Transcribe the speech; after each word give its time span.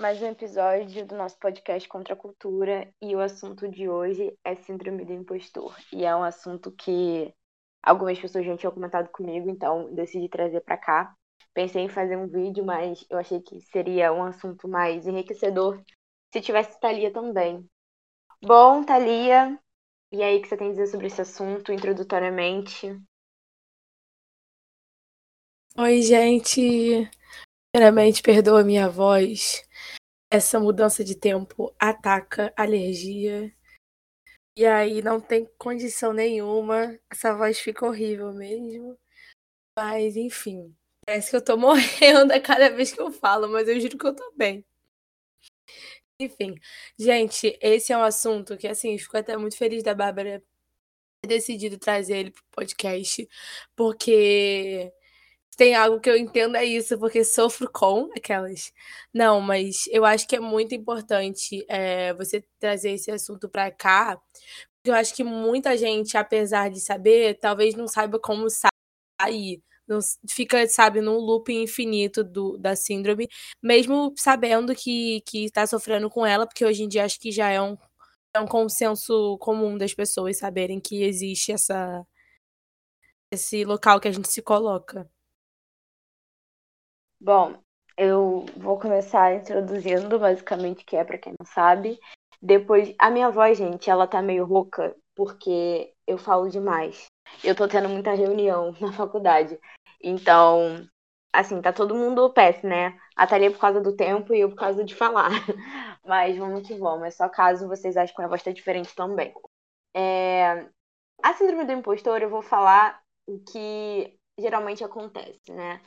mais 0.00 0.22
um 0.22 0.28
episódio 0.28 1.04
do 1.04 1.14
nosso 1.14 1.38
podcast 1.38 1.86
Contra 1.86 2.14
a 2.14 2.16
Cultura 2.16 2.90
e 3.02 3.14
o 3.14 3.20
assunto 3.20 3.68
de 3.68 3.86
hoje 3.86 4.34
é 4.42 4.54
Síndrome 4.54 5.04
do 5.04 5.12
Impostor. 5.12 5.76
E 5.92 6.06
é 6.06 6.16
um 6.16 6.22
assunto 6.22 6.72
que 6.72 7.30
algumas 7.82 8.18
pessoas 8.18 8.46
já 8.46 8.56
tinham 8.56 8.72
comentado 8.72 9.10
comigo, 9.10 9.50
então 9.50 9.92
decidi 9.94 10.26
trazer 10.30 10.62
para 10.62 10.78
cá. 10.78 11.14
Pensei 11.52 11.82
em 11.82 11.88
fazer 11.90 12.16
um 12.16 12.26
vídeo, 12.26 12.64
mas 12.64 13.04
eu 13.10 13.18
achei 13.18 13.42
que 13.42 13.60
seria 13.60 14.10
um 14.10 14.22
assunto 14.22 14.66
mais 14.66 15.06
enriquecedor 15.06 15.82
se 16.32 16.40
tivesse 16.40 16.80
Thalia 16.80 17.12
também. 17.12 17.68
Bom, 18.42 18.82
Thalia, 18.82 19.60
e 20.10 20.22
aí 20.22 20.38
o 20.38 20.42
que 20.42 20.48
você 20.48 20.56
tem 20.56 20.68
a 20.68 20.70
dizer 20.70 20.86
sobre 20.86 21.08
esse 21.08 21.20
assunto, 21.20 21.74
introdutoriamente? 21.74 22.98
Oi, 25.76 26.00
gente. 26.00 27.06
Primeiramente, 27.70 28.22
perdoa 28.22 28.64
minha 28.64 28.88
voz. 28.88 29.62
Essa 30.30 30.60
mudança 30.60 31.02
de 31.02 31.16
tempo 31.16 31.74
ataca 31.78 32.52
alergia. 32.56 33.52
E 34.56 34.64
aí 34.64 35.02
não 35.02 35.20
tem 35.20 35.48
condição 35.58 36.12
nenhuma. 36.12 36.98
Essa 37.10 37.34
voz 37.34 37.58
fica 37.58 37.84
horrível 37.86 38.32
mesmo. 38.32 38.96
Mas, 39.76 40.16
enfim. 40.16 40.74
Parece 41.04 41.30
que 41.30 41.36
eu 41.36 41.44
tô 41.44 41.56
morrendo 41.58 42.32
a 42.32 42.40
cada 42.40 42.70
vez 42.70 42.92
que 42.92 43.00
eu 43.00 43.10
falo, 43.10 43.48
mas 43.48 43.68
eu 43.68 43.80
juro 43.80 43.98
que 43.98 44.06
eu 44.06 44.14
tô 44.14 44.32
bem. 44.36 44.64
Enfim, 46.20 46.54
gente, 46.98 47.58
esse 47.62 47.92
é 47.92 47.96
um 47.96 48.02
assunto 48.02 48.56
que, 48.56 48.68
assim, 48.68 48.96
fico 48.98 49.16
até 49.16 49.36
muito 49.36 49.56
feliz 49.56 49.82
da 49.82 49.94
Bárbara 49.94 50.42
ter 51.22 51.28
decidido 51.28 51.78
trazer 51.78 52.18
ele 52.18 52.30
pro 52.30 52.44
podcast, 52.52 53.28
porque 53.74 54.92
tem 55.60 55.74
algo 55.74 56.00
que 56.00 56.08
eu 56.08 56.16
entendo 56.16 56.56
é 56.56 56.64
isso, 56.64 56.98
porque 56.98 57.22
sofro 57.22 57.70
com 57.70 58.10
aquelas. 58.16 58.72
Não, 59.12 59.42
mas 59.42 59.86
eu 59.90 60.06
acho 60.06 60.26
que 60.26 60.36
é 60.36 60.40
muito 60.40 60.74
importante 60.74 61.66
é, 61.68 62.14
você 62.14 62.42
trazer 62.58 62.92
esse 62.92 63.10
assunto 63.10 63.46
para 63.46 63.70
cá, 63.70 64.18
eu 64.84 64.94
acho 64.94 65.14
que 65.14 65.22
muita 65.22 65.76
gente, 65.76 66.16
apesar 66.16 66.70
de 66.70 66.80
saber, 66.80 67.38
talvez 67.38 67.74
não 67.74 67.86
saiba 67.86 68.18
como 68.18 68.48
sair. 68.48 69.62
Não, 69.86 69.98
fica, 70.30 70.66
sabe, 70.68 71.02
num 71.02 71.18
loop 71.18 71.52
infinito 71.52 72.24
do, 72.24 72.56
da 72.58 72.74
síndrome, 72.74 73.28
mesmo 73.62 74.14
sabendo 74.16 74.74
que, 74.74 75.20
que 75.26 75.50
tá 75.50 75.66
sofrendo 75.66 76.08
com 76.10 76.24
ela, 76.24 76.46
porque 76.46 76.64
hoje 76.64 76.84
em 76.84 76.88
dia 76.88 77.04
acho 77.04 77.20
que 77.20 77.30
já 77.30 77.50
é 77.50 77.60
um, 77.60 77.76
é 78.34 78.40
um 78.40 78.46
consenso 78.46 79.36
comum 79.38 79.76
das 79.78 79.94
pessoas 79.94 80.38
saberem 80.38 80.80
que 80.80 81.02
existe 81.02 81.52
essa, 81.52 82.06
esse 83.30 83.64
local 83.64 84.00
que 84.00 84.08
a 84.08 84.12
gente 84.12 84.28
se 84.30 84.42
coloca. 84.42 85.10
Bom, 87.22 87.54
eu 87.98 88.46
vou 88.56 88.78
começar 88.78 89.34
introduzindo 89.34 90.18
basicamente 90.18 90.86
que 90.86 90.96
é 90.96 91.04
para 91.04 91.18
quem 91.18 91.34
não 91.38 91.46
sabe. 91.46 92.00
Depois, 92.40 92.94
a 92.98 93.10
minha 93.10 93.28
voz, 93.30 93.58
gente, 93.58 93.90
ela 93.90 94.06
tá 94.06 94.22
meio 94.22 94.46
rouca 94.46 94.96
porque 95.14 95.92
eu 96.06 96.16
falo 96.16 96.48
demais. 96.48 97.08
Eu 97.44 97.54
tô 97.54 97.68
tendo 97.68 97.90
muita 97.90 98.14
reunião 98.14 98.74
na 98.80 98.90
faculdade. 98.90 99.60
Então, 100.02 100.88
assim, 101.30 101.60
tá 101.60 101.74
todo 101.74 101.94
mundo 101.94 102.32
péssimo, 102.32 102.70
né? 102.70 102.98
A 103.14 103.26
Thalia 103.26 103.50
por 103.50 103.60
causa 103.60 103.82
do 103.82 103.94
tempo 103.94 104.32
e 104.32 104.40
eu 104.40 104.48
por 104.48 104.56
causa 104.56 104.82
de 104.82 104.94
falar. 104.94 105.28
Mas 106.02 106.38
vamos 106.38 106.66
que 106.66 106.74
vamos. 106.78 107.06
É 107.06 107.10
só 107.10 107.28
caso 107.28 107.68
vocês 107.68 107.98
achem 107.98 108.16
que 108.16 108.22
a 108.22 108.28
voz 108.28 108.42
tá 108.42 108.50
diferente 108.50 108.94
também. 108.94 109.34
É... 109.94 110.66
A 111.22 111.34
síndrome 111.34 111.66
do 111.66 111.72
impostor, 111.72 112.22
eu 112.22 112.30
vou 112.30 112.40
falar 112.40 113.02
o 113.26 113.38
que 113.40 114.18
geralmente 114.38 114.82
acontece, 114.82 115.52
né? 115.52 115.82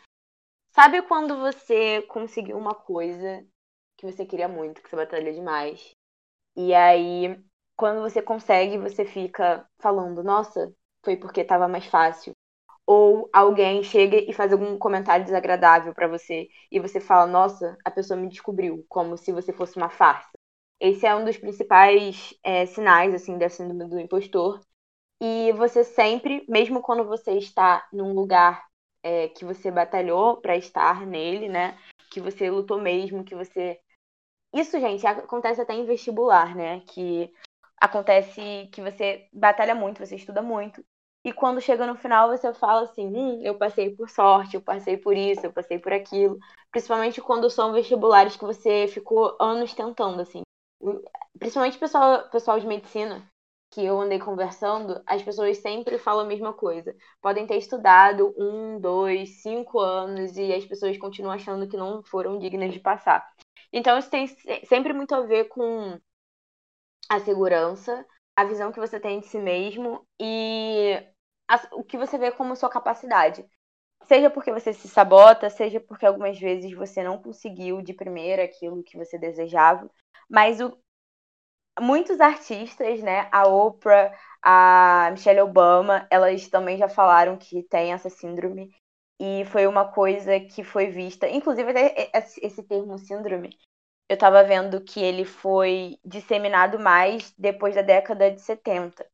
Sabe 0.73 1.03
quando 1.03 1.37
você 1.37 2.01
conseguiu 2.03 2.57
uma 2.57 2.73
coisa 2.73 3.45
que 3.97 4.05
você 4.05 4.25
queria 4.25 4.47
muito, 4.47 4.81
que 4.81 4.89
você 4.89 4.95
batalha 4.95 5.31
demais? 5.31 5.95
E 6.55 6.73
aí, 6.73 7.39
quando 7.77 8.01
você 8.01 8.21
consegue, 8.21 8.77
você 8.77 9.05
fica 9.05 9.67
falando, 9.79 10.23
nossa, 10.23 10.73
foi 11.05 11.17
porque 11.17 11.43
tava 11.43 11.67
mais 11.67 11.85
fácil. 11.87 12.33
Ou 12.87 13.29
alguém 13.33 13.83
chega 13.83 14.17
e 14.17 14.33
faz 14.33 14.53
algum 14.53 14.77
comentário 14.79 15.25
desagradável 15.25 15.93
para 15.93 16.07
você 16.07 16.47
e 16.71 16.79
você 16.79 16.99
fala, 17.01 17.27
nossa, 17.27 17.77
a 17.85 17.91
pessoa 17.91 18.19
me 18.19 18.29
descobriu, 18.29 18.85
como 18.89 19.17
se 19.17 19.31
você 19.31 19.53
fosse 19.53 19.77
uma 19.77 19.89
farsa. 19.89 20.31
Esse 20.79 21.05
é 21.05 21.15
um 21.15 21.25
dos 21.25 21.37
principais 21.37 22.33
é, 22.43 22.65
sinais, 22.67 23.13
assim, 23.13 23.37
da 23.37 23.49
síndrome 23.49 23.89
do 23.89 23.99
impostor. 23.99 24.61
E 25.21 25.51
você 25.53 25.83
sempre, 25.83 26.45
mesmo 26.49 26.81
quando 26.81 27.05
você 27.05 27.33
está 27.37 27.87
num 27.93 28.13
lugar 28.13 28.63
é, 29.03 29.27
que 29.29 29.45
você 29.45 29.69
batalhou 29.69 30.37
para 30.37 30.55
estar 30.57 31.05
nele, 31.05 31.49
né? 31.49 31.77
Que 32.11 32.21
você 32.21 32.49
lutou 32.49 32.79
mesmo, 32.81 33.23
que 33.23 33.35
você. 33.35 33.79
Isso, 34.53 34.79
gente, 34.79 35.05
acontece 35.07 35.61
até 35.61 35.73
em 35.73 35.85
vestibular, 35.85 36.55
né? 36.55 36.81
Que 36.87 37.31
acontece 37.81 38.69
que 38.71 38.81
você 38.81 39.27
batalha 39.33 39.75
muito, 39.75 40.05
você 40.05 40.15
estuda 40.15 40.41
muito. 40.41 40.83
E 41.25 41.31
quando 41.31 41.61
chega 41.61 41.87
no 41.87 41.95
final, 41.95 42.29
você 42.29 42.53
fala 42.53 42.83
assim: 42.83 43.07
hum, 43.07 43.41
eu 43.43 43.57
passei 43.57 43.95
por 43.95 44.09
sorte, 44.09 44.55
eu 44.55 44.61
passei 44.61 44.97
por 44.97 45.15
isso, 45.15 45.45
eu 45.45 45.53
passei 45.53 45.79
por 45.79 45.93
aquilo. 45.93 46.37
Principalmente 46.71 47.21
quando 47.21 47.49
são 47.49 47.73
vestibulares 47.73 48.35
que 48.37 48.45
você 48.45 48.87
ficou 48.87 49.35
anos 49.39 49.73
tentando, 49.73 50.21
assim. 50.21 50.41
Principalmente 51.39 51.77
pessoal, 51.77 52.29
pessoal 52.29 52.59
de 52.59 52.67
medicina, 52.67 53.27
que 53.73 53.83
eu 53.83 53.99
andei 53.99 54.19
conversando, 54.19 55.01
as 55.07 55.23
pessoas 55.23 55.57
sempre 55.57 55.97
falam 55.97 56.25
a 56.25 56.27
mesma 56.27 56.53
coisa. 56.53 56.95
Podem 57.21 57.47
ter 57.47 57.57
estudado 57.57 58.33
um, 58.37 58.79
dois, 58.79 59.41
cinco 59.41 59.79
anos 59.79 60.37
e 60.37 60.53
as 60.53 60.65
pessoas 60.65 60.97
continuam 60.97 61.33
achando 61.33 61.67
que 61.67 61.77
não 61.77 62.03
foram 62.03 62.37
dignas 62.39 62.73
de 62.73 62.79
passar. 62.79 63.25
Então, 63.71 63.97
isso 63.97 64.09
tem 64.09 64.27
sempre 64.65 64.93
muito 64.93 65.15
a 65.15 65.21
ver 65.21 65.45
com 65.45 65.97
a 67.09 67.19
segurança, 67.19 68.05
a 68.35 68.43
visão 68.43 68.71
que 68.71 68.79
você 68.79 68.99
tem 68.99 69.19
de 69.19 69.27
si 69.27 69.39
mesmo 69.39 70.07
e 70.19 70.95
a, 71.47 71.61
o 71.73 71.83
que 71.83 71.97
você 71.97 72.17
vê 72.17 72.31
como 72.31 72.55
sua 72.55 72.69
capacidade. 72.69 73.45
Seja 74.05 74.29
porque 74.29 74.51
você 74.51 74.73
se 74.73 74.87
sabota, 74.87 75.49
seja 75.49 75.79
porque 75.79 76.05
algumas 76.05 76.39
vezes 76.39 76.73
você 76.73 77.03
não 77.03 77.21
conseguiu 77.21 77.81
de 77.81 77.93
primeira 77.93 78.43
aquilo 78.43 78.83
que 78.83 78.97
você 78.97 79.17
desejava. 79.17 79.89
Mas 80.29 80.59
o, 80.61 80.77
muitos 81.79 82.19
artistas, 82.19 83.01
né? 83.01 83.27
A 83.31 83.47
Oprah, 83.47 84.13
a 84.41 85.09
Michelle 85.11 85.41
Obama, 85.41 86.07
elas 86.09 86.47
também 86.49 86.77
já 86.77 86.87
falaram 86.87 87.37
que 87.37 87.63
tem 87.63 87.93
essa 87.93 88.09
síndrome. 88.09 88.71
E 89.19 89.45
foi 89.45 89.67
uma 89.67 89.85
coisa 89.91 90.39
que 90.39 90.63
foi 90.63 90.87
vista. 90.87 91.29
Inclusive, 91.29 91.71
esse 92.41 92.63
termo 92.63 92.97
síndrome, 92.97 93.57
eu 94.09 94.17
tava 94.17 94.43
vendo 94.43 94.81
que 94.81 95.01
ele 95.01 95.25
foi 95.25 95.97
disseminado 96.05 96.79
mais 96.79 97.33
depois 97.37 97.75
da 97.75 97.81
década 97.81 98.31
de 98.31 98.41
70. 98.41 99.05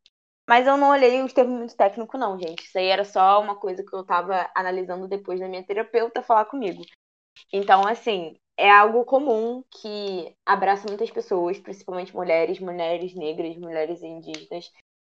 Mas 0.50 0.68
eu 0.68 0.78
não 0.78 0.90
olhei 0.90 1.22
os 1.24 1.34
termos 1.34 1.58
muito 1.58 1.78
técnicos, 1.78 2.20
não, 2.20 2.40
gente. 2.40 2.66
Isso 2.66 2.78
aí 2.78 2.88
era 2.88 3.06
só 3.06 3.40
uma 3.42 3.56
coisa 3.56 3.84
que 3.84 3.96
eu 3.96 4.04
tava 4.04 4.50
analisando 4.56 5.08
depois 5.08 5.40
da 5.40 5.48
minha 5.48 5.64
terapeuta 5.64 6.24
falar 6.24 6.46
comigo. 6.46 6.82
Então, 7.54 7.88
assim, 7.88 8.36
é 8.60 8.70
algo 8.70 9.06
comum 9.06 9.64
que 9.72 10.36
abraça 10.46 10.86
muitas 10.86 11.10
pessoas, 11.10 11.58
principalmente 11.58 12.14
mulheres, 12.14 12.60
mulheres 12.60 13.16
negras, 13.16 13.56
mulheres 13.56 14.04
indígenas, 14.04 14.70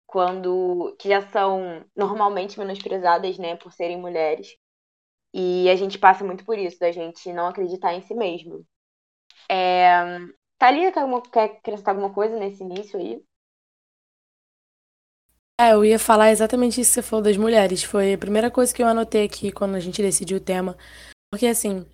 quando 0.08 0.96
que 0.98 1.08
já 1.08 1.22
são 1.28 1.86
normalmente 1.96 2.58
menosprezadas, 2.58 3.38
né, 3.38 3.56
por 3.56 3.72
serem 3.72 4.02
mulheres. 4.02 4.58
E 5.32 5.70
a 5.70 5.76
gente 5.76 6.00
passa 6.00 6.26
muito 6.26 6.44
por 6.44 6.58
isso, 6.58 6.80
da 6.80 6.92
gente 6.92 7.32
não 7.32 7.46
acreditar 7.46 7.94
em 7.94 8.02
si 8.02 8.16
mesmo. 8.16 8.66
É... 9.48 10.18
Thalia, 10.58 10.92
quer, 11.32 11.44
acrescentar 11.44 11.94
alguma 11.94 12.12
coisa 12.12 12.40
nesse 12.40 12.64
início 12.64 12.98
aí? 12.98 13.24
É, 15.62 15.74
eu 15.74 15.86
ia 15.86 16.00
falar 16.00 16.32
exatamente 16.32 16.82
isso 16.82 16.90
que 16.90 16.96
você 16.96 17.02
falou 17.04 17.24
das 17.24 17.38
mulheres. 17.38 17.84
Foi 17.84 18.14
a 18.14 18.18
primeira 18.18 18.50
coisa 18.50 18.74
que 18.74 18.82
eu 18.82 18.88
anotei 18.88 19.24
aqui 19.24 19.52
quando 19.52 19.76
a 19.76 19.80
gente 19.80 20.02
decidiu 20.02 20.38
o 20.38 20.44
tema. 20.44 20.76
Porque, 21.32 21.48
assim, 21.48 21.86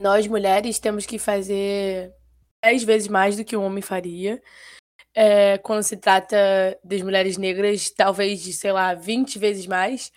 nós 0.00 0.26
mulheres 0.26 0.78
temos 0.78 1.06
que 1.06 1.18
fazer 1.18 2.12
dez 2.62 2.82
vezes 2.82 3.08
mais 3.08 3.36
do 3.36 3.44
que 3.44 3.56
um 3.56 3.64
homem 3.64 3.82
faria. 3.82 4.42
É, 5.14 5.56
quando 5.58 5.82
se 5.82 5.96
trata 5.96 6.36
das 6.84 7.00
mulheres 7.00 7.38
negras, 7.38 7.90
talvez 7.90 8.42
de, 8.42 8.52
sei 8.52 8.72
lá, 8.72 8.94
20 8.94 9.38
vezes 9.38 9.66
mais. 9.66 10.12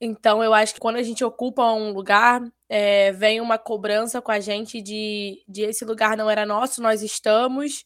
Então, 0.00 0.44
eu 0.44 0.54
acho 0.54 0.74
que 0.74 0.80
quando 0.80 0.96
a 0.96 1.02
gente 1.02 1.24
ocupa 1.24 1.72
um 1.72 1.90
lugar, 1.92 2.40
é, 2.68 3.12
vem 3.12 3.40
uma 3.40 3.58
cobrança 3.58 4.20
com 4.22 4.30
a 4.30 4.38
gente 4.40 4.80
de, 4.80 5.42
de 5.48 5.62
esse 5.62 5.84
lugar 5.84 6.16
não 6.16 6.30
era 6.30 6.46
nosso, 6.46 6.82
nós 6.82 7.02
estamos. 7.02 7.84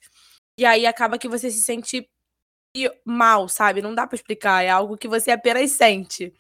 E 0.59 0.65
aí 0.67 0.87
acaba 0.87 1.19
que 1.19 1.29
você 1.29 1.51
se 1.51 1.63
sente 1.63 2.09
mal, 3.05 3.49
sabe? 3.49 3.83
Não 3.83 3.95
dá 3.95 4.07
para 4.07 4.17
explicar, 4.17 4.65
é 4.65 4.69
algo 4.69 4.97
que 4.97 5.09
você 5.09 5.31
apenas 5.31 5.73
sente. 5.73 6.33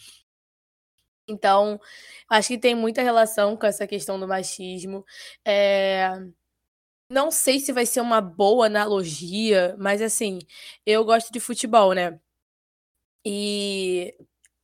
Então, 1.31 1.81
acho 2.29 2.49
que 2.49 2.59
tem 2.59 2.75
muita 2.75 3.03
relação 3.03 3.56
com 3.56 3.67
essa 3.67 3.87
questão 3.87 4.19
do 4.21 4.29
machismo. 4.29 5.05
É... 5.47 6.11
Não 7.11 7.31
sei 7.31 7.59
se 7.61 7.73
vai 7.73 7.87
ser 7.87 8.00
uma 8.00 8.21
boa 8.21 8.67
analogia, 8.67 9.77
mas 9.79 10.00
assim, 10.03 10.38
eu 10.87 11.05
gosto 11.05 11.32
de 11.32 11.41
futebol, 11.41 11.93
né? 11.93 12.21
E 13.25 14.15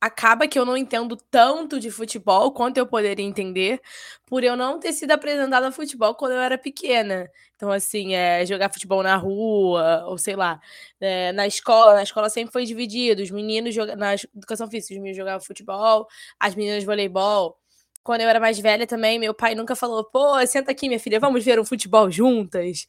acaba 0.07 0.47
que 0.47 0.57
eu 0.57 0.65
não 0.65 0.75
entendo 0.75 1.15
tanto 1.29 1.79
de 1.79 1.91
futebol 1.91 2.51
quanto 2.51 2.77
eu 2.77 2.87
poderia 2.87 3.25
entender, 3.25 3.81
por 4.25 4.43
eu 4.43 4.57
não 4.57 4.79
ter 4.79 4.93
sido 4.93 5.11
apresentada 5.11 5.67
a 5.67 5.71
futebol 5.71 6.15
quando 6.15 6.33
eu 6.33 6.39
era 6.39 6.57
pequena. 6.57 7.29
Então, 7.55 7.71
assim, 7.71 8.13
é, 8.15 8.45
jogar 8.45 8.71
futebol 8.71 9.03
na 9.03 9.15
rua, 9.15 10.05
ou 10.07 10.17
sei 10.17 10.35
lá, 10.35 10.59
é, 10.99 11.31
na 11.33 11.47
escola, 11.47 11.95
na 11.95 12.03
escola 12.03 12.29
sempre 12.29 12.51
foi 12.51 12.65
dividido. 12.65 13.21
Os 13.21 13.31
meninos 13.31 13.75
na 13.97 14.15
educação 14.35 14.67
física, 14.69 14.93
os 14.93 14.99
meninos 14.99 15.17
jogavam 15.17 15.41
futebol, 15.45 16.07
as 16.39 16.55
meninas 16.55 16.83
voleibol. 16.83 17.57
Quando 18.03 18.21
eu 18.21 18.29
era 18.29 18.39
mais 18.39 18.57
velha 18.59 18.87
também, 18.87 19.19
meu 19.19 19.33
pai 19.33 19.53
nunca 19.55 19.75
falou, 19.75 20.03
pô, 20.05 20.45
senta 20.47 20.71
aqui, 20.71 20.87
minha 20.87 20.99
filha, 20.99 21.19
vamos 21.19 21.43
ver 21.43 21.59
um 21.59 21.65
futebol 21.65 22.09
juntas. 22.09 22.87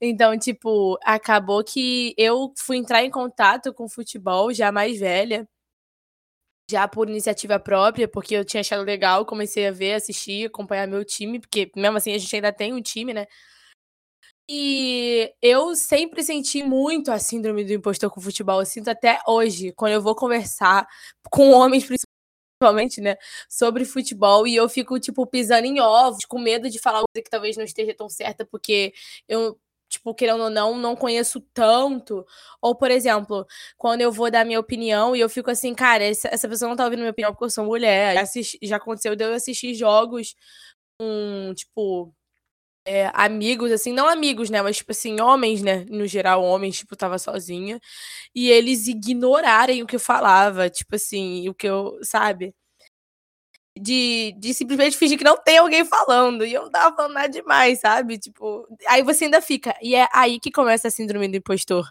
Então, 0.00 0.38
tipo, 0.38 0.98
acabou 1.04 1.62
que 1.62 2.14
eu 2.16 2.52
fui 2.56 2.78
entrar 2.78 3.04
em 3.04 3.10
contato 3.10 3.74
com 3.74 3.88
futebol 3.88 4.52
já 4.54 4.72
mais 4.72 4.98
velha 4.98 5.46
já 6.70 6.88
por 6.88 7.08
iniciativa 7.10 7.58
própria, 7.60 8.08
porque 8.08 8.34
eu 8.34 8.44
tinha 8.44 8.60
achado 8.60 8.82
legal, 8.82 9.26
comecei 9.26 9.66
a 9.66 9.72
ver, 9.72 9.94
assistir, 9.94 10.46
acompanhar 10.46 10.86
meu 10.88 11.04
time, 11.04 11.38
porque 11.40 11.70
mesmo 11.76 11.96
assim 11.98 12.14
a 12.14 12.18
gente 12.18 12.34
ainda 12.36 12.52
tem 12.52 12.72
um 12.72 12.80
time, 12.82 13.12
né? 13.14 13.26
E 14.48 15.32
eu 15.40 15.74
sempre 15.74 16.22
senti 16.22 16.62
muito 16.62 17.10
a 17.10 17.18
síndrome 17.18 17.64
do 17.64 17.72
impostor 17.72 18.10
com 18.10 18.20
futebol, 18.20 18.60
eu 18.60 18.66
sinto 18.66 18.88
até 18.90 19.18
hoje, 19.26 19.72
quando 19.72 19.92
eu 19.92 20.02
vou 20.02 20.14
conversar 20.14 20.86
com 21.30 21.50
homens, 21.52 21.84
principalmente, 22.60 23.00
né, 23.00 23.16
sobre 23.48 23.84
futebol, 23.86 24.46
e 24.46 24.56
eu 24.56 24.68
fico, 24.68 25.00
tipo, 25.00 25.26
pisando 25.26 25.66
em 25.66 25.80
ovos, 25.80 26.24
com 26.26 26.38
medo 26.38 26.70
de 26.70 26.78
falar 26.80 26.98
coisa 27.00 27.24
que 27.24 27.30
talvez 27.30 27.56
não 27.56 27.64
esteja 27.64 27.94
tão 27.94 28.08
certa, 28.08 28.46
porque 28.46 28.92
eu 29.28 29.58
tipo, 30.04 30.14
querendo 30.14 30.42
ou 30.44 30.50
não, 30.50 30.76
não 30.76 30.94
conheço 30.94 31.40
tanto. 31.54 32.24
Ou, 32.60 32.74
por 32.76 32.90
exemplo, 32.90 33.46
quando 33.78 34.02
eu 34.02 34.12
vou 34.12 34.30
dar 34.30 34.44
minha 34.44 34.60
opinião 34.60 35.16
e 35.16 35.20
eu 35.20 35.28
fico 35.28 35.50
assim, 35.50 35.74
cara, 35.74 36.04
essa, 36.04 36.28
essa 36.30 36.48
pessoa 36.48 36.68
não 36.68 36.76
tá 36.76 36.84
ouvindo 36.84 37.00
minha 37.00 37.10
opinião 37.10 37.32
porque 37.32 37.44
eu 37.44 37.50
sou 37.50 37.64
mulher. 37.64 38.16
Assisti, 38.18 38.58
já 38.62 38.76
aconteceu 38.76 39.16
de 39.16 39.24
eu 39.24 39.32
assistir 39.34 39.74
jogos 39.74 40.34
com, 41.00 41.52
tipo, 41.56 42.14
é, 42.86 43.10
amigos, 43.14 43.72
assim, 43.72 43.92
não 43.92 44.08
amigos, 44.08 44.50
né? 44.50 44.62
Mas, 44.62 44.78
tipo 44.78 44.92
assim, 44.92 45.20
homens, 45.20 45.62
né? 45.62 45.84
No 45.90 46.06
geral, 46.06 46.42
homens, 46.44 46.78
tipo, 46.78 46.96
tava 46.96 47.18
sozinha. 47.18 47.80
E 48.34 48.50
eles 48.50 48.88
ignorarem 48.88 49.82
o 49.82 49.86
que 49.86 49.96
eu 49.96 50.00
falava, 50.00 50.70
tipo 50.70 50.96
assim, 50.96 51.48
o 51.48 51.54
que 51.54 51.68
eu, 51.68 51.98
sabe? 52.02 52.54
De, 53.78 54.32
de 54.38 54.54
simplesmente 54.54 54.96
fingir 54.96 55.18
que 55.18 55.24
não 55.24 55.36
tem 55.36 55.58
alguém 55.58 55.84
falando. 55.84 56.46
E 56.46 56.52
eu 56.52 56.62
não 56.62 56.70
tava 56.70 56.94
falando 56.94 57.14
nada 57.14 57.28
demais, 57.28 57.80
sabe? 57.80 58.18
Tipo, 58.18 58.66
aí 58.86 59.02
você 59.02 59.24
ainda 59.24 59.40
fica. 59.40 59.74
E 59.82 59.94
é 59.94 60.08
aí 60.12 60.38
que 60.38 60.50
começa 60.50 60.88
a 60.88 60.90
síndrome 60.90 61.28
do 61.28 61.36
impostor. 61.36 61.90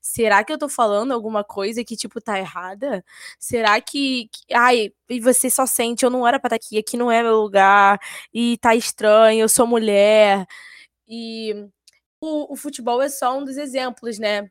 Será 0.00 0.42
que 0.44 0.52
eu 0.52 0.58
tô 0.58 0.68
falando 0.68 1.12
alguma 1.12 1.44
coisa 1.44 1.84
que, 1.84 1.96
tipo, 1.96 2.20
tá 2.20 2.38
errada? 2.38 3.04
Será 3.38 3.80
que. 3.80 4.28
que 4.32 4.54
ai, 4.54 4.90
e 5.08 5.20
você 5.20 5.50
só 5.50 5.66
sente, 5.66 6.04
eu 6.04 6.10
não 6.10 6.26
era 6.26 6.38
pra 6.38 6.48
estar 6.48 6.58
tá 6.58 6.66
aqui, 6.66 6.78
aqui 6.78 6.96
não 6.96 7.10
é 7.10 7.22
meu 7.22 7.36
lugar, 7.40 7.98
e 8.32 8.56
tá 8.58 8.74
estranho, 8.74 9.40
eu 9.42 9.48
sou 9.48 9.66
mulher. 9.66 10.46
E 11.08 11.54
o, 12.20 12.52
o 12.54 12.56
futebol 12.56 13.02
é 13.02 13.08
só 13.08 13.38
um 13.38 13.44
dos 13.44 13.56
exemplos, 13.56 14.18
né? 14.18 14.50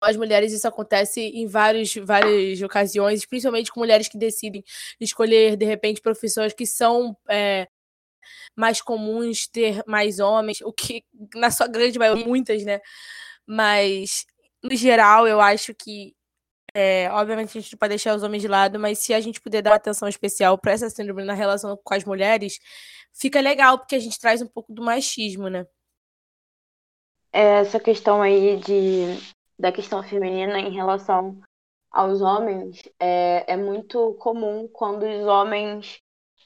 As 0.00 0.16
mulheres 0.16 0.52
isso 0.52 0.66
acontece 0.66 1.20
em 1.20 1.46
vários, 1.46 1.94
várias 1.94 2.60
ocasiões, 2.62 3.24
principalmente 3.26 3.72
com 3.72 3.80
mulheres 3.80 4.08
que 4.08 4.18
decidem 4.18 4.64
escolher, 5.00 5.56
de 5.56 5.64
repente, 5.64 6.00
profissões 6.00 6.52
que 6.52 6.66
são 6.66 7.16
é, 7.28 7.68
mais 8.56 8.80
comuns, 8.80 9.46
ter 9.48 9.82
mais 9.86 10.18
homens, 10.20 10.60
o 10.62 10.72
que, 10.72 11.04
na 11.34 11.50
sua 11.50 11.66
grande 11.66 11.98
maioria, 11.98 12.24
muitas, 12.26 12.64
né? 12.64 12.80
Mas, 13.46 14.26
no 14.62 14.74
geral, 14.76 15.26
eu 15.26 15.40
acho 15.40 15.74
que, 15.74 16.14
é, 16.74 17.10
obviamente, 17.10 17.56
a 17.56 17.60
gente 17.60 17.72
não 17.72 17.78
pode 17.78 17.90
deixar 17.90 18.14
os 18.16 18.22
homens 18.22 18.42
de 18.42 18.48
lado, 18.48 18.78
mas 18.78 18.98
se 18.98 19.14
a 19.14 19.20
gente 19.20 19.40
puder 19.40 19.62
dar 19.62 19.70
uma 19.70 19.76
atenção 19.76 20.08
especial 20.08 20.58
para 20.58 20.72
essa 20.72 20.90
síndrome 20.90 21.24
na 21.24 21.34
relação 21.34 21.78
com 21.82 21.94
as 21.94 22.04
mulheres, 22.04 22.58
fica 23.12 23.40
legal, 23.40 23.78
porque 23.78 23.96
a 23.96 24.00
gente 24.00 24.18
traz 24.18 24.42
um 24.42 24.46
pouco 24.46 24.72
do 24.72 24.82
machismo, 24.82 25.48
né? 25.48 25.66
Essa 27.32 27.78
questão 27.78 28.22
aí 28.22 28.56
de 28.56 29.18
da 29.58 29.72
questão 29.72 30.02
feminina 30.02 30.58
em 30.58 30.70
relação 30.70 31.40
aos 31.90 32.20
homens 32.20 32.82
é, 33.00 33.52
é 33.52 33.56
muito 33.56 34.14
comum 34.14 34.68
quando 34.68 35.04
os 35.04 35.26
homens. 35.26 36.00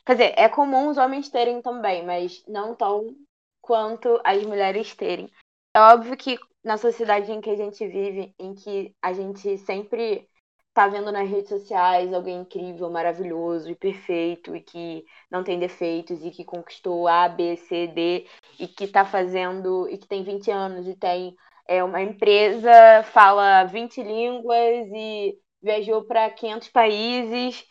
Quer 0.05 0.13
dizer, 0.15 0.35
é 0.37 0.49
comum 0.49 0.89
os 0.89 0.99
homens 0.99 1.29
terem 1.29 1.61
também, 1.61 2.05
mas 2.05 2.45
não 2.49 2.75
tão 2.75 3.15
quanto 3.61 4.21
as 4.25 4.43
mulheres 4.45 4.95
terem. 4.95 5.31
É 5.75 5.81
óbvio 5.81 6.17
que 6.17 6.39
na 6.65 6.77
sociedade 6.77 7.31
em 7.31 7.41
que 7.41 7.51
a 7.51 7.57
gente 7.57 7.87
vive, 7.87 8.35
em 8.39 8.55
que 8.55 8.95
a 9.03 9.13
gente 9.13 9.59
sempre 9.59 10.29
tá 10.75 10.89
vendo 10.89 11.13
nas 11.13 11.29
redes 11.29 11.49
sociais 11.49 12.13
alguém 12.13 12.41
incrível, 12.41 12.91
maravilhoso 12.91 13.71
e 13.71 13.75
perfeito 13.75 14.57
e 14.57 14.61
que 14.61 15.05
não 15.31 15.45
tem 15.45 15.59
defeitos 15.59 16.25
e 16.25 16.31
que 16.31 16.45
conquistou 16.45 17.07
A, 17.07 17.29
B, 17.29 17.57
C, 17.57 17.89
D 17.89 18.27
e 18.59 18.67
que 18.67 18.89
tá 18.89 19.05
fazendo 19.05 19.89
e 19.89 19.99
que 19.99 20.07
tem 20.07 20.23
20 20.25 20.51
anos 20.51 20.89
e 20.89 20.95
tem 20.97 21.37
é 21.73 21.83
uma 21.83 22.03
empresa, 22.03 23.03
fala 23.05 23.65
20 23.65 24.03
línguas 24.03 24.89
e 24.95 25.39
viajou 25.63 26.05
para 26.05 26.31
500 26.31 26.69
países. 26.69 27.67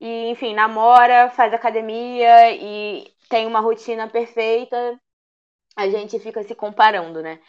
E, 0.00 0.30
enfim, 0.30 0.54
namora, 0.54 1.30
faz 1.30 1.52
academia 1.52 2.52
e 2.52 3.06
tem 3.28 3.46
uma 3.46 3.60
rotina 3.60 4.08
perfeita. 4.08 4.98
A 5.76 5.88
gente 5.88 6.18
fica 6.18 6.42
se 6.42 6.54
comparando, 6.54 7.22
né? 7.22 7.40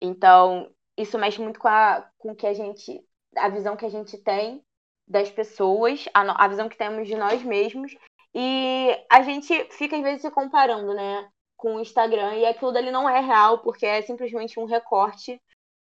Então, 0.00 0.70
isso 0.96 1.18
mexe 1.18 1.40
muito 1.40 1.60
com 1.60 1.68
a 1.68 2.08
com 2.18 2.34
que 2.34 2.46
a 2.46 2.54
gente 2.54 3.04
a 3.36 3.48
visão 3.48 3.76
que 3.76 3.84
a 3.84 3.90
gente 3.90 4.16
tem 4.18 4.64
das 5.06 5.30
pessoas, 5.30 6.06
a, 6.14 6.44
a 6.44 6.48
visão 6.48 6.68
que 6.68 6.78
temos 6.78 7.06
de 7.06 7.16
nós 7.16 7.42
mesmos. 7.42 7.94
E 8.34 8.90
a 9.10 9.22
gente 9.22 9.64
fica 9.72 9.96
às 9.96 10.02
vezes 10.02 10.22
se 10.22 10.30
comparando, 10.30 10.94
né? 10.94 11.28
Com 11.64 11.76
o 11.76 11.80
Instagram 11.80 12.34
e 12.34 12.44
aquilo 12.44 12.72
dali 12.72 12.90
não 12.90 13.08
é 13.08 13.20
real, 13.20 13.60
porque 13.60 13.86
é 13.86 14.02
simplesmente 14.02 14.60
um 14.60 14.66
recorte 14.66 15.40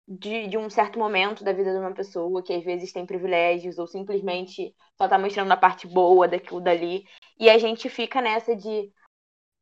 de, 0.07 0.47
de 0.47 0.57
um 0.57 0.71
certo 0.71 0.97
momento 0.97 1.44
da 1.44 1.53
vida 1.53 1.71
de 1.71 1.77
uma 1.77 1.94
pessoa 1.94 2.41
que 2.41 2.51
às 2.51 2.63
vezes 2.63 2.91
tem 2.91 3.06
privilégios 3.06 3.77
ou 3.77 3.85
simplesmente 3.85 4.74
só 4.97 5.07
tá 5.07 5.19
mostrando 5.19 5.51
a 5.51 5.57
parte 5.57 5.85
boa 5.85 6.27
daquilo 6.27 6.59
dali. 6.59 7.06
E 7.39 7.47
a 7.47 7.59
gente 7.59 7.89
fica 7.89 8.19
nessa 8.19 8.56
de. 8.56 8.91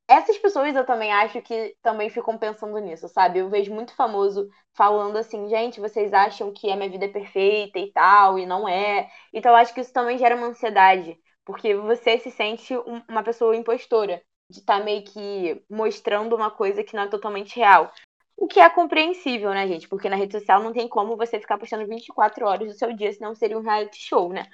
Essas 0.08 0.38
pessoas 0.38 0.74
eu 0.74 0.86
também 0.86 1.12
acho 1.12 1.42
que 1.42 1.76
também 1.82 2.10
ficam 2.10 2.38
pensando 2.38 2.78
nisso, 2.80 3.10
sabe? 3.10 3.40
Eu 3.40 3.50
vejo 3.50 3.74
muito 3.74 3.94
famoso 3.94 4.48
falando 4.74 5.18
assim, 5.18 5.50
gente, 5.50 5.82
vocês 5.82 6.14
acham 6.14 6.54
que 6.54 6.72
a 6.72 6.78
minha 6.78 6.90
vida 6.90 7.06
é 7.06 7.10
perfeita 7.10 7.78
e 7.78 7.92
tal, 7.92 8.40
e 8.40 8.46
não 8.46 8.70
é. 8.70 9.10
Então 9.34 9.52
eu 9.52 9.58
acho 9.58 9.74
que 9.74 9.82
isso 9.82 9.92
também 9.92 10.18
gera 10.18 10.38
uma 10.38 10.48
ansiedade, 10.48 11.20
porque 11.44 11.76
você 11.76 12.20
se 12.20 12.32
sente 12.32 12.74
uma 13.10 13.22
pessoa 13.22 13.54
impostora 13.54 14.24
de 14.50 14.60
estar 14.60 14.80
tá 14.80 14.84
meio 14.84 15.04
que 15.04 15.64
mostrando 15.70 16.36
uma 16.36 16.52
coisa 16.52 16.84
que 16.84 16.96
não 16.96 17.04
é 17.04 17.08
totalmente 17.08 17.56
real. 17.56 17.92
O 18.38 18.48
que 18.48 18.60
é 18.60 18.70
compreensível, 18.70 19.52
né, 19.52 19.68
gente? 19.68 19.88
Porque 19.88 20.10
na 20.10 20.16
rede 20.16 20.34
social 20.34 20.62
não 20.62 20.74
tem 20.74 20.88
como 20.88 21.16
você 21.16 21.40
ficar 21.40 21.58
postando 21.58 21.88
24 21.88 22.46
horas 22.46 22.68
do 22.68 22.78
seu 22.78 22.94
dia, 22.94 23.12
senão 23.14 23.34
seria 23.34 23.58
um 23.58 23.62
reality 23.62 23.98
show, 23.98 24.32
né? 24.32 24.46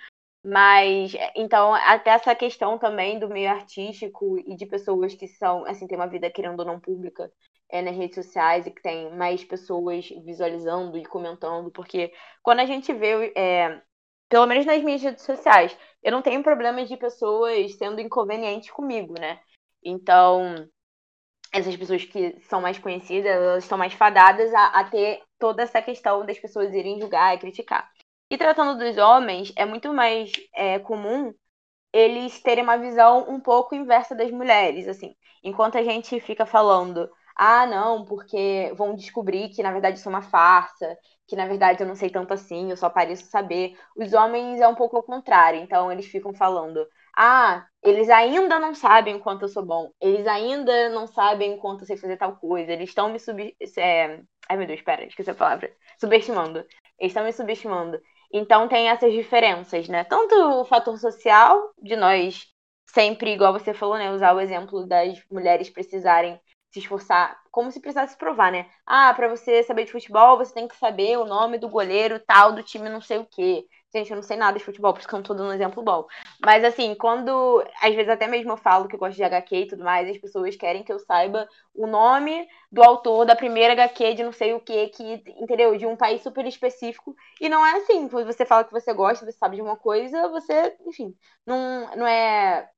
Mas, 0.44 1.14
então, 1.36 1.74
até 1.74 2.12
essa 2.12 2.34
questão 2.34 2.78
também 2.78 3.20
do 3.20 3.30
meio 3.30 3.50
artístico 3.50 4.40
e 4.40 4.56
de 4.56 4.66
pessoas 4.66 5.14
que 5.14 5.28
são, 5.28 5.66
assim, 5.66 5.88
tem 5.88 5.98
uma 5.98 6.08
vida 6.08 6.32
querendo 6.32 6.60
ou 6.60 6.66
não 6.66 6.80
pública 6.80 7.32
é, 7.70 7.82
nas 7.82 7.96
redes 7.96 8.16
sociais 8.16 8.66
e 8.66 8.72
que 8.72 8.82
tem 8.82 9.16
mais 9.16 9.44
pessoas 9.44 10.10
visualizando 10.24 10.98
e 10.98 11.06
comentando, 11.06 11.72
porque 11.72 12.12
quando 12.42 12.60
a 12.60 12.66
gente 12.66 12.92
vê, 12.94 13.32
é, 13.36 13.82
pelo 14.30 14.48
menos 14.48 14.66
nas 14.66 14.84
minhas 14.84 15.02
redes 15.02 15.24
sociais, 15.24 15.78
eu 16.04 16.12
não 16.12 16.22
tenho 16.24 16.42
problema 16.44 16.84
de 16.86 16.98
pessoas 16.98 17.76
sendo 17.76 18.02
inconvenientes 18.02 18.72
comigo, 18.72 19.14
né? 19.20 19.40
Então, 19.84 20.68
essas 21.54 21.76
pessoas 21.76 22.06
que 22.06 22.40
são 22.50 22.62
mais 22.62 22.80
conhecidas, 22.80 23.32
elas 23.32 23.64
estão 23.64 23.78
mais 23.78 23.94
fadadas 23.94 24.54
a, 24.54 24.68
a 24.68 24.84
ter 24.86 25.22
toda 25.40 25.64
essa 25.64 25.82
questão 25.82 26.26
das 26.26 26.40
pessoas 26.40 26.74
irem 26.74 27.00
julgar 27.00 27.36
e 27.36 27.40
criticar. 27.40 27.90
E 28.30 28.38
tratando 28.38 28.78
dos 28.80 28.98
homens, 28.98 29.52
é 29.58 29.66
muito 29.66 29.94
mais 29.94 30.32
é, 30.56 30.80
comum 30.80 31.34
eles 31.94 32.42
terem 32.42 32.64
uma 32.64 32.78
visão 32.78 33.26
um 33.30 33.40
pouco 33.40 33.76
inversa 33.76 34.16
das 34.16 34.32
mulheres, 34.32 34.88
assim. 34.88 35.16
Enquanto 35.44 35.78
a 35.78 35.84
gente 35.84 36.20
fica 36.22 36.46
falando, 36.46 37.10
ah, 37.36 37.66
não, 37.66 38.06
porque 38.06 38.72
vão 38.76 38.96
descobrir 38.96 39.50
que 39.50 39.64
na 39.64 39.72
verdade 39.72 39.98
isso 40.00 40.08
é 40.08 40.12
uma 40.12 40.22
farsa, 40.22 40.98
que 41.28 41.36
na 41.36 41.46
verdade 41.48 41.82
eu 41.84 41.88
não 41.88 41.96
sei 41.96 42.10
tanto 42.10 42.34
assim, 42.34 42.70
eu 42.70 42.78
só 42.78 42.90
pareço 42.90 43.26
saber. 43.30 43.78
Os 43.96 44.14
homens 44.14 44.62
é 44.62 44.68
um 44.68 44.76
pouco 44.76 44.98
ao 44.98 45.04
contrário, 45.04 45.60
então 45.60 45.92
eles 45.92 46.06
ficam 46.06 46.34
falando, 46.34 46.86
ah, 47.24 47.68
eles 47.84 48.10
ainda 48.10 48.58
não 48.58 48.74
sabem 48.74 49.20
quanto 49.20 49.44
eu 49.44 49.48
sou 49.48 49.64
bom. 49.64 49.92
Eles 50.02 50.26
ainda 50.26 50.90
não 50.90 51.06
sabem 51.06 51.56
quanto 51.60 51.82
eu 51.82 51.86
sei 51.86 51.96
fazer 51.96 52.18
tal 52.18 52.36
coisa. 52.38 52.72
Eles 52.72 52.90
estão 52.90 53.12
me 53.12 53.20
sub... 53.20 53.56
É... 53.78 54.20
Ai, 54.50 54.58
meu 54.58 54.66
Deus, 54.66 54.80
espera, 54.80 55.06
esqueci 55.06 55.30
a 55.30 55.36
palavra. 55.36 55.72
Subestimando. 56.00 56.66
Eles 56.98 57.12
estão 57.12 57.24
me 57.24 57.32
subestimando. 57.32 58.02
Então 58.34 58.68
tem 58.68 58.90
essas 58.90 59.14
diferenças, 59.14 59.88
né? 59.88 60.04
Tanto 60.04 60.34
o 60.34 60.66
fator 60.66 60.98
social, 60.98 61.72
de 61.80 61.96
nós 61.96 62.48
sempre, 62.88 63.34
igual 63.34 63.54
você 63.54 63.72
falou, 63.72 64.00
né? 64.00 64.12
Usar 64.12 64.34
o 64.34 64.40
exemplo 64.40 64.88
das 64.88 65.24
mulheres 65.30 65.70
precisarem 65.70 66.40
se 66.74 66.80
esforçar, 66.80 67.40
como 67.52 67.70
se 67.72 67.80
precisasse 67.80 68.18
provar, 68.18 68.52
né? 68.52 68.68
Ah, 68.84 69.14
para 69.14 69.28
você 69.28 69.62
saber 69.62 69.86
de 69.86 69.92
futebol, 69.92 70.38
você 70.38 70.56
tem 70.56 70.68
que 70.68 70.76
saber 70.76 71.18
o 71.18 71.26
nome 71.26 71.60
do 71.60 71.70
goleiro 71.70 72.20
tal 72.26 72.52
do 72.52 72.64
time 72.64 72.90
não 72.90 73.02
sei 73.02 73.20
o 73.20 73.28
quê. 73.30 73.64
Gente, 73.94 74.10
eu 74.10 74.16
não 74.16 74.24
sei 74.24 74.38
nada 74.38 74.58
de 74.58 74.64
futebol, 74.64 74.94
por 74.94 75.00
isso 75.00 75.08
que 75.08 75.14
eu 75.14 75.18
não 75.18 75.24
tô 75.24 75.34
dando 75.34 75.50
um 75.50 75.54
exemplo 75.54 75.84
bom. 75.84 76.08
Mas 76.44 76.64
assim, 76.64 76.96
quando. 76.96 77.62
Às 77.82 77.94
vezes 77.94 78.10
até 78.10 78.26
mesmo 78.26 78.52
eu 78.52 78.58
falo 78.58 78.88
que 78.88 78.96
eu 78.96 79.00
gosto 79.00 79.18
de 79.18 79.24
HQ 79.24 79.56
e 79.56 79.68
tudo 79.68 79.84
mais, 79.84 80.10
as 80.10 80.18
pessoas 80.18 80.56
querem 80.56 80.82
que 80.82 80.94
eu 80.94 81.00
saiba 81.00 81.48
o 81.76 81.86
nome 81.86 82.48
do 82.72 82.82
autor 82.82 83.26
da 83.26 83.36
primeira 83.36 83.74
HQ 83.74 84.14
de 84.14 84.24
não 84.24 84.32
sei 84.32 84.54
o 84.54 84.62
que, 84.62 84.88
que, 84.90 85.24
entendeu? 85.38 85.78
De 85.78 85.86
um 85.86 85.98
país 85.98 86.22
super 86.22 86.46
específico. 86.46 87.14
E 87.42 87.50
não 87.50 87.66
é 87.66 87.78
assim. 87.78 88.08
Quando 88.08 88.26
você 88.26 88.46
fala 88.46 88.64
que 88.64 88.72
você 88.72 88.94
gosta, 88.94 89.26
você 89.26 89.34
sabe 89.34 89.58
de 89.58 89.62
uma 89.62 89.76
coisa, 89.76 90.30
você, 90.30 90.78
enfim, 90.88 91.14
não, 91.46 91.94
não 91.98 92.08
é. 92.08 92.70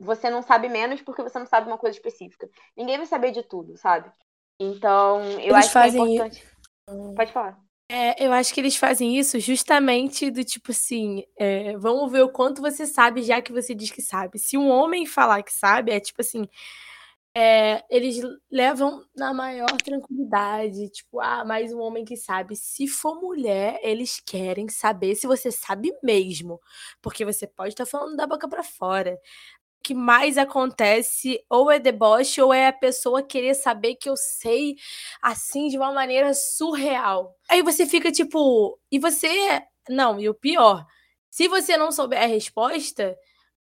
Você 0.00 0.28
não 0.28 0.42
sabe 0.42 0.68
menos 0.68 1.00
porque 1.00 1.22
você 1.22 1.38
não 1.38 1.46
sabe 1.46 1.68
uma 1.68 1.78
coisa 1.78 1.96
específica. 1.96 2.50
Ninguém 2.76 2.96
vai 2.98 3.06
saber 3.06 3.30
de 3.30 3.42
tudo, 3.44 3.76
sabe? 3.78 4.10
Então, 4.58 5.22
eu 5.40 5.54
Eles 5.54 5.54
acho 5.54 5.72
que 5.72 5.78
é 5.78 5.88
importante. 5.88 6.42
Isso. 6.42 7.14
Pode 7.14 7.32
falar. 7.32 7.65
É, 7.88 8.24
eu 8.26 8.32
acho 8.32 8.52
que 8.52 8.60
eles 8.60 8.74
fazem 8.76 9.16
isso 9.16 9.38
justamente 9.38 10.28
do 10.28 10.42
tipo 10.44 10.72
assim, 10.72 11.22
é, 11.38 11.76
vamos 11.78 12.10
ver 12.10 12.22
o 12.22 12.28
quanto 12.32 12.60
você 12.60 12.84
sabe, 12.84 13.22
já 13.22 13.40
que 13.40 13.52
você 13.52 13.74
diz 13.76 13.90
que 13.92 14.02
sabe. 14.02 14.38
Se 14.40 14.58
um 14.58 14.68
homem 14.68 15.06
falar 15.06 15.40
que 15.44 15.52
sabe, 15.52 15.92
é 15.92 16.00
tipo 16.00 16.20
assim, 16.20 16.48
é, 17.36 17.84
eles 17.90 18.20
levam 18.50 19.04
na 19.16 19.34
maior 19.34 19.68
tranquilidade, 19.84 20.90
tipo, 20.90 21.20
ah, 21.20 21.44
mais 21.44 21.72
um 21.72 21.80
homem 21.80 22.04
que 22.04 22.16
sabe. 22.16 22.56
Se 22.56 22.88
for 22.88 23.20
mulher, 23.20 23.78
eles 23.82 24.20
querem 24.24 24.68
saber 24.68 25.14
se 25.16 25.26
você 25.26 25.52
sabe 25.52 25.92
mesmo, 26.02 26.60
porque 27.02 27.24
você 27.24 27.46
pode 27.46 27.70
estar 27.74 27.86
falando 27.86 28.16
da 28.16 28.26
boca 28.26 28.48
para 28.48 28.62
fora 28.64 29.18
que 29.86 29.94
mais 29.94 30.36
acontece 30.36 31.40
ou 31.48 31.70
é 31.70 31.78
deboche 31.78 32.42
ou 32.42 32.52
é 32.52 32.66
a 32.66 32.72
pessoa 32.72 33.22
querer 33.22 33.54
saber 33.54 33.94
que 33.94 34.08
eu 34.08 34.16
sei 34.16 34.74
assim 35.22 35.68
de 35.68 35.76
uma 35.76 35.92
maneira 35.92 36.34
surreal. 36.34 37.36
Aí 37.48 37.62
você 37.62 37.86
fica 37.86 38.10
tipo, 38.10 38.76
e 38.90 38.98
você 38.98 39.62
não, 39.88 40.18
e 40.20 40.28
o 40.28 40.34
pior, 40.34 40.84
se 41.30 41.46
você 41.46 41.76
não 41.76 41.92
souber 41.92 42.20
a 42.20 42.26
resposta, 42.26 43.16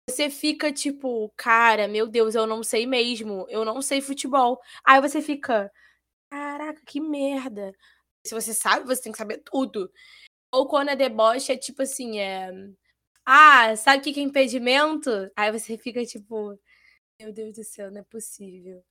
você 0.08 0.30
fica 0.30 0.72
tipo, 0.72 1.34
cara, 1.36 1.88
meu 1.88 2.08
Deus, 2.08 2.36
eu 2.36 2.46
não 2.46 2.62
sei 2.62 2.86
mesmo, 2.86 3.48
eu 3.50 3.66
não 3.66 3.82
sei 3.82 4.00
futebol. 4.00 4.60
Aí 4.86 5.02
você 5.02 5.24
fica, 5.24 5.72
caraca, 6.30 6.82
que 6.86 7.02
merda. 7.02 7.74
Se 8.28 8.36
você 8.36 8.54
sabe, 8.54 8.86
você 8.86 9.04
tem 9.04 9.12
que 9.12 9.18
saber 9.18 9.40
tudo. 9.44 9.92
Ou 10.52 10.68
quando 10.68 10.90
é 10.90 10.96
deboche, 10.96 11.52
é 11.52 11.58
tipo 11.58 11.82
assim, 11.82 12.20
é 12.20 12.52
ah, 13.26 13.76
sabe 13.76 14.00
o 14.00 14.14
que 14.14 14.20
é 14.20 14.24
impedimento? 14.24 15.10
Aí 15.36 15.52
você 15.52 15.78
fica 15.78 16.06
tipo, 16.06 16.60
meu 17.20 17.32
Deus 17.32 17.56
do 17.56 17.64
céu, 17.64 17.92
não 17.92 18.02
é 18.02 18.04
possível. 18.04 18.84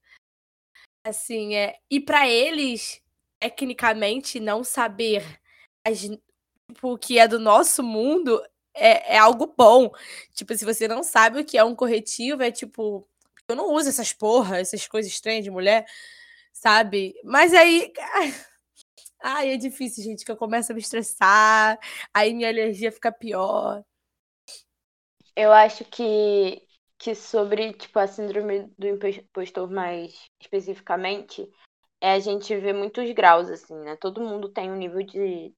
Assim, 1.05 1.55
é. 1.55 1.79
E 1.91 2.01
para 2.01 2.29
eles, 2.29 3.03
tecnicamente, 3.41 4.39
não 4.39 4.63
saber 4.63 5.25
as, 5.85 6.01
tipo, 6.01 6.93
o 6.93 6.99
que 6.99 7.19
é 7.19 7.27
do 7.27 7.39
nosso 7.39 7.83
mundo 7.83 8.43
é, 8.75 9.17
é 9.17 9.19
algo 9.19 9.53
bom. 9.57 9.91
Tipo, 10.35 10.57
se 10.57 10.65
você 10.65 10.87
não 10.89 11.03
sabe 11.03 11.41
o 11.41 11.45
que 11.45 11.59
é 11.59 11.65
um 11.65 11.75
corretivo, 11.75 12.43
é 12.43 12.51
tipo. 12.51 13.07
Eu 13.49 13.57
não 13.57 13.73
uso 13.73 13.89
essas 13.89 14.13
porra, 14.13 14.59
essas 14.61 14.87
coisas 14.87 15.11
estranhas 15.13 15.45
de 15.45 15.51
mulher, 15.51 15.87
sabe? 16.53 17.15
Mas 17.25 17.55
aí. 17.55 17.93
Ai, 19.23 19.53
é 19.53 19.57
difícil, 19.59 20.03
gente, 20.05 20.25
que 20.25 20.33
eu 20.33 20.37
começo 20.37 20.73
a 20.73 20.75
me 20.75 20.81
estressar, 20.81 21.79
aí 22.15 22.33
minha 22.33 22.49
alergia 22.49 22.91
fica 22.91 23.13
pior. 23.13 23.85
Eu 25.37 25.53
acho 25.53 25.85
que, 25.85 26.63
que 26.99 27.15
sobre 27.15 27.73
tipo, 27.73 27.99
a 27.99 28.07
síndrome 28.07 28.73
do 28.79 28.87
impostor 28.87 29.71
mais 29.71 30.27
especificamente, 30.41 31.49
é 32.01 32.13
a 32.13 32.19
gente 32.19 32.57
vê 32.57 32.73
muitos 32.73 33.11
graus, 33.13 33.49
assim, 33.51 33.75
né? 33.81 33.97
Todo 33.97 34.23
mundo 34.23 34.49
tem 34.49 34.71
um 34.71 34.77
nível 34.77 35.03
de, 35.03 35.55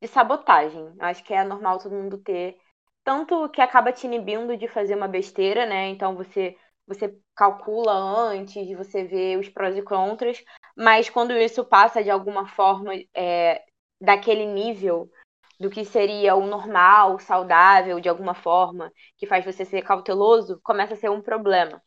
de 0.00 0.08
sabotagem. 0.08 0.80
Eu 0.98 1.06
acho 1.06 1.22
que 1.24 1.34
é 1.34 1.44
normal 1.44 1.78
todo 1.78 1.94
mundo 1.94 2.18
ter. 2.18 2.58
Tanto 3.04 3.48
que 3.50 3.60
acaba 3.60 3.92
te 3.92 4.06
inibindo 4.06 4.56
de 4.56 4.68
fazer 4.68 4.94
uma 4.94 5.08
besteira, 5.08 5.66
né? 5.66 5.88
Então 5.88 6.16
você, 6.16 6.56
você 6.86 7.16
calcula 7.36 7.92
antes, 7.92 8.76
você 8.76 9.04
ver 9.04 9.38
os 9.38 9.48
prós 9.48 9.76
e 9.76 9.82
contras, 9.82 10.42
mas 10.76 11.10
quando 11.10 11.32
isso 11.32 11.64
passa 11.64 12.02
de 12.02 12.10
alguma 12.10 12.46
forma 12.48 12.92
é, 13.14 13.64
daquele 14.00 14.46
nível 14.46 15.10
do 15.58 15.70
que 15.70 15.84
seria 15.84 16.34
o 16.36 16.46
normal, 16.46 17.18
saudável, 17.18 18.00
de 18.00 18.08
alguma 18.08 18.34
forma, 18.34 18.92
que 19.16 19.26
faz 19.26 19.44
você 19.44 19.64
ser 19.64 19.82
cauteloso, 19.82 20.60
começa 20.62 20.94
a 20.94 20.96
ser 20.96 21.10
um 21.10 21.20
problema. 21.22 21.82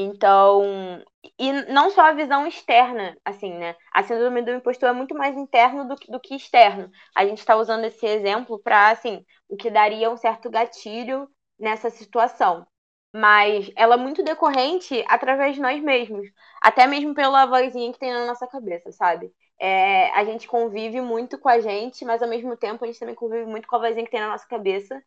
Então, 0.00 1.02
e 1.38 1.52
não 1.72 1.90
só 1.90 2.02
a 2.02 2.12
visão 2.12 2.46
externa, 2.46 3.16
assim, 3.24 3.52
né? 3.54 3.74
A 3.92 4.02
síndrome 4.04 4.42
do 4.42 4.52
impostor 4.52 4.90
é 4.90 4.92
muito 4.92 5.14
mais 5.14 5.36
interno 5.36 5.88
do 5.88 5.96
que, 5.96 6.10
do 6.10 6.20
que 6.20 6.36
externo. 6.36 6.88
A 7.16 7.26
gente 7.26 7.38
está 7.38 7.56
usando 7.56 7.84
esse 7.84 8.06
exemplo 8.06 8.60
para, 8.62 8.90
assim, 8.90 9.24
o 9.48 9.56
que 9.56 9.70
daria 9.70 10.08
um 10.10 10.16
certo 10.16 10.48
gatilho 10.50 11.28
nessa 11.58 11.90
situação. 11.90 12.64
Mas 13.12 13.70
ela 13.76 13.94
é 13.94 13.98
muito 13.98 14.22
decorrente 14.22 15.04
através 15.08 15.54
de 15.56 15.60
nós 15.62 15.82
mesmos, 15.82 16.28
até 16.62 16.86
mesmo 16.86 17.14
pela 17.14 17.46
vozinha 17.46 17.92
que 17.92 17.98
tem 17.98 18.12
na 18.12 18.26
nossa 18.26 18.46
cabeça, 18.46 18.92
sabe? 18.92 19.32
É, 19.58 20.10
a 20.10 20.24
gente 20.24 20.46
convive 20.46 21.00
muito 21.00 21.38
com 21.38 21.48
a 21.48 21.58
gente, 21.60 22.04
mas 22.04 22.22
ao 22.22 22.28
mesmo 22.28 22.56
tempo 22.56 22.84
a 22.84 22.86
gente 22.86 23.00
também 23.00 23.14
convive 23.14 23.46
muito 23.46 23.66
com 23.66 23.76
a 23.76 23.80
vozinha 23.80 24.04
que 24.04 24.10
tem 24.10 24.20
na 24.20 24.28
nossa 24.28 24.46
cabeça, 24.46 25.02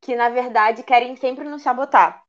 que 0.00 0.14
na 0.14 0.28
verdade 0.28 0.82
querem 0.82 1.16
sempre 1.16 1.48
nos 1.48 1.62
sabotar. 1.62 2.22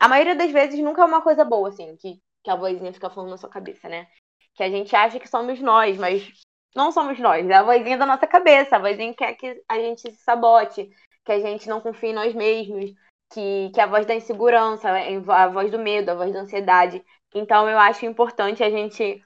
A 0.00 0.08
maioria 0.08 0.34
das 0.34 0.50
vezes 0.50 0.80
nunca 0.80 1.02
é 1.02 1.04
uma 1.04 1.20
coisa 1.20 1.44
boa, 1.44 1.68
assim, 1.68 1.96
que, 1.96 2.20
que 2.42 2.50
a 2.50 2.56
vozinha 2.56 2.92
fica 2.92 3.10
falando 3.10 3.30
na 3.30 3.36
sua 3.36 3.50
cabeça, 3.50 3.88
né? 3.88 4.08
Que 4.54 4.62
a 4.62 4.70
gente 4.70 4.94
acha 4.96 5.20
que 5.20 5.28
somos 5.28 5.60
nós, 5.60 5.98
mas 5.98 6.32
não 6.74 6.90
somos 6.90 7.18
nós, 7.18 7.48
é 7.48 7.54
a 7.54 7.62
vozinha 7.62 7.98
da 7.98 8.06
nossa 8.06 8.26
cabeça, 8.26 8.76
a 8.76 8.78
vozinha 8.78 9.12
que 9.12 9.18
quer 9.18 9.34
que 9.34 9.62
a 9.68 9.78
gente 9.78 10.00
se 10.00 10.22
sabote, 10.22 10.90
que 11.24 11.32
a 11.32 11.40
gente 11.40 11.68
não 11.68 11.80
confie 11.80 12.08
em 12.08 12.14
nós 12.14 12.34
mesmos, 12.34 12.92
que, 13.32 13.70
que 13.74 13.80
é 13.80 13.84
a 13.84 13.86
voz 13.86 14.06
da 14.06 14.14
insegurança, 14.14 14.88
a 14.88 15.48
voz 15.48 15.70
do 15.70 15.78
medo, 15.78 16.10
a 16.10 16.14
voz 16.14 16.32
da 16.32 16.40
ansiedade. 16.40 17.04
Então 17.34 17.68
eu 17.68 17.78
acho 17.78 18.06
importante 18.06 18.62
a 18.62 18.70
gente 18.70 19.22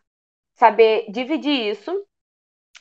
saber 0.57 1.07
dividir 1.11 1.71
isso 1.71 2.05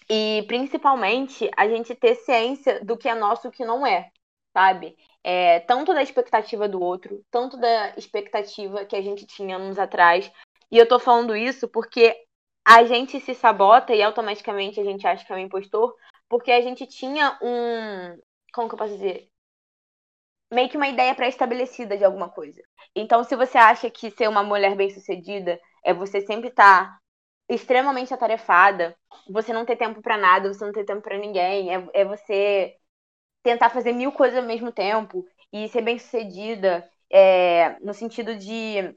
e 0.10 0.44
principalmente 0.48 1.50
a 1.58 1.67
gente 1.67 1.94
ter 1.96 2.15
ciência 2.15 2.84
do 2.84 2.98
que 2.98 3.10
é 3.10 3.15
nosso 3.15 3.48
e 3.48 3.50
o 3.50 3.51
que 3.51 3.65
não 3.65 3.86
é, 3.86 4.10
sabe? 4.53 4.96
É, 5.24 5.60
tanto 5.62 5.94
da 5.94 6.03
expectativa 6.03 6.67
do 6.67 6.82
outro, 6.82 7.24
tanto 7.32 7.58
da 7.58 7.96
expectativa 7.98 8.86
que 8.86 8.96
a 8.96 9.01
gente 9.01 9.25
tinha 9.25 9.58
anos 9.58 9.79
atrás. 9.79 10.32
E 10.72 10.77
eu 10.77 10.88
tô 10.88 11.00
falando 11.00 11.36
isso 11.36 11.67
porque 11.67 12.15
a 12.63 12.84
gente 12.86 13.20
se 13.20 13.34
sabota 13.34 13.94
e 13.94 14.01
automaticamente 14.01 14.79
a 14.79 14.84
gente 14.84 15.05
acha 15.05 15.25
que 15.25 15.32
é 15.32 15.36
um 15.36 15.39
impostor, 15.39 15.96
porque 16.29 16.51
a 16.51 16.62
gente 16.62 16.86
tinha 16.88 17.38
um. 17.41 18.20
Como 18.53 18.70
que 18.70 18.75
eu 18.75 18.79
posso 18.79 18.94
dizer? 18.94 19.27
Meio 20.51 20.70
que 20.70 20.77
uma 20.77 20.88
ideia 20.88 21.13
pré-estabelecida 21.15 21.98
de 21.98 22.05
alguma 22.05 22.29
coisa. 22.29 22.62
Então, 22.96 23.24
se 23.24 23.36
você 23.36 23.58
acha 23.58 23.89
que 23.89 24.12
ser 24.12 24.29
uma 24.29 24.44
mulher 24.44 24.75
bem-sucedida 24.75 25.60
é 25.84 25.94
você 25.94 26.22
sempre 26.22 26.50
estar 26.50 26.91
tá 26.91 27.00
extremamente 27.47 28.13
atarefada, 28.13 28.95
você 29.29 29.53
não 29.53 29.65
ter 29.65 29.75
tempo 29.75 30.01
para 30.01 30.17
nada, 30.17 30.53
você 30.53 30.65
não 30.65 30.73
ter 30.73 30.83
tempo 30.83 31.01
para 31.01 31.17
ninguém, 31.17 31.73
é, 31.73 31.87
é 31.93 32.05
você 32.05 32.75
tentar 33.43 33.69
fazer 33.69 33.91
mil 33.91 34.11
coisas 34.11 34.39
ao 34.39 34.45
mesmo 34.45 34.71
tempo 34.71 35.25
e 35.53 35.67
ser 35.69 35.81
bem 35.81 35.99
sucedida 35.99 36.89
é, 37.11 37.77
no 37.81 37.93
sentido 37.93 38.35
de 38.35 38.95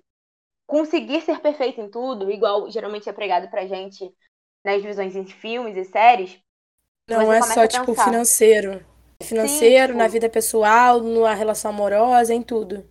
conseguir 0.66 1.20
ser 1.20 1.40
perfeito 1.40 1.80
em 1.80 1.90
tudo, 1.90 2.30
igual 2.30 2.70
geralmente 2.70 3.08
é 3.08 3.12
pregado 3.12 3.48
pra 3.48 3.66
gente 3.66 4.10
nas 4.64 4.82
visões 4.82 5.14
em 5.14 5.26
filmes 5.26 5.76
e 5.76 5.84
séries. 5.84 6.40
Não 7.08 7.32
é 7.32 7.40
só, 7.42 7.66
tipo, 7.66 7.94
financeiro. 7.94 8.84
Financeiro, 9.22 9.92
Sim, 9.92 9.98
na 9.98 10.08
vida 10.08 10.28
pessoal, 10.28 11.00
na 11.00 11.34
relação 11.34 11.70
amorosa, 11.70 12.34
em 12.34 12.42
tudo 12.42 12.84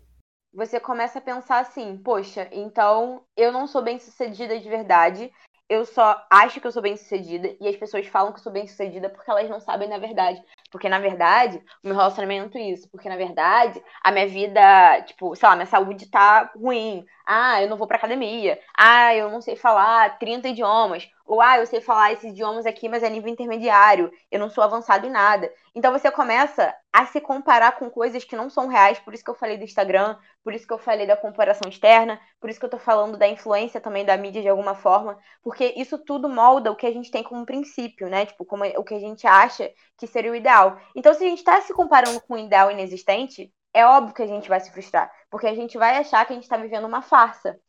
você 0.57 0.79
começa 0.79 1.19
a 1.19 1.21
pensar 1.21 1.59
assim: 1.59 1.95
poxa, 1.97 2.49
então 2.51 3.23
eu 3.35 3.51
não 3.51 3.67
sou 3.67 3.83
bem 3.83 3.99
sucedida 3.99 4.59
de 4.59 4.67
verdade, 4.67 5.31
eu 5.69 5.85
só 5.85 6.25
acho 6.29 6.61
que 6.61 6.67
eu 6.67 6.71
sou 6.71 6.81
bem 6.81 6.95
sucedida 6.95 7.55
e 7.59 7.67
as 7.67 7.75
pessoas 7.75 8.07
falam 8.07 8.31
que 8.31 8.39
eu 8.39 8.43
sou 8.43 8.51
bem 8.51 8.67
sucedida 8.67 9.09
porque 9.09 9.29
elas 9.29 9.49
não 9.49 9.59
sabem 9.59 9.89
na 9.89 9.97
verdade. 9.97 10.41
Porque 10.71 10.87
na 10.89 10.99
verdade, 10.99 11.57
o 11.83 11.87
meu 11.87 11.95
relacionamento 11.95 12.57
é 12.57 12.61
isso. 12.61 12.89
Porque 12.89 13.09
na 13.09 13.17
verdade, 13.17 13.81
a 14.03 14.11
minha 14.11 14.27
vida, 14.27 15.01
tipo, 15.03 15.35
sei 15.35 15.47
lá, 15.47 15.55
minha 15.55 15.65
saúde 15.65 16.09
tá 16.09 16.51
ruim. 16.55 17.05
Ah, 17.25 17.61
eu 17.61 17.69
não 17.69 17.77
vou 17.77 17.87
pra 17.87 17.97
academia. 17.97 18.59
Ah, 18.77 19.13
eu 19.15 19.29
não 19.29 19.41
sei 19.41 19.55
falar 19.55 20.17
30 20.19 20.47
idiomas. 20.49 21.09
Ou, 21.27 21.41
ah, 21.41 21.57
eu 21.57 21.65
sei 21.65 21.81
falar 21.81 22.13
esses 22.13 22.31
idiomas 22.31 22.65
aqui, 22.65 22.87
mas 22.87 23.03
é 23.03 23.09
nível 23.09 23.29
intermediário. 23.29 24.09
Eu 24.31 24.39
não 24.39 24.49
sou 24.49 24.63
avançado 24.63 25.05
em 25.05 25.09
nada. 25.09 25.51
Então 25.75 25.91
você 25.91 26.09
começa 26.09 26.73
a 26.91 27.05
se 27.05 27.19
comparar 27.19 27.73
com 27.77 27.89
coisas 27.89 28.23
que 28.23 28.35
não 28.35 28.49
são 28.49 28.67
reais. 28.67 28.97
Por 28.99 29.13
isso 29.13 29.23
que 29.23 29.29
eu 29.29 29.35
falei 29.35 29.57
do 29.57 29.65
Instagram, 29.65 30.17
por 30.43 30.53
isso 30.53 30.65
que 30.65 30.73
eu 30.73 30.77
falei 30.77 31.05
da 31.05 31.17
comparação 31.17 31.69
externa, 31.69 32.19
por 32.39 32.49
isso 32.49 32.59
que 32.59 32.65
eu 32.65 32.69
tô 32.69 32.79
falando 32.79 33.17
da 33.17 33.27
influência 33.27 33.81
também 33.81 34.05
da 34.05 34.15
mídia 34.15 34.41
de 34.41 34.47
alguma 34.47 34.73
forma. 34.73 35.19
Porque 35.43 35.73
isso 35.75 35.97
tudo 35.97 36.29
molda 36.29 36.71
o 36.71 36.75
que 36.75 36.87
a 36.87 36.91
gente 36.91 37.11
tem 37.11 37.23
como 37.23 37.45
princípio, 37.45 38.09
né? 38.09 38.25
Tipo, 38.25 38.45
como 38.45 38.63
o 38.63 38.83
que 38.83 38.93
a 38.95 38.99
gente 38.99 39.27
acha 39.27 39.69
que 39.97 40.07
seria 40.07 40.31
o 40.31 40.35
ideal. 40.35 40.79
Então, 40.95 41.13
se 41.13 41.25
a 41.25 41.27
gente 41.27 41.39
está 41.39 41.59
se 41.61 41.73
comparando 41.73 42.21
com 42.21 42.35
um 42.35 42.37
ideal 42.37 42.71
inexistente, 42.71 43.51
é 43.73 43.85
óbvio 43.85 44.13
que 44.15 44.23
a 44.23 44.27
gente 44.27 44.49
vai 44.49 44.59
se 44.59 44.71
frustrar. 44.71 45.11
Porque 45.29 45.47
a 45.47 45.55
gente 45.55 45.77
vai 45.77 45.97
achar 45.97 46.25
que 46.25 46.33
a 46.33 46.35
gente 46.35 46.43
está 46.43 46.57
vivendo 46.57 46.85
uma 46.87 47.01
farsa. 47.01 47.59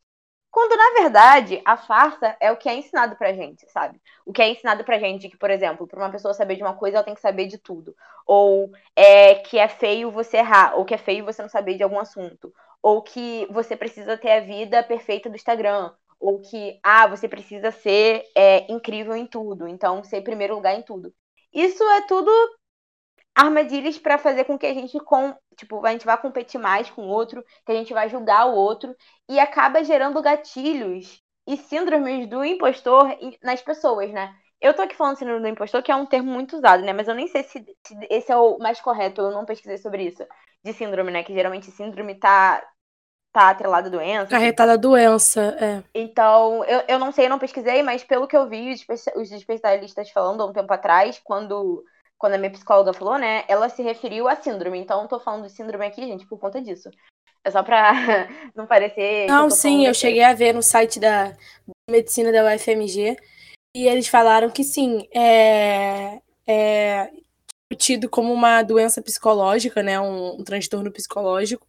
Quando, 0.59 0.77
na 0.77 1.03
verdade, 1.03 1.63
a 1.65 1.77
farsa 1.77 2.37
é 2.41 2.51
o 2.51 2.57
que 2.57 2.69
é 2.69 2.75
ensinado 2.75 3.15
pra 3.15 3.33
gente, 3.33 3.65
sabe? 3.71 4.03
O 4.27 4.33
que 4.33 4.43
é 4.43 4.49
ensinado 4.51 4.83
pra 4.83 4.99
gente 4.99 5.29
que, 5.29 5.37
por 5.37 5.51
exemplo, 5.51 5.87
pra 5.87 6.01
uma 6.01 6.11
pessoa 6.11 6.35
saber 6.35 6.57
de 6.57 6.63
uma 6.65 6.75
coisa, 6.75 6.97
ela 6.97 7.05
tem 7.05 7.15
que 7.15 7.21
saber 7.21 7.47
de 7.47 7.59
tudo. 7.59 7.95
Ou 8.27 8.69
é 8.97 9.37
que 9.37 9.57
é 9.57 9.69
feio 9.69 10.11
você 10.11 10.39
errar, 10.39 10.77
ou 10.77 10.85
que 10.85 10.95
é 10.95 10.99
feio 10.99 11.25
você 11.25 11.41
não 11.43 11.49
saber 11.49 11.77
de 11.77 11.85
algum 11.85 12.01
assunto. 12.01 12.53
Ou 12.83 13.01
que 13.03 13.47
você 13.53 13.77
precisa 13.77 14.17
ter 14.19 14.33
a 14.33 14.41
vida 14.41 14.83
perfeita 14.83 15.31
do 15.31 15.37
Instagram. 15.37 15.93
Ou 16.19 16.41
que, 16.41 16.81
ah, 16.83 17.07
você 17.07 17.29
precisa 17.29 17.71
ser 17.71 18.25
é, 18.35 18.67
incrível 18.69 19.15
em 19.15 19.29
tudo. 19.29 19.69
Então, 19.69 20.03
ser 20.03 20.23
primeiro 20.23 20.57
lugar 20.57 20.75
em 20.75 20.83
tudo. 20.83 21.15
Isso 21.53 21.85
é 21.85 22.01
tudo 22.09 22.33
armadilhas 23.39 23.97
para 23.97 24.19
fazer 24.19 24.45
com 24.45 24.59
que 24.59 24.67
a 24.67 24.75
gente 24.75 24.99
com, 24.99 25.33
tipo, 25.57 25.87
a 25.87 25.93
gente 25.93 26.05
vá 26.05 26.17
competir 26.17 26.61
mais 26.61 26.91
com 26.91 27.03
o 27.03 27.09
outro, 27.09 27.45
que 27.65 27.71
a 27.71 27.75
gente 27.75 27.93
vai 27.93 28.09
julgar 28.09 28.47
o 28.47 28.55
outro 28.55 28.95
e 29.29 29.39
acaba 29.39 29.85
gerando 29.85 30.21
gatilhos 30.21 31.23
e 31.47 31.57
síndromes 31.57 32.29
do 32.29 32.45
impostor 32.45 33.17
nas 33.43 33.63
pessoas, 33.63 34.11
né? 34.11 34.35
Eu 34.61 34.75
tô 34.75 34.83
aqui 34.83 34.97
falando 34.97 35.17
síndrome 35.17 35.41
do 35.41 35.47
impostor, 35.47 35.85
que 35.85 35.93
é 35.93 35.95
um 35.95 36.05
termo 36.05 36.33
muito 36.33 36.57
usado, 36.57 36.83
né? 36.83 36.93
Mas 36.93 37.07
eu 37.07 37.15
nem 37.15 37.29
sei 37.29 37.45
se, 37.45 37.65
se 37.87 37.97
esse 38.11 38.33
é 38.33 38.37
o 38.37 38.59
mais 38.59 38.81
correto, 38.81 39.21
eu 39.21 39.31
não 39.31 39.45
pesquisei 39.45 39.79
sobre 39.79 40.03
isso. 40.03 40.27
De 40.65 40.73
síndrome, 40.73 41.13
né? 41.13 41.23
Que 41.23 41.33
geralmente 41.33 41.71
síndrome 41.71 42.17
tá 42.17 42.67
tá 43.33 43.51
atrelada 43.51 43.87
à 43.87 43.91
doença. 43.91 44.27
Carretada 44.27 44.73
assim. 44.73 44.81
doença, 44.81 45.57
é. 45.61 45.85
Então, 45.95 46.65
eu, 46.65 46.83
eu 46.89 46.99
não 46.99 47.13
sei, 47.13 47.27
eu 47.27 47.31
não 47.31 47.39
pesquisei, 47.39 47.83
mas 47.85 48.03
pelo 48.03 48.27
que 48.27 48.37
eu 48.37 48.49
vi 48.49 48.73
os, 48.73 48.85
os 49.15 49.31
especialistas 49.31 50.11
falando 50.11 50.43
há 50.43 50.47
um 50.47 50.53
tempo 50.53 50.73
atrás, 50.73 51.21
quando 51.23 51.85
quando 52.19 52.35
a 52.35 52.39
minha 52.39 52.51
psicóloga 52.51 52.93
falou, 52.93 53.17
né, 53.17 53.45
ela 53.49 53.69
se 53.69 53.83
referiu 53.83 54.29
à 54.29 54.37
síndrome. 54.37 54.79
Então, 54.79 55.03
eu 55.03 55.09
tô 55.09 55.21
falando 55.21 55.47
de 55.47 55.53
síndrome 55.53 55.87
aqui, 55.87 56.03
gente, 56.03 56.27
por 56.27 56.39
conta 56.39 56.61
disso. 56.61 56.91
É 57.45 57.51
só 57.51 57.63
pra 57.63 57.93
não 58.55 58.67
parecer. 58.67 59.27
Não, 59.29 59.45
eu 59.45 59.51
sim, 59.51 59.87
eu 59.87 59.95
cheguei 59.95 60.23
a 60.23 60.35
ver 60.35 60.53
no 60.53 60.63
site 60.63 60.99
da 60.99 61.37
medicina 61.89 62.33
da 62.33 62.45
UFMG 62.55 63.17
e 63.77 63.87
eles 63.87 64.09
falaram 64.09 64.51
que 64.51 64.65
sim, 64.65 65.07
é, 65.15 66.21
é 66.47 67.11
tido 67.77 68.09
como 68.09 68.33
uma 68.33 68.63
doença 68.63 69.01
psicológica, 69.01 69.83
né, 69.83 70.01
um, 70.01 70.41
um 70.41 70.45
transtorno 70.45 70.91
psicológico, 70.91 71.67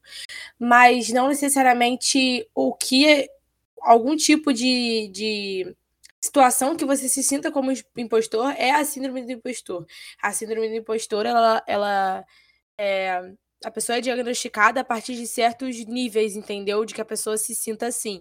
mas 0.58 1.10
não 1.10 1.28
necessariamente 1.28 2.48
o 2.56 2.74
que 2.74 3.30
algum 3.82 4.16
tipo 4.16 4.54
de, 4.54 5.10
de 5.10 5.76
situação 6.22 6.76
que 6.76 6.86
você 6.86 7.08
se 7.10 7.24
sinta 7.24 7.52
como 7.52 7.72
impostor 7.98 8.52
é 8.58 8.72
a 8.72 8.84
síndrome 8.86 9.26
do 9.26 9.32
impostor. 9.32 9.86
A 10.22 10.32
síndrome 10.34 10.70
do 10.70 10.76
impostor, 10.76 11.26
ela, 11.26 11.64
ela 11.68 12.26
é, 12.80 13.34
a 13.64 13.72
pessoa 13.72 13.98
é 13.98 14.02
diagnosticada 14.02 14.82
a 14.82 14.86
partir 14.86 15.16
de 15.16 15.28
certos 15.28 15.78
níveis, 15.86 16.36
entendeu? 16.36 16.86
De 16.86 16.94
que 16.94 17.02
a 17.02 17.06
pessoa 17.06 17.38
se 17.38 17.56
sinta 17.56 17.88
assim. 17.88 18.20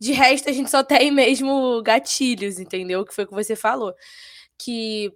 De 0.00 0.12
resto, 0.12 0.50
a 0.50 0.52
gente 0.52 0.70
só 0.70 0.82
tem 0.84 1.10
mesmo 1.12 1.82
gatilhos, 1.82 2.58
entendeu? 2.58 3.04
Que 3.04 3.14
foi 3.14 3.24
o 3.24 3.28
que 3.28 3.34
você 3.34 3.54
falou. 3.56 3.94
Que 4.58 5.12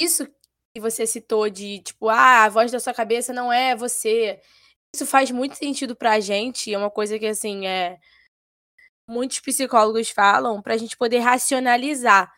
isso 0.00 0.26
que 0.74 0.80
você 0.80 1.06
citou 1.06 1.48
de, 1.50 1.80
tipo, 1.80 2.08
ah, 2.08 2.44
a 2.44 2.48
voz 2.48 2.70
da 2.72 2.80
sua 2.80 2.94
cabeça 2.94 3.32
não 3.32 3.52
é 3.52 3.76
você. 3.76 4.40
Isso 4.94 5.06
faz 5.06 5.30
muito 5.30 5.56
sentido 5.56 5.96
pra 5.96 6.20
gente. 6.20 6.72
É 6.72 6.78
uma 6.78 6.90
coisa 6.90 7.18
que, 7.18 7.26
assim, 7.26 7.66
é 7.66 7.98
muitos 9.08 9.40
psicólogos 9.40 10.10
falam 10.10 10.60
para 10.62 10.74
a 10.74 10.76
gente 10.76 10.96
poder 10.96 11.18
racionalizar. 11.18 12.30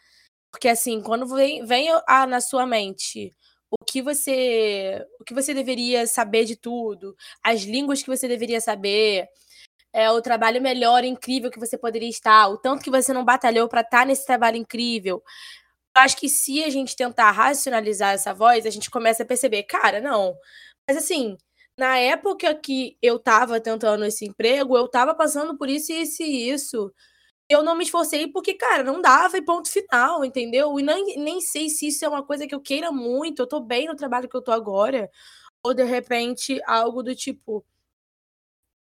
Porque 0.51 0.69
assim, 0.69 1.01
quando 1.03 1.27
vem, 1.27 1.65
vem 1.65 1.89
a, 2.07 2.27
na 2.27 2.41
sua 2.41 2.67
mente 2.67 3.35
o 3.71 3.85
que 3.85 4.01
você 4.01 5.05
o 5.21 5.25
que 5.25 5.35
você 5.35 5.53
deveria 5.53 6.07
saber 6.07 6.45
de 6.45 6.57
tudo, 6.57 7.17
as 7.43 7.63
línguas 7.63 8.03
que 8.03 8.09
você 8.09 8.29
deveria 8.29 8.61
saber, 8.61 9.29
é 9.93 10.11
o 10.11 10.23
trabalho 10.23 10.61
melhor, 10.63 11.05
incrível 11.05 11.51
que 11.51 11.59
você 11.59 11.79
poderia 11.79 12.09
estar, 12.09 12.49
o 12.49 12.59
tanto 12.59 12.83
que 12.85 12.91
você 12.91 13.13
não 13.13 13.25
batalhou 13.25 13.69
para 13.69 13.81
estar 13.81 14.01
tá 14.01 14.05
nesse 14.05 14.27
trabalho 14.27 14.57
incrível. 14.57 15.23
Eu 15.97 16.03
acho 16.03 16.17
que 16.19 16.29
se 16.29 16.63
a 16.65 16.71
gente 16.71 16.97
tentar 16.97 17.31
racionalizar 17.31 18.15
essa 18.15 18.35
voz, 18.35 18.67
a 18.67 18.71
gente 18.71 18.91
começa 18.91 19.23
a 19.23 19.27
perceber, 19.27 19.63
cara, 19.65 20.01
não. 20.01 20.37
Mas 20.89 20.99
assim, 20.99 21.37
na 21.79 21.99
época 21.99 22.55
que 22.55 22.97
eu 23.03 23.19
tava 23.19 23.61
tentando 23.61 24.05
esse 24.05 24.25
emprego, 24.27 24.77
eu 24.77 24.89
tava 24.89 25.15
passando 25.15 25.57
por 25.59 25.69
isso, 25.69 25.93
isso 25.93 26.23
e 26.23 26.49
isso. 26.51 26.93
Eu 27.49 27.63
não 27.65 27.77
me 27.77 27.85
esforcei 27.85 28.29
porque, 28.33 28.55
cara, 28.55 28.85
não 28.85 29.01
dava 29.03 29.39
e 29.39 29.43
ponto 29.45 29.71
final, 29.71 30.25
entendeu? 30.25 30.79
E 30.81 30.83
nem, 30.85 31.19
nem 31.19 31.41
sei 31.41 31.69
se 31.71 31.89
isso 31.89 32.05
é 32.05 32.09
uma 32.09 32.25
coisa 32.25 32.47
que 32.47 32.55
eu 32.55 32.61
queira 32.63 32.93
muito, 32.93 33.43
eu 33.43 33.49
tô 33.49 33.61
bem 33.61 33.87
no 33.89 33.97
trabalho 33.97 34.29
que 34.29 34.37
eu 34.37 34.43
tô 34.43 34.53
agora. 34.53 35.11
Ou 35.65 35.75
de 35.75 35.85
repente 35.85 36.61
algo 36.67 37.03
do 37.03 37.15
tipo. 37.17 37.65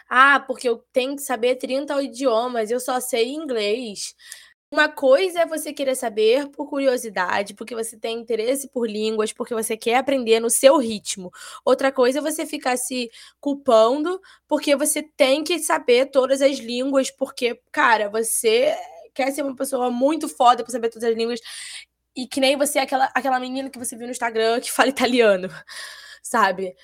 Ah, 0.09 0.39
porque 0.39 0.67
eu 0.69 0.77
tenho 0.91 1.15
que 1.15 1.21
saber 1.21 1.55
30 1.55 2.01
idiomas, 2.01 2.69
eu 2.71 2.79
só 2.79 2.99
sei 2.99 3.29
inglês. 3.33 4.13
Uma 4.73 4.89
coisa 4.89 5.41
é 5.41 5.45
você 5.45 5.71
querer 5.71 5.93
saber 5.93 6.49
por 6.49 6.67
curiosidade, 6.67 7.53
porque 7.53 7.75
você 7.75 7.95
tem 7.95 8.19
interesse 8.19 8.67
por 8.67 8.89
línguas, 8.89 9.31
porque 9.31 9.53
você 9.53 9.77
quer 9.77 9.97
aprender 9.97 10.39
no 10.39 10.49
seu 10.49 10.79
ritmo. 10.79 11.31
Outra 11.63 11.91
coisa 11.91 12.17
é 12.17 12.21
você 12.23 12.43
ficar 12.43 12.75
se 12.75 13.11
culpando 13.39 14.19
porque 14.47 14.75
você 14.75 15.03
tem 15.15 15.43
que 15.43 15.59
saber 15.59 16.07
todas 16.07 16.41
as 16.41 16.57
línguas, 16.57 17.11
porque, 17.11 17.61
cara, 17.71 18.09
você 18.09 18.75
quer 19.13 19.31
ser 19.31 19.43
uma 19.43 19.55
pessoa 19.55 19.91
muito 19.91 20.27
foda 20.27 20.63
para 20.63 20.71
saber 20.71 20.89
todas 20.89 21.07
as 21.07 21.15
línguas. 21.15 21.39
E 22.15 22.25
que 22.27 22.39
nem 22.39 22.57
você 22.57 22.79
é 22.79 22.81
aquela, 22.81 23.11
aquela 23.13 23.39
menina 23.39 23.69
que 23.69 23.77
você 23.77 23.95
viu 23.95 24.07
no 24.07 24.11
Instagram 24.11 24.59
que 24.59 24.71
fala 24.71 24.89
italiano, 24.89 25.49
sabe? 26.23 26.75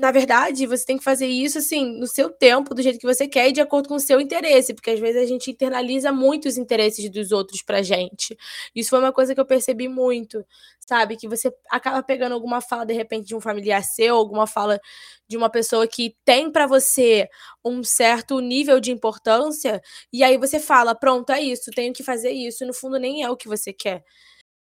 Na 0.00 0.10
verdade, 0.12 0.66
você 0.66 0.84
tem 0.84 0.98
que 0.98 1.04
fazer 1.04 1.26
isso 1.28 1.58
assim, 1.58 1.98
no 1.98 2.06
seu 2.06 2.30
tempo, 2.30 2.74
do 2.74 2.82
jeito 2.82 2.98
que 2.98 3.06
você 3.06 3.28
quer 3.28 3.48
e 3.48 3.52
de 3.52 3.60
acordo 3.60 3.88
com 3.88 3.96
o 3.96 4.00
seu 4.00 4.20
interesse, 4.20 4.74
porque 4.74 4.90
às 4.90 5.00
vezes 5.00 5.22
a 5.22 5.26
gente 5.26 5.50
internaliza 5.50 6.12
muito 6.12 6.48
os 6.48 6.58
interesses 6.58 7.08
dos 7.10 7.32
outros 7.32 7.62
pra 7.62 7.82
gente. 7.82 8.36
Isso 8.74 8.90
foi 8.90 8.98
uma 9.00 9.12
coisa 9.12 9.34
que 9.34 9.40
eu 9.40 9.46
percebi 9.46 9.88
muito, 9.88 10.44
sabe? 10.80 11.16
Que 11.16 11.28
você 11.28 11.52
acaba 11.70 12.02
pegando 12.02 12.32
alguma 12.34 12.60
fala 12.60 12.86
de 12.86 12.94
repente 12.94 13.26
de 13.28 13.34
um 13.36 13.40
familiar 13.40 13.84
seu, 13.84 14.16
alguma 14.16 14.46
fala 14.46 14.80
de 15.28 15.36
uma 15.36 15.50
pessoa 15.50 15.86
que 15.86 16.16
tem 16.24 16.50
para 16.50 16.66
você 16.66 17.28
um 17.64 17.84
certo 17.84 18.40
nível 18.40 18.80
de 18.80 18.90
importância, 18.92 19.80
e 20.12 20.24
aí 20.24 20.36
você 20.38 20.58
fala: 20.58 20.94
"Pronto, 20.94 21.30
é 21.32 21.40
isso, 21.40 21.70
tenho 21.74 21.92
que 21.92 22.02
fazer 22.02 22.30
isso", 22.32 22.66
no 22.66 22.74
fundo 22.74 22.98
nem 22.98 23.22
é 23.22 23.30
o 23.30 23.36
que 23.36 23.48
você 23.48 23.72
quer. 23.72 24.02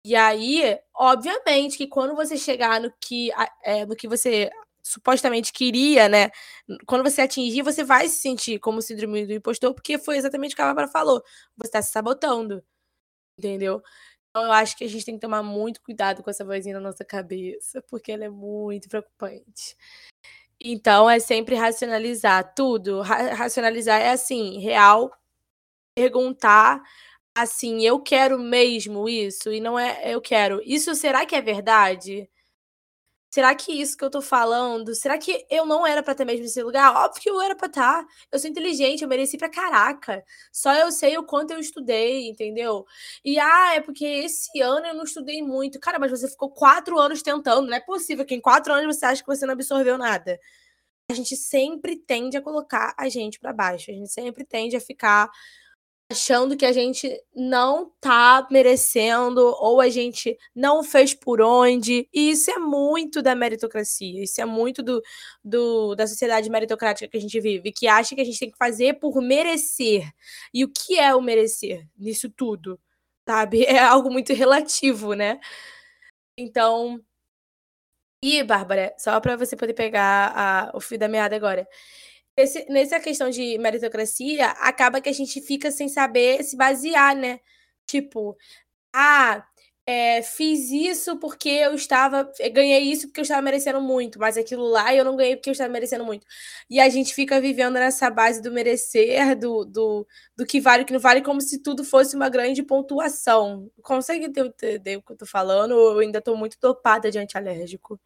E 0.05 0.15
aí, 0.15 0.79
obviamente, 0.95 1.77
que 1.77 1.87
quando 1.87 2.15
você 2.15 2.37
chegar 2.37 2.81
no 2.81 2.91
que, 3.01 3.31
é, 3.63 3.85
no 3.85 3.95
que 3.95 4.07
você 4.07 4.49
supostamente 4.83 5.53
queria, 5.53 6.09
né? 6.09 6.31
Quando 6.85 7.03
você 7.03 7.21
atingir, 7.21 7.61
você 7.61 7.83
vai 7.83 8.07
se 8.07 8.21
sentir 8.21 8.59
como 8.59 8.81
síndrome 8.81 9.25
do 9.25 9.33
impostor, 9.33 9.73
porque 9.73 9.97
foi 9.97 10.17
exatamente 10.17 10.53
o 10.53 10.55
que 10.55 10.61
a 10.61 10.65
Bárbara 10.65 10.87
falou. 10.87 11.23
Você 11.57 11.67
está 11.67 11.81
se 11.81 11.91
sabotando. 11.91 12.63
Entendeu? 13.37 13.81
Então, 14.29 14.45
eu 14.45 14.51
acho 14.53 14.77
que 14.77 14.85
a 14.85 14.89
gente 14.89 15.05
tem 15.05 15.15
que 15.15 15.21
tomar 15.21 15.43
muito 15.43 15.81
cuidado 15.81 16.23
com 16.23 16.29
essa 16.29 16.45
vozinha 16.45 16.75
na 16.75 16.81
nossa 16.81 17.03
cabeça, 17.05 17.81
porque 17.89 18.11
ela 18.11 18.25
é 18.25 18.29
muito 18.29 18.89
preocupante. 18.89 19.75
Então, 20.59 21.09
é 21.09 21.19
sempre 21.19 21.55
racionalizar 21.55 22.53
tudo. 22.55 23.01
Ra 23.01 23.33
racionalizar 23.33 23.99
é 24.01 24.11
assim, 24.11 24.59
real, 24.59 25.11
perguntar 25.95 26.81
assim, 27.35 27.85
eu 27.85 27.99
quero 28.01 28.39
mesmo 28.39 29.09
isso, 29.09 29.51
e 29.51 29.59
não 29.61 29.79
é 29.79 30.13
eu 30.13 30.21
quero. 30.21 30.61
Isso 30.65 30.95
será 30.95 31.25
que 31.25 31.35
é 31.35 31.41
verdade? 31.41 32.29
Será 33.33 33.55
que 33.55 33.71
isso 33.71 33.95
que 33.97 34.03
eu 34.03 34.09
tô 34.09 34.21
falando, 34.21 34.93
será 34.93 35.17
que 35.17 35.45
eu 35.49 35.65
não 35.65 35.87
era 35.87 36.03
para 36.03 36.13
ter 36.13 36.25
mesmo 36.25 36.43
esse 36.45 36.61
lugar? 36.61 36.93
Óbvio 36.93 37.21
que 37.21 37.29
eu 37.29 37.41
era 37.41 37.55
pra 37.55 37.67
estar. 37.67 38.03
Tá. 38.03 38.07
Eu 38.29 38.37
sou 38.37 38.49
inteligente, 38.49 39.03
eu 39.03 39.07
mereci 39.07 39.37
pra 39.37 39.47
caraca. 39.49 40.21
Só 40.51 40.73
eu 40.73 40.91
sei 40.91 41.17
o 41.17 41.23
quanto 41.23 41.51
eu 41.51 41.59
estudei, 41.59 42.27
entendeu? 42.27 42.85
E 43.23 43.39
ah, 43.39 43.75
é 43.75 43.79
porque 43.79 44.03
esse 44.03 44.59
ano 44.59 44.85
eu 44.85 44.93
não 44.93 45.05
estudei 45.05 45.41
muito. 45.41 45.79
Cara, 45.79 45.97
mas 45.97 46.11
você 46.11 46.27
ficou 46.27 46.51
quatro 46.51 46.99
anos 46.99 47.21
tentando. 47.21 47.67
Não 47.67 47.77
é 47.77 47.79
possível 47.79 48.25
que 48.25 48.35
em 48.35 48.41
quatro 48.41 48.73
anos 48.73 48.97
você 48.97 49.05
acha 49.05 49.21
que 49.21 49.27
você 49.27 49.45
não 49.45 49.53
absorveu 49.53 49.97
nada. 49.97 50.37
A 51.09 51.13
gente 51.13 51.37
sempre 51.37 51.95
tende 51.97 52.37
a 52.37 52.41
colocar 52.41 52.93
a 52.97 53.09
gente 53.09 53.39
para 53.39 53.53
baixo. 53.53 53.91
A 53.91 53.93
gente 53.93 54.11
sempre 54.11 54.43
tende 54.45 54.75
a 54.75 54.81
ficar 54.81 55.29
achando 56.11 56.57
que 56.57 56.65
a 56.65 56.71
gente 56.71 57.19
não 57.33 57.91
tá 57.99 58.47
merecendo 58.51 59.41
ou 59.59 59.81
a 59.81 59.89
gente 59.89 60.37
não 60.53 60.83
fez 60.83 61.13
por 61.13 61.41
onde. 61.41 62.07
E 62.13 62.31
isso 62.31 62.51
é 62.51 62.57
muito 62.59 63.21
da 63.21 63.33
meritocracia, 63.33 64.23
isso 64.23 64.41
é 64.41 64.45
muito 64.45 64.83
do, 64.83 65.01
do, 65.43 65.95
da 65.95 66.05
sociedade 66.07 66.49
meritocrática 66.49 67.07
que 67.09 67.17
a 67.17 67.21
gente 67.21 67.39
vive, 67.39 67.71
que 67.71 67.87
acha 67.87 68.15
que 68.15 68.21
a 68.21 68.25
gente 68.25 68.39
tem 68.39 68.51
que 68.51 68.57
fazer 68.57 68.99
por 68.99 69.21
merecer. 69.21 70.11
E 70.53 70.63
o 70.63 70.69
que 70.71 70.99
é 70.99 71.15
o 71.15 71.21
merecer 71.21 71.87
nisso 71.97 72.29
tudo? 72.29 72.79
Sabe? 73.27 73.65
É 73.71 73.79
algo 73.79 74.11
muito 74.11 74.33
relativo, 74.33 75.13
né? 75.13 75.39
Então. 76.37 76.99
E, 78.23 78.43
Bárbara, 78.43 78.93
só 78.99 79.19
para 79.19 79.35
você 79.35 79.55
poder 79.55 79.73
pegar 79.73 80.31
a, 80.35 80.77
o 80.77 80.79
fio 80.79 80.97
da 80.97 81.07
meada 81.07 81.35
agora. 81.35 81.67
Esse, 82.37 82.65
nessa 82.69 82.99
questão 82.99 83.29
de 83.29 83.57
meritocracia, 83.57 84.47
acaba 84.51 85.01
que 85.01 85.09
a 85.09 85.13
gente 85.13 85.41
fica 85.41 85.69
sem 85.71 85.87
saber 85.89 86.43
se 86.43 86.55
basear, 86.57 87.15
né? 87.15 87.39
Tipo, 87.85 88.37
ah, 88.93 89.45
é, 89.85 90.21
fiz 90.23 90.71
isso 90.71 91.17
porque 91.19 91.49
eu 91.49 91.75
estava. 91.75 92.31
Ganhei 92.53 92.81
isso 92.83 93.07
porque 93.07 93.19
eu 93.21 93.23
estava 93.23 93.41
merecendo 93.41 93.81
muito, 93.81 94.19
mas 94.19 94.37
aquilo 94.37 94.63
lá 94.67 94.93
eu 94.95 95.05
não 95.05 95.15
ganhei 95.17 95.35
porque 95.35 95.49
eu 95.49 95.53
estava 95.53 95.71
merecendo 95.73 96.05
muito. 96.05 96.25
E 96.69 96.79
a 96.79 96.89
gente 96.89 97.13
fica 97.15 97.41
vivendo 97.41 97.73
nessa 97.75 98.09
base 98.09 98.41
do 98.41 98.51
merecer, 98.51 99.37
do, 99.37 99.65
do, 99.65 100.07
do 100.37 100.45
que 100.45 100.61
vale 100.61 100.83
e 100.83 100.85
que 100.85 100.93
não 100.93 100.99
vale, 100.99 101.21
como 101.21 101.41
se 101.41 101.61
tudo 101.63 101.83
fosse 101.83 102.15
uma 102.15 102.29
grande 102.29 102.63
pontuação. 102.63 103.69
Consegue 103.81 104.25
entender 104.25 104.97
o 104.97 105.01
que 105.03 105.13
eu 105.13 105.17
tô 105.17 105.25
falando? 105.25 105.71
Ou 105.73 105.93
eu 105.93 105.99
ainda 105.99 106.19
estou 106.19 106.37
muito 106.37 106.57
topada 106.59 107.11
de 107.11 107.19
antialérgico? 107.19 107.99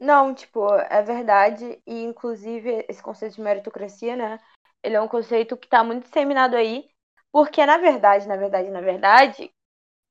Não, 0.00 0.34
tipo, 0.34 0.66
é 0.74 1.02
verdade. 1.02 1.80
E, 1.86 2.02
inclusive, 2.02 2.84
esse 2.88 3.02
conceito 3.02 3.36
de 3.36 3.40
meritocracia, 3.42 4.16
né? 4.16 4.40
Ele 4.82 4.96
é 4.96 5.00
um 5.00 5.08
conceito 5.08 5.56
que 5.56 5.66
está 5.66 5.84
muito 5.84 6.04
disseminado 6.04 6.56
aí. 6.56 6.88
Porque, 7.32 7.64
na 7.66 7.76
verdade, 7.78 8.26
na 8.26 8.36
verdade, 8.36 8.70
na 8.70 8.80
verdade, 8.80 9.52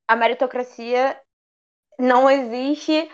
a 0.08 0.16
meritocracia 0.16 1.20
não 1.98 2.30
existe 2.30 3.10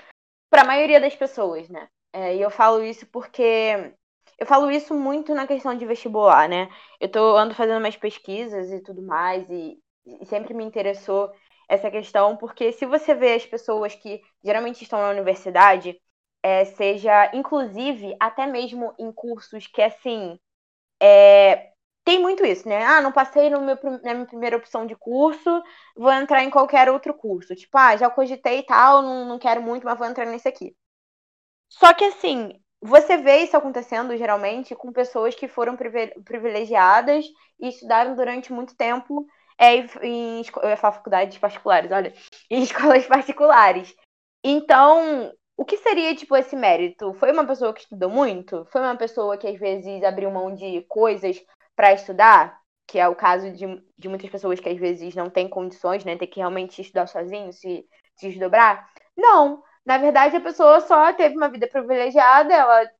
para 0.50 0.62
a 0.62 0.66
maioria 0.66 1.00
das 1.00 1.16
pessoas, 1.16 1.68
né? 1.70 1.88
É, 2.12 2.36
e 2.36 2.42
eu 2.42 2.50
falo 2.50 2.82
isso 2.84 3.06
porque 3.08 3.94
eu 4.38 4.46
falo 4.46 4.70
isso 4.70 4.94
muito 4.94 5.34
na 5.34 5.46
questão 5.46 5.74
de 5.74 5.86
vestibular, 5.86 6.48
né? 6.48 6.68
Eu 7.00 7.08
tô 7.10 7.36
ando 7.36 7.54
fazendo 7.54 7.78
umas 7.78 7.96
pesquisas 7.96 8.70
e 8.70 8.80
tudo 8.82 9.02
mais 9.02 9.48
e, 9.50 9.78
e 10.06 10.26
sempre 10.26 10.54
me 10.54 10.64
interessou 10.64 11.32
essa 11.68 11.90
questão 11.90 12.36
porque 12.36 12.72
se 12.72 12.86
você 12.86 13.14
vê 13.14 13.34
as 13.34 13.46
pessoas 13.46 13.94
que 13.94 14.20
geralmente 14.44 14.82
estão 14.82 15.00
na 15.00 15.10
universidade, 15.10 16.00
é, 16.46 16.64
seja 16.64 17.28
inclusive 17.34 18.16
até 18.20 18.46
mesmo 18.46 18.94
em 19.00 19.10
cursos 19.10 19.66
que 19.66 19.82
assim 19.82 20.38
é, 21.02 21.72
tem 22.04 22.20
muito 22.20 22.46
isso, 22.46 22.68
né? 22.68 22.84
Ah, 22.84 23.00
não 23.00 23.10
passei 23.10 23.50
no 23.50 23.60
meu, 23.60 23.76
na 24.04 24.14
minha 24.14 24.26
primeira 24.26 24.56
opção 24.56 24.86
de 24.86 24.94
curso, 24.94 25.50
vou 25.96 26.12
entrar 26.12 26.44
em 26.44 26.50
qualquer 26.50 26.88
outro 26.88 27.12
curso. 27.12 27.56
Tipo, 27.56 27.76
ah, 27.76 27.96
já 27.96 28.08
cogitei 28.08 28.62
tal, 28.62 29.02
não, 29.02 29.24
não 29.24 29.38
quero 29.40 29.60
muito, 29.60 29.84
mas 29.84 29.98
vou 29.98 30.06
entrar 30.06 30.24
nesse 30.24 30.46
aqui. 30.46 30.76
Só 31.68 31.92
que 31.92 32.04
assim, 32.04 32.52
você 32.80 33.16
vê 33.16 33.38
isso 33.38 33.56
acontecendo 33.56 34.16
geralmente 34.16 34.72
com 34.76 34.92
pessoas 34.92 35.34
que 35.34 35.48
foram 35.48 35.76
privilegiadas 36.24 37.26
e 37.58 37.68
estudaram 37.68 38.14
durante 38.14 38.52
muito 38.52 38.76
tempo 38.76 39.26
é, 39.58 39.78
em, 40.06 40.44
falar 40.44 40.76
faculdades 40.76 41.38
particulares, 41.38 41.90
olha, 41.90 42.14
em 42.48 42.62
escolas 42.62 43.04
particulares. 43.04 43.92
Então, 44.44 45.32
o 45.56 45.64
que 45.64 45.78
seria, 45.78 46.14
tipo, 46.14 46.36
esse 46.36 46.54
mérito? 46.54 47.14
Foi 47.14 47.32
uma 47.32 47.46
pessoa 47.46 47.72
que 47.72 47.80
estudou 47.80 48.10
muito? 48.10 48.66
Foi 48.66 48.80
uma 48.80 48.96
pessoa 48.96 49.38
que 49.38 49.46
às 49.48 49.58
vezes 49.58 50.02
abriu 50.04 50.30
mão 50.30 50.54
de 50.54 50.82
coisas 50.82 51.42
para 51.74 51.92
estudar, 51.92 52.60
que 52.86 52.98
é 52.98 53.08
o 53.08 53.14
caso 53.14 53.50
de, 53.50 53.66
de 53.98 54.08
muitas 54.08 54.30
pessoas 54.30 54.60
que 54.60 54.68
às 54.68 54.78
vezes 54.78 55.14
não 55.14 55.30
têm 55.30 55.48
condições, 55.48 56.04
né? 56.04 56.16
Tem 56.16 56.28
que 56.28 56.40
realmente 56.40 56.80
estudar 56.82 57.06
sozinho, 57.06 57.52
se, 57.52 57.86
se 58.16 58.28
desdobrar. 58.28 58.88
Não. 59.16 59.62
Na 59.84 59.98
verdade, 59.98 60.36
a 60.36 60.40
pessoa 60.40 60.80
só 60.80 61.12
teve 61.12 61.36
uma 61.36 61.48
vida 61.48 61.66
privilegiada, 61.68 62.52
ela 62.52 62.90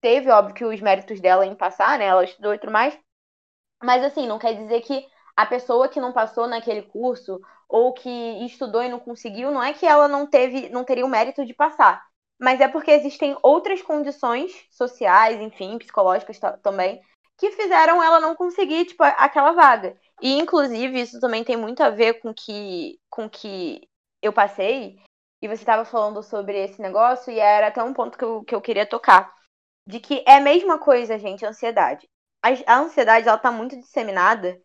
teve, 0.00 0.30
óbvio, 0.30 0.54
que 0.54 0.64
os 0.64 0.80
méritos 0.80 1.20
dela 1.20 1.46
em 1.46 1.54
passar, 1.54 1.98
né? 1.98 2.06
Ela 2.06 2.24
estudou 2.24 2.54
e 2.54 2.58
tudo 2.58 2.72
mais. 2.72 2.96
Mas, 3.82 4.04
assim, 4.04 4.26
não 4.26 4.38
quer 4.38 4.54
dizer 4.54 4.82
que 4.82 5.06
a 5.36 5.46
pessoa 5.46 5.88
que 5.88 6.00
não 6.00 6.12
passou 6.12 6.46
naquele 6.46 6.82
curso 6.82 7.40
ou 7.68 7.92
que 7.92 8.08
estudou 8.44 8.82
e 8.82 8.88
não 8.88 8.98
conseguiu, 8.98 9.50
não 9.50 9.62
é 9.62 9.72
que 9.72 9.86
ela 9.86 10.08
não 10.08 10.26
teve, 10.26 10.68
não 10.68 10.84
teria 10.84 11.04
o 11.04 11.08
mérito 11.08 11.44
de 11.44 11.54
passar. 11.54 12.04
Mas 12.40 12.60
é 12.60 12.68
porque 12.68 12.90
existem 12.90 13.36
outras 13.42 13.80
condições 13.82 14.52
sociais, 14.70 15.40
enfim, 15.40 15.78
psicológicas 15.78 16.38
também, 16.62 17.00
que 17.38 17.50
fizeram 17.52 18.02
ela 18.02 18.20
não 18.20 18.34
conseguir, 18.34 18.86
tipo, 18.86 19.02
aquela 19.02 19.52
vaga. 19.52 19.96
E, 20.20 20.38
inclusive, 20.38 21.00
isso 21.00 21.20
também 21.20 21.44
tem 21.44 21.56
muito 21.56 21.82
a 21.82 21.90
ver 21.90 22.14
com 22.20 22.32
que, 22.32 22.98
com 23.10 23.28
que 23.28 23.88
eu 24.22 24.32
passei. 24.32 24.98
E 25.42 25.48
você 25.48 25.62
estava 25.62 25.84
falando 25.84 26.22
sobre 26.22 26.58
esse 26.58 26.80
negócio, 26.80 27.32
e 27.32 27.38
era 27.38 27.68
até 27.68 27.82
um 27.82 27.92
ponto 27.92 28.16
que 28.16 28.24
eu, 28.24 28.44
que 28.44 28.54
eu 28.54 28.60
queria 28.60 28.86
tocar. 28.86 29.32
De 29.86 30.00
que 30.00 30.24
é 30.26 30.36
a 30.36 30.40
mesma 30.40 30.78
coisa, 30.78 31.18
gente, 31.18 31.44
a 31.44 31.50
ansiedade. 31.50 32.08
A, 32.42 32.48
a 32.74 32.78
ansiedade, 32.78 33.28
ela 33.28 33.38
tá 33.38 33.50
muito 33.52 33.76
disseminada. 33.78 34.60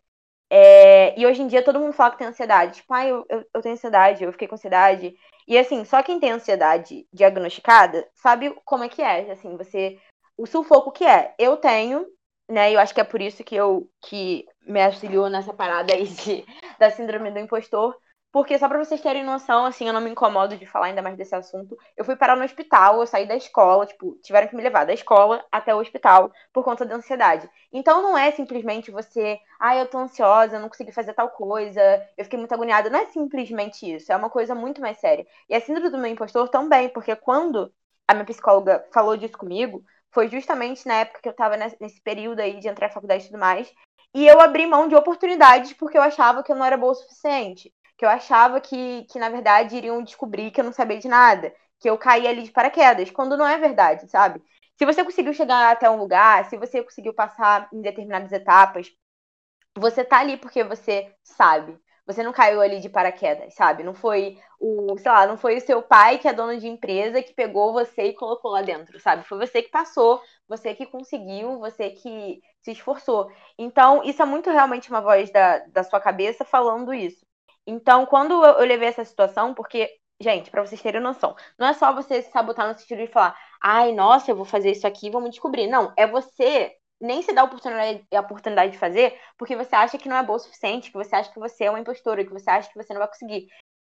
É, 0.52 1.18
e 1.18 1.24
hoje 1.24 1.42
em 1.42 1.46
dia 1.46 1.62
todo 1.62 1.78
mundo 1.78 1.92
fala 1.92 2.10
que 2.10 2.18
tem 2.18 2.26
ansiedade. 2.26 2.76
Tipo, 2.76 2.92
ah, 2.92 3.06
eu, 3.06 3.24
eu, 3.28 3.44
eu 3.54 3.62
tenho 3.62 3.74
ansiedade, 3.74 4.24
eu 4.24 4.32
fiquei 4.32 4.48
com 4.48 4.56
ansiedade. 4.56 5.14
E 5.46 5.56
assim, 5.56 5.84
só 5.84 6.02
quem 6.02 6.18
tem 6.18 6.32
ansiedade 6.32 7.06
diagnosticada 7.12 8.06
sabe 8.14 8.54
como 8.64 8.84
é 8.84 8.88
que 8.88 9.00
é. 9.02 9.30
Assim, 9.30 9.56
você. 9.56 9.98
O 10.36 10.46
sufoco 10.46 10.90
que 10.90 11.04
é. 11.04 11.34
Eu 11.38 11.56
tenho, 11.56 12.06
né? 12.48 12.72
Eu 12.74 12.80
acho 12.80 12.92
que 12.94 13.00
é 13.00 13.04
por 13.04 13.20
isso 13.20 13.44
que 13.44 13.54
eu 13.54 13.88
que 14.02 14.44
me 14.66 14.82
auxiliou 14.82 15.28
nessa 15.30 15.52
parada 15.54 15.94
aí 15.94 16.06
de, 16.06 16.44
da 16.78 16.90
síndrome 16.90 17.30
do 17.30 17.38
impostor. 17.38 17.96
Porque 18.32 18.56
só 18.58 18.68
para 18.68 18.78
vocês 18.78 19.00
terem 19.00 19.24
noção, 19.24 19.64
assim, 19.64 19.86
eu 19.88 19.92
não 19.92 20.00
me 20.00 20.10
incomodo 20.10 20.56
de 20.56 20.64
falar 20.64 20.86
ainda 20.86 21.02
mais 21.02 21.16
desse 21.16 21.34
assunto. 21.34 21.76
Eu 21.96 22.04
fui 22.04 22.14
parar 22.14 22.36
no 22.36 22.44
hospital, 22.44 23.00
eu 23.00 23.06
saí 23.06 23.26
da 23.26 23.34
escola, 23.34 23.86
tipo, 23.86 24.16
tiveram 24.22 24.46
que 24.46 24.54
me 24.54 24.62
levar 24.62 24.84
da 24.86 24.92
escola 24.92 25.44
até 25.50 25.74
o 25.74 25.78
hospital 25.80 26.32
por 26.52 26.64
conta 26.64 26.84
da 26.86 26.94
ansiedade. 26.94 27.50
Então 27.72 28.00
não 28.02 28.16
é 28.16 28.30
simplesmente 28.30 28.90
você, 28.90 29.38
ah, 29.58 29.76
eu 29.76 29.86
tô 29.88 29.98
ansiosa, 29.98 30.56
eu 30.56 30.60
não 30.60 30.68
consegui 30.68 30.92
fazer 30.92 31.12
tal 31.12 31.30
coisa, 31.30 31.80
eu 32.16 32.24
fiquei 32.24 32.38
muito 32.38 32.52
agoniada. 32.54 32.88
Não 32.88 33.00
é 33.00 33.06
simplesmente 33.06 33.92
isso, 33.92 34.12
é 34.12 34.16
uma 34.16 34.30
coisa 34.30 34.54
muito 34.54 34.80
mais 34.80 34.98
séria. 34.98 35.26
E 35.48 35.54
a 35.54 35.60
síndrome 35.60 35.90
do 35.90 35.98
meu 35.98 36.10
impostor 36.10 36.48
também, 36.48 36.88
porque 36.88 37.14
quando 37.16 37.72
a 38.06 38.14
minha 38.14 38.26
psicóloga 38.26 38.86
falou 38.92 39.16
disso 39.16 39.36
comigo, 39.36 39.84
foi 40.12 40.28
justamente 40.28 40.86
na 40.86 40.94
época 41.00 41.20
que 41.20 41.28
eu 41.28 41.32
estava 41.32 41.56
nesse 41.56 42.00
período 42.02 42.40
aí 42.40 42.60
de 42.60 42.68
entrar 42.68 42.88
na 42.88 42.94
faculdade 42.94 43.24
e 43.24 43.26
tudo 43.28 43.38
mais. 43.40 43.72
E 44.14 44.26
eu 44.26 44.40
abri 44.40 44.66
mão 44.66 44.88
de 44.88 44.94
oportunidades 44.94 45.72
porque 45.72 45.96
eu 45.96 46.02
achava 46.02 46.42
que 46.42 46.50
eu 46.50 46.56
não 46.56 46.64
era 46.64 46.76
boa 46.76 46.92
o 46.92 46.94
suficiente. 46.94 47.72
Que 48.00 48.06
eu 48.06 48.08
achava 48.08 48.62
que, 48.62 49.04
que, 49.10 49.18
na 49.18 49.28
verdade, 49.28 49.76
iriam 49.76 50.02
descobrir 50.02 50.50
que 50.50 50.58
eu 50.60 50.64
não 50.64 50.72
sabia 50.72 50.98
de 50.98 51.06
nada. 51.06 51.54
Que 51.78 51.90
eu 51.90 51.98
caí 51.98 52.26
ali 52.26 52.44
de 52.44 52.50
paraquedas, 52.50 53.10
quando 53.10 53.36
não 53.36 53.46
é 53.46 53.58
verdade, 53.58 54.08
sabe? 54.10 54.42
Se 54.78 54.86
você 54.86 55.04
conseguiu 55.04 55.34
chegar 55.34 55.70
até 55.70 55.90
um 55.90 55.98
lugar, 55.98 56.46
se 56.46 56.56
você 56.56 56.82
conseguiu 56.82 57.12
passar 57.12 57.68
em 57.70 57.82
determinadas 57.82 58.32
etapas, 58.32 58.90
você 59.76 60.04
tá 60.04 60.20
ali 60.20 60.38
porque 60.38 60.64
você 60.64 61.14
sabe. 61.22 61.78
Você 62.06 62.22
não 62.22 62.32
caiu 62.32 62.62
ali 62.62 62.80
de 62.80 62.88
paraquedas, 62.88 63.54
sabe? 63.54 63.84
Não 63.84 63.94
foi 63.94 64.38
o, 64.58 64.96
sei 64.98 65.12
lá, 65.12 65.26
não 65.26 65.36
foi 65.36 65.58
o 65.58 65.60
seu 65.60 65.82
pai 65.82 66.18
que 66.18 66.26
é 66.26 66.32
dono 66.32 66.58
de 66.58 66.66
empresa 66.68 67.22
que 67.22 67.34
pegou 67.34 67.72
você 67.74 68.04
e 68.04 68.14
colocou 68.14 68.50
lá 68.52 68.62
dentro, 68.62 68.98
sabe? 68.98 69.24
Foi 69.28 69.38
você 69.38 69.62
que 69.62 69.70
passou, 69.70 70.22
você 70.48 70.74
que 70.74 70.86
conseguiu, 70.86 71.58
você 71.60 71.90
que 71.90 72.40
se 72.62 72.72
esforçou. 72.72 73.30
Então, 73.58 74.02
isso 74.04 74.22
é 74.22 74.24
muito 74.26 74.50
realmente 74.50 74.90
uma 74.90 75.02
voz 75.02 75.30
da, 75.30 75.58
da 75.68 75.84
sua 75.84 76.00
cabeça 76.00 76.44
falando 76.44 76.94
isso. 76.94 77.24
Então, 77.66 78.06
quando 78.06 78.32
eu, 78.44 78.58
eu 78.58 78.66
levei 78.66 78.88
essa 78.88 79.04
situação, 79.04 79.54
porque, 79.54 79.90
gente, 80.20 80.50
para 80.50 80.64
vocês 80.64 80.80
terem 80.82 81.00
noção, 81.00 81.36
não 81.58 81.66
é 81.68 81.72
só 81.74 81.92
você 81.92 82.22
se 82.22 82.30
sabotar 82.30 82.68
no 82.68 82.78
sentido 82.78 82.98
de 82.98 83.12
falar, 83.12 83.36
ai, 83.62 83.92
nossa, 83.92 84.30
eu 84.30 84.36
vou 84.36 84.44
fazer 84.44 84.72
isso 84.72 84.86
aqui, 84.86 85.10
vamos 85.10 85.30
descobrir. 85.30 85.66
Não, 85.66 85.92
é 85.96 86.06
você 86.06 86.74
nem 87.00 87.22
se 87.22 87.32
dá 87.32 87.42
a 87.42 87.44
oportunidade, 87.44 88.04
a 88.12 88.20
oportunidade 88.20 88.72
de 88.72 88.78
fazer 88.78 89.18
porque 89.38 89.56
você 89.56 89.74
acha 89.74 89.96
que 89.96 90.08
não 90.08 90.16
é 90.16 90.22
boa 90.22 90.36
o 90.36 90.40
suficiente, 90.40 90.90
que 90.90 90.98
você 90.98 91.16
acha 91.16 91.32
que 91.32 91.38
você 91.38 91.64
é 91.64 91.70
uma 91.70 91.80
impostora, 91.80 92.24
que 92.24 92.32
você 92.32 92.50
acha 92.50 92.68
que 92.68 92.76
você 92.76 92.92
não 92.92 93.00
vai 93.00 93.08
conseguir. 93.08 93.48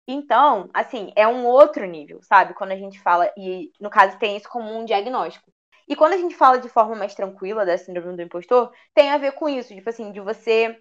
Então, 0.06 0.70
assim, 0.72 1.12
é 1.16 1.26
um 1.26 1.46
outro 1.46 1.84
nível, 1.86 2.20
sabe? 2.22 2.54
Quando 2.54 2.72
a 2.72 2.76
gente 2.76 2.98
fala, 3.00 3.30
e 3.36 3.70
no 3.80 3.90
caso 3.90 4.18
tem 4.18 4.36
isso 4.36 4.48
como 4.48 4.72
um 4.74 4.84
diagnóstico. 4.84 5.50
E 5.86 5.96
quando 5.96 6.14
a 6.14 6.18
gente 6.18 6.34
fala 6.34 6.58
de 6.58 6.68
forma 6.68 6.94
mais 6.94 7.14
tranquila 7.14 7.64
da 7.64 7.78
síndrome 7.78 8.16
do 8.16 8.22
impostor, 8.22 8.70
tem 8.94 9.10
a 9.10 9.18
ver 9.18 9.32
com 9.32 9.48
isso, 9.48 9.74
tipo 9.74 9.88
assim, 9.88 10.12
de 10.12 10.20
você 10.20 10.78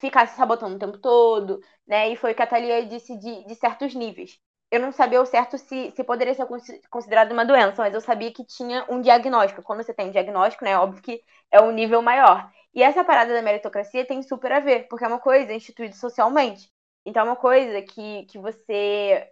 ficar 0.00 0.26
se 0.28 0.36
sabotando 0.36 0.76
o 0.76 0.78
tempo 0.78 0.98
todo, 0.98 1.60
né? 1.86 2.10
E 2.10 2.16
foi 2.16 2.32
o 2.32 2.34
que 2.34 2.42
a 2.42 2.46
Thalia 2.46 2.86
disse 2.86 3.16
de, 3.18 3.44
de 3.46 3.54
certos 3.56 3.94
níveis 3.94 4.38
eu 4.70 4.80
não 4.80 4.92
sabia 4.92 5.18
ao 5.18 5.24
certo 5.26 5.56
se, 5.56 5.90
se 5.92 6.04
poderia 6.04 6.34
ser 6.34 6.46
considerado 6.90 7.32
uma 7.32 7.44
doença, 7.44 7.80
mas 7.82 7.94
eu 7.94 8.00
sabia 8.02 8.30
que 8.32 8.44
tinha 8.44 8.84
um 8.88 9.00
diagnóstico. 9.00 9.62
Quando 9.62 9.82
você 9.82 9.94
tem 9.94 10.08
um 10.08 10.10
diagnóstico, 10.10 10.62
né, 10.64 10.72
é 10.72 10.78
óbvio 10.78 11.02
que 11.02 11.22
é 11.50 11.60
um 11.60 11.70
nível 11.72 12.02
maior. 12.02 12.50
E 12.74 12.82
essa 12.82 13.02
parada 13.02 13.32
da 13.32 13.40
meritocracia 13.42 14.06
tem 14.06 14.22
super 14.22 14.52
a 14.52 14.60
ver, 14.60 14.86
porque 14.88 15.04
é 15.04 15.08
uma 15.08 15.18
coisa 15.20 15.52
instituída 15.54 15.94
socialmente. 15.94 16.70
Então 17.04 17.22
é 17.22 17.24
uma 17.24 17.36
coisa 17.36 17.80
que, 17.82 18.26
que 18.26 18.38
você 18.38 19.26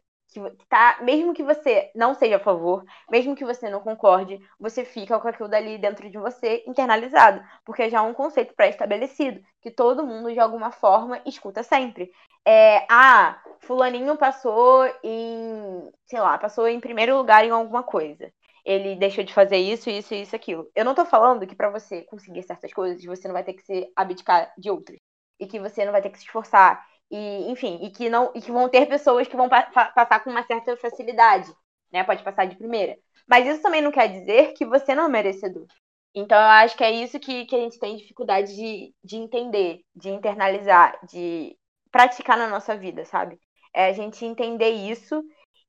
tá, 0.68 0.98
mesmo 1.02 1.34
que 1.34 1.42
você 1.42 1.90
não 1.94 2.14
seja 2.14 2.36
a 2.36 2.40
favor, 2.40 2.84
mesmo 3.10 3.34
que 3.34 3.44
você 3.44 3.68
não 3.68 3.80
concorde, 3.80 4.40
você 4.58 4.84
fica 4.84 5.18
com 5.18 5.28
aquilo 5.28 5.48
dali 5.48 5.78
dentro 5.78 6.08
de 6.10 6.18
você 6.18 6.62
internalizado, 6.66 7.42
porque 7.64 7.90
já 7.90 7.98
é 7.98 8.00
um 8.00 8.14
conceito 8.14 8.54
pré-estabelecido, 8.54 9.40
que 9.60 9.70
todo 9.70 10.06
mundo 10.06 10.32
de 10.32 10.40
alguma 10.40 10.70
forma 10.70 11.20
escuta 11.26 11.62
sempre. 11.62 12.10
É, 12.44 12.86
ah, 12.90 13.40
fulaninho 13.60 14.16
passou 14.16 14.86
em, 15.02 15.90
sei 16.06 16.20
lá, 16.20 16.38
passou 16.38 16.68
em 16.68 16.80
primeiro 16.80 17.16
lugar 17.16 17.44
em 17.44 17.50
alguma 17.50 17.82
coisa. 17.82 18.32
Ele 18.64 18.96
deixou 18.96 19.24
de 19.24 19.32
fazer 19.32 19.58
isso, 19.58 19.88
isso, 19.90 20.14
isso, 20.14 20.34
aquilo. 20.34 20.68
Eu 20.74 20.84
não 20.84 20.94
tô 20.94 21.04
falando 21.04 21.46
que 21.46 21.54
para 21.54 21.70
você 21.70 22.02
conseguir 22.02 22.42
certas 22.42 22.72
coisas, 22.72 23.04
você 23.04 23.28
não 23.28 23.32
vai 23.32 23.44
ter 23.44 23.54
que 23.54 23.62
se 23.62 23.92
abdicar 23.94 24.52
de 24.58 24.70
outras. 24.70 24.98
E 25.38 25.46
que 25.46 25.60
você 25.60 25.84
não 25.84 25.92
vai 25.92 26.02
ter 26.02 26.10
que 26.10 26.18
se 26.18 26.24
esforçar 26.24 26.84
e, 27.10 27.50
enfim, 27.50 27.78
e 27.82 27.90
que 27.90 28.08
não 28.08 28.32
e 28.34 28.40
que 28.40 28.50
vão 28.52 28.68
ter 28.68 28.86
pessoas 28.86 29.28
que 29.28 29.36
vão 29.36 29.48
pa 29.48 29.62
passar 29.94 30.22
com 30.22 30.30
uma 30.30 30.42
certa 30.44 30.76
facilidade, 30.76 31.52
né? 31.92 32.04
Pode 32.04 32.22
passar 32.22 32.46
de 32.46 32.56
primeira. 32.56 32.96
Mas 33.28 33.46
isso 33.46 33.62
também 33.62 33.82
não 33.82 33.90
quer 33.92 34.08
dizer 34.08 34.52
que 34.54 34.64
você 34.64 34.94
não 34.94 35.06
é 35.06 35.08
merecedor. 35.08 35.66
Então, 36.14 36.38
eu 36.38 36.46
acho 36.46 36.76
que 36.76 36.84
é 36.84 36.90
isso 36.90 37.20
que, 37.20 37.44
que 37.44 37.54
a 37.54 37.58
gente 37.58 37.78
tem 37.78 37.96
dificuldade 37.96 38.54
de, 38.54 38.94
de 39.04 39.16
entender, 39.16 39.80
de 39.94 40.08
internalizar, 40.08 40.98
de 41.06 41.56
praticar 41.90 42.38
na 42.38 42.48
nossa 42.48 42.76
vida, 42.76 43.04
sabe? 43.04 43.38
É 43.74 43.88
a 43.88 43.92
gente 43.92 44.24
entender 44.24 44.70
isso 44.70 45.22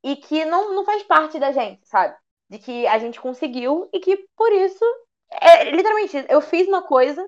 e 0.03 0.15
que 0.15 0.45
não, 0.45 0.73
não 0.73 0.85
faz 0.85 1.03
parte 1.03 1.37
da 1.37 1.51
gente, 1.51 1.85
sabe? 1.87 2.15
De 2.49 2.59
que 2.59 2.87
a 2.87 2.97
gente 2.97 3.19
conseguiu 3.19 3.89
e 3.93 3.99
que 3.99 4.25
por 4.37 4.51
isso, 4.53 4.85
é, 5.31 5.69
literalmente, 5.71 6.25
eu 6.29 6.39
fiz 6.39 6.65
uma 6.67 6.81
coisa 6.81 7.27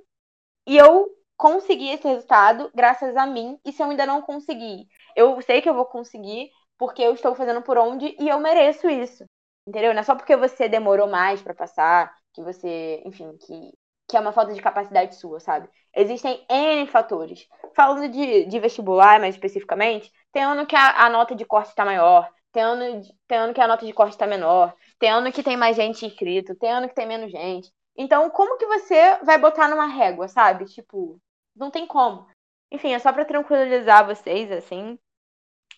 e 0.65 0.77
eu 0.77 1.09
consegui 1.39 1.89
esse 1.89 2.05
resultado 2.05 2.69
graças 2.75 3.15
a 3.15 3.25
mim. 3.25 3.57
E 3.65 3.71
se 3.71 3.81
eu 3.81 3.89
ainda 3.89 4.05
não 4.05 4.21
conseguir, 4.21 4.85
eu 5.15 5.41
sei 5.41 5.61
que 5.61 5.69
eu 5.69 5.73
vou 5.73 5.85
conseguir 5.85 6.49
porque 6.77 7.01
eu 7.01 7.13
estou 7.13 7.33
fazendo 7.33 7.61
por 7.61 7.77
onde 7.77 8.13
e 8.19 8.27
eu 8.27 8.39
mereço 8.39 8.89
isso. 8.89 9.25
Entendeu? 9.65 9.93
Não 9.93 10.01
é 10.01 10.03
só 10.03 10.15
porque 10.15 10.35
você 10.35 10.67
demorou 10.67 11.07
mais 11.07 11.41
para 11.41 11.53
passar, 11.53 12.13
que 12.33 12.43
você, 12.43 13.01
enfim, 13.05 13.37
que, 13.37 13.71
que 14.07 14.17
é 14.17 14.19
uma 14.19 14.33
falta 14.33 14.53
de 14.53 14.61
capacidade 14.61 15.15
sua, 15.15 15.39
sabe? 15.39 15.69
Existem 15.95 16.45
N 16.49 16.87
fatores. 16.87 17.47
Falando 17.75 18.09
de, 18.09 18.45
de 18.45 18.59
vestibular, 18.59 19.19
mais 19.19 19.35
especificamente, 19.35 20.11
tem 20.33 20.43
ano 20.43 20.65
que 20.65 20.75
a, 20.75 21.05
a 21.05 21.09
nota 21.09 21.35
de 21.35 21.45
corte 21.45 21.69
está 21.69 21.85
maior, 21.85 22.29
tem 22.51 22.63
ano, 22.63 23.01
tem 23.27 23.37
ano 23.37 23.53
que 23.53 23.61
a 23.61 23.67
nota 23.67 23.85
de 23.85 23.93
corte 23.93 24.11
está 24.13 24.27
menor, 24.27 24.73
tem 24.99 25.09
ano 25.09 25.31
que 25.31 25.43
tem 25.43 25.55
mais 25.55 25.75
gente 25.75 26.05
inscrito, 26.05 26.55
tem 26.55 26.71
ano 26.71 26.89
que 26.89 26.95
tem 26.95 27.07
menos 27.07 27.31
gente. 27.31 27.71
Então, 27.95 28.29
como 28.29 28.57
que 28.57 28.65
você 28.65 29.17
vai 29.23 29.37
botar 29.37 29.67
numa 29.69 29.85
régua, 29.85 30.27
sabe? 30.27 30.65
Tipo, 30.65 31.19
não 31.59 31.69
tem 31.69 31.85
como. 31.85 32.27
Enfim, 32.71 32.93
é 32.93 32.99
só 32.99 33.11
para 33.11 33.25
tranquilizar 33.25 34.05
vocês, 34.05 34.51
assim. 34.51 34.97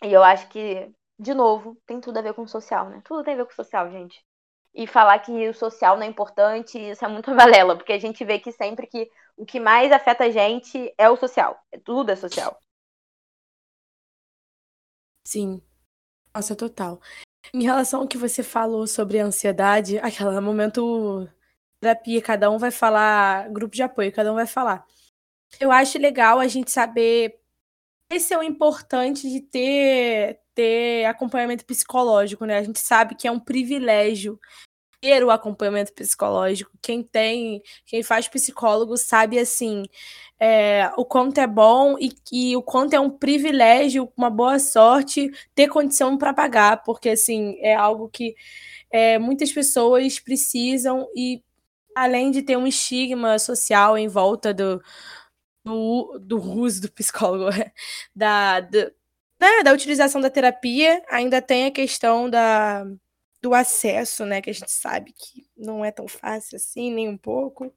E 0.03 0.13
eu 0.13 0.23
acho 0.23 0.47
que, 0.49 0.91
de 1.19 1.33
novo, 1.33 1.77
tem 1.85 1.99
tudo 1.99 2.17
a 2.17 2.21
ver 2.21 2.33
com 2.33 2.47
social, 2.47 2.89
né? 2.89 3.01
Tudo 3.03 3.23
tem 3.23 3.33
a 3.33 3.37
ver 3.37 3.45
com 3.45 3.51
social, 3.51 3.89
gente. 3.91 4.23
E 4.73 4.87
falar 4.87 5.19
que 5.19 5.49
o 5.49 5.53
social 5.53 5.97
não 5.97 6.03
é 6.03 6.07
importante, 6.07 6.77
isso 6.77 7.03
é 7.03 7.07
muito 7.07 7.33
valela, 7.35 7.75
porque 7.75 7.93
a 7.93 7.99
gente 7.99 8.23
vê 8.23 8.39
que 8.39 8.51
sempre 8.51 8.87
que 8.87 9.09
o 9.35 9.45
que 9.45 9.59
mais 9.59 9.91
afeta 9.91 10.25
a 10.25 10.29
gente 10.29 10.93
é 10.97 11.09
o 11.09 11.17
social. 11.17 11.59
É 11.71 11.79
tudo 11.79 12.11
é 12.11 12.15
social. 12.15 12.57
Sim. 15.25 15.61
Nossa, 16.33 16.55
total. 16.55 17.01
Em 17.53 17.63
relação 17.63 18.01
ao 18.01 18.07
que 18.07 18.17
você 18.17 18.43
falou 18.43 18.87
sobre 18.87 19.19
a 19.19 19.25
ansiedade, 19.25 19.97
aquele 19.99 20.39
momento 20.39 21.27
terapia, 21.79 22.21
cada 22.21 22.49
um 22.51 22.57
vai 22.57 22.71
falar, 22.71 23.49
grupo 23.49 23.75
de 23.75 23.81
apoio, 23.81 24.13
cada 24.13 24.31
um 24.31 24.35
vai 24.35 24.45
falar. 24.47 24.85
Eu 25.59 25.71
acho 25.71 25.97
legal 25.99 26.39
a 26.39 26.47
gente 26.47 26.71
saber 26.71 27.39
esse 28.09 28.33
é 28.33 28.37
o 28.37 28.43
importante 28.43 29.29
de 29.29 29.41
ter 29.41 30.39
ter 30.53 31.05
acompanhamento 31.05 31.65
psicológico, 31.65 32.45
né? 32.45 32.57
A 32.57 32.63
gente 32.63 32.79
sabe 32.79 33.15
que 33.15 33.27
é 33.27 33.31
um 33.31 33.39
privilégio 33.39 34.39
ter 35.01 35.23
o 35.23 35.31
acompanhamento 35.31 35.93
psicológico. 35.93 36.71
Quem 36.81 37.01
tem, 37.03 37.61
quem 37.85 38.03
faz 38.03 38.27
psicólogo 38.27 38.97
sabe 38.97 39.39
assim 39.39 39.85
é, 40.39 40.91
o 40.97 41.05
quanto 41.05 41.39
é 41.39 41.47
bom 41.47 41.97
e, 41.99 42.13
e 42.31 42.55
o 42.55 42.61
quanto 42.61 42.93
é 42.93 42.99
um 42.99 43.09
privilégio, 43.09 44.11
uma 44.15 44.29
boa 44.29 44.59
sorte 44.59 45.31
ter 45.55 45.67
condição 45.69 46.17
para 46.17 46.33
pagar, 46.33 46.83
porque 46.83 47.09
assim 47.09 47.57
é 47.61 47.75
algo 47.75 48.09
que 48.09 48.35
é, 48.91 49.17
muitas 49.17 49.51
pessoas 49.51 50.19
precisam 50.19 51.07
e 51.15 51.43
além 51.95 52.31
de 52.31 52.41
ter 52.41 52.57
um 52.57 52.67
estigma 52.67 53.39
social 53.39 53.97
em 53.97 54.07
volta 54.07 54.53
do, 54.53 54.81
do, 55.63 56.19
do 56.19 56.41
uso 56.41 56.81
do 56.81 56.91
psicólogo, 56.91 57.49
da, 58.15 58.59
da, 58.61 58.91
né, 59.39 59.63
da 59.63 59.73
utilização 59.73 60.21
da 60.21 60.29
terapia, 60.29 61.03
ainda 61.09 61.41
tem 61.41 61.65
a 61.65 61.71
questão 61.71 62.29
da, 62.29 62.85
do 63.41 63.53
acesso, 63.55 64.25
né, 64.25 64.41
que 64.41 64.49
a 64.51 64.53
gente 64.53 64.71
sabe 64.71 65.13
que 65.13 65.47
não 65.57 65.83
é 65.83 65.91
tão 65.91 66.07
fácil 66.07 66.55
assim, 66.57 66.93
nem 66.93 67.09
um 67.09 67.17
pouco. 67.17 67.73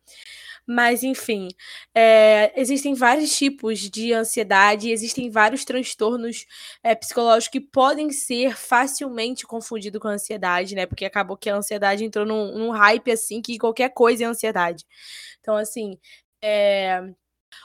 Mas, 0.66 1.02
enfim, 1.02 1.48
é, 1.94 2.52
existem 2.58 2.94
vários 2.94 3.36
tipos 3.36 3.80
de 3.80 4.12
ansiedade, 4.12 4.90
existem 4.90 5.30
vários 5.30 5.64
transtornos 5.64 6.46
é, 6.82 6.94
psicológicos 6.94 7.48
que 7.48 7.60
podem 7.60 8.10
ser 8.10 8.56
facilmente 8.56 9.46
confundidos 9.46 10.00
com 10.00 10.08
ansiedade, 10.08 10.74
né? 10.74 10.86
Porque 10.86 11.04
acabou 11.04 11.36
que 11.36 11.50
a 11.50 11.56
ansiedade 11.56 12.04
entrou 12.04 12.24
num, 12.24 12.56
num 12.58 12.70
hype 12.70 13.10
assim 13.10 13.42
que 13.42 13.58
qualquer 13.58 13.90
coisa 13.90 14.24
é 14.24 14.26
ansiedade. 14.26 14.84
Então, 15.40 15.56
assim, 15.56 15.98
é, 16.42 17.02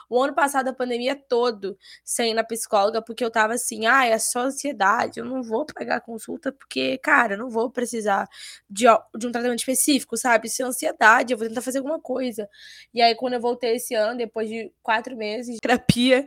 o 0.08 0.22
ano 0.22 0.34
passado, 0.34 0.68
a 0.68 0.72
pandemia 0.72 1.16
todo, 1.16 1.76
sem 2.04 2.32
ir 2.32 2.34
na 2.34 2.44
psicóloga, 2.44 3.02
porque 3.02 3.24
eu 3.24 3.30
tava 3.30 3.54
assim, 3.54 3.86
ah, 3.86 4.06
é 4.06 4.18
só 4.18 4.40
ansiedade, 4.40 5.20
eu 5.20 5.24
não 5.24 5.42
vou 5.42 5.66
pagar 5.66 6.00
consulta, 6.00 6.52
porque, 6.52 6.98
cara, 6.98 7.36
não 7.36 7.48
vou 7.50 7.70
precisar 7.70 8.28
de, 8.68 8.84
de 9.16 9.26
um 9.26 9.32
tratamento 9.32 9.60
específico, 9.60 10.16
sabe? 10.16 10.48
Se 10.48 10.62
é 10.62 10.66
ansiedade, 10.66 11.32
eu 11.32 11.38
vou 11.38 11.48
tentar 11.48 11.62
fazer 11.62 11.78
alguma 11.78 12.00
coisa. 12.00 12.48
E 12.94 13.02
aí, 13.02 13.14
quando 13.14 13.34
eu 13.34 13.40
voltei 13.40 13.76
esse 13.76 13.94
ano, 13.94 14.18
depois 14.18 14.48
de 14.48 14.72
quatro 14.82 15.16
meses 15.16 15.54
de 15.54 15.60
terapia, 15.60 16.26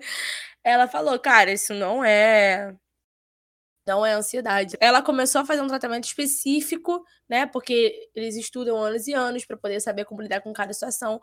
ela 0.64 0.88
falou, 0.88 1.20
cara, 1.20 1.52
isso 1.52 1.74
não 1.74 2.04
é 2.04 2.74
não 3.86 4.06
é 4.06 4.14
ansiedade. 4.14 4.78
Ela 4.80 5.02
começou 5.02 5.42
a 5.42 5.46
fazer 5.46 5.62
um 5.62 5.68
tratamento 5.68 6.06
específico, 6.06 7.04
né? 7.30 7.46
Porque 7.46 8.10
eles 8.16 8.36
estudam 8.36 8.78
anos 8.78 9.08
e 9.08 9.14
anos 9.14 9.46
para 9.46 9.58
poder 9.58 9.82
saber 9.82 10.06
como 10.06 10.22
lidar 10.22 10.42
com 10.42 10.54
cada 10.54 10.74
situação 10.74 11.20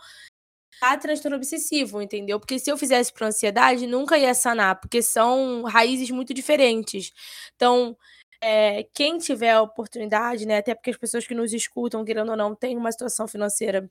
a 0.83 0.97
transtorno 0.97 1.37
obsessivo, 1.37 2.01
entendeu? 2.03 2.41
Porque 2.41 2.59
se 2.59 2.71
eu 2.71 2.77
fizesse 2.79 3.13
para 3.13 3.29
ansiedade, 3.29 3.87
nunca 3.87 4.19
ia 4.19 4.35
sanar, 4.35 4.81
porque 4.81 5.03
são 5.03 5.63
raízes 5.65 6.11
muito 6.11 6.33
diferentes. 6.35 7.13
Então, 7.57 7.97
é, 8.43 8.85
quem 8.95 9.19
tiver 9.19 9.53
a 9.53 9.63
oportunidade, 9.63 10.47
né, 10.47 10.59
até 10.59 10.75
porque 10.75 10.91
as 10.91 10.97
pessoas 10.97 11.27
que 11.27 11.35
nos 11.35 11.53
escutam, 11.53 12.05
querendo 12.05 12.31
ou 12.31 12.37
não, 12.37 12.55
têm 12.55 12.77
uma 12.77 12.93
situação 12.93 13.29
financeira 13.29 13.91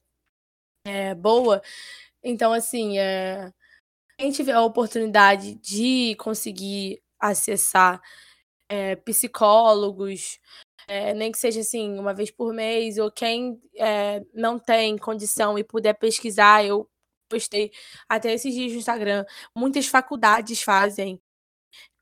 é, 0.85 1.15
boa, 1.15 1.61
então, 2.23 2.53
assim, 2.53 2.99
é, 2.99 3.51
quem 4.17 4.31
tiver 4.31 4.53
a 4.53 4.63
oportunidade 4.63 5.55
de 5.55 6.15
conseguir 6.17 7.01
acessar 7.19 8.01
é, 8.69 8.95
psicólogos, 8.97 10.39
é, 10.89 11.13
nem 11.13 11.31
que 11.31 11.37
seja 11.37 11.59
assim, 11.61 11.99
uma 11.99 12.15
vez 12.15 12.31
por 12.31 12.51
mês, 12.51 12.97
ou 12.97 13.11
quem 13.11 13.61
é, 13.77 14.23
não 14.33 14.57
tem 14.57 14.97
condição 14.97 15.57
e 15.57 15.63
puder 15.63 15.93
pesquisar, 15.93 16.65
eu 16.65 16.89
postei 17.29 17.71
até 18.09 18.33
esses 18.33 18.53
dias 18.53 18.71
no 18.71 18.79
Instagram, 18.79 19.23
muitas 19.55 19.85
faculdades 19.87 20.63
fazem 20.63 21.21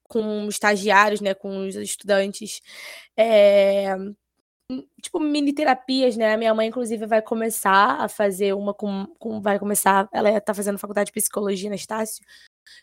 com 0.04 0.48
estagiários, 0.48 1.20
né, 1.22 1.34
com 1.34 1.68
os 1.68 1.76
estudantes, 1.76 2.62
é, 3.18 3.94
tipo 5.02 5.20
mini 5.20 5.54
terapias, 5.54 6.16
né? 6.18 6.38
Minha 6.38 6.54
mãe 6.54 6.68
inclusive 6.68 7.06
vai 7.06 7.22
começar 7.22 8.02
a 8.02 8.10
fazer 8.10 8.54
uma 8.54 8.74
com, 8.74 9.06
com 9.20 9.42
vai 9.42 9.60
começar, 9.60 10.08
ela 10.14 10.30
está 10.32 10.54
fazendo 10.54 10.80
faculdade 10.80 11.08
de 11.08 11.14
psicologia 11.14 11.70
na 11.70 11.76
Estácio. 11.76 12.24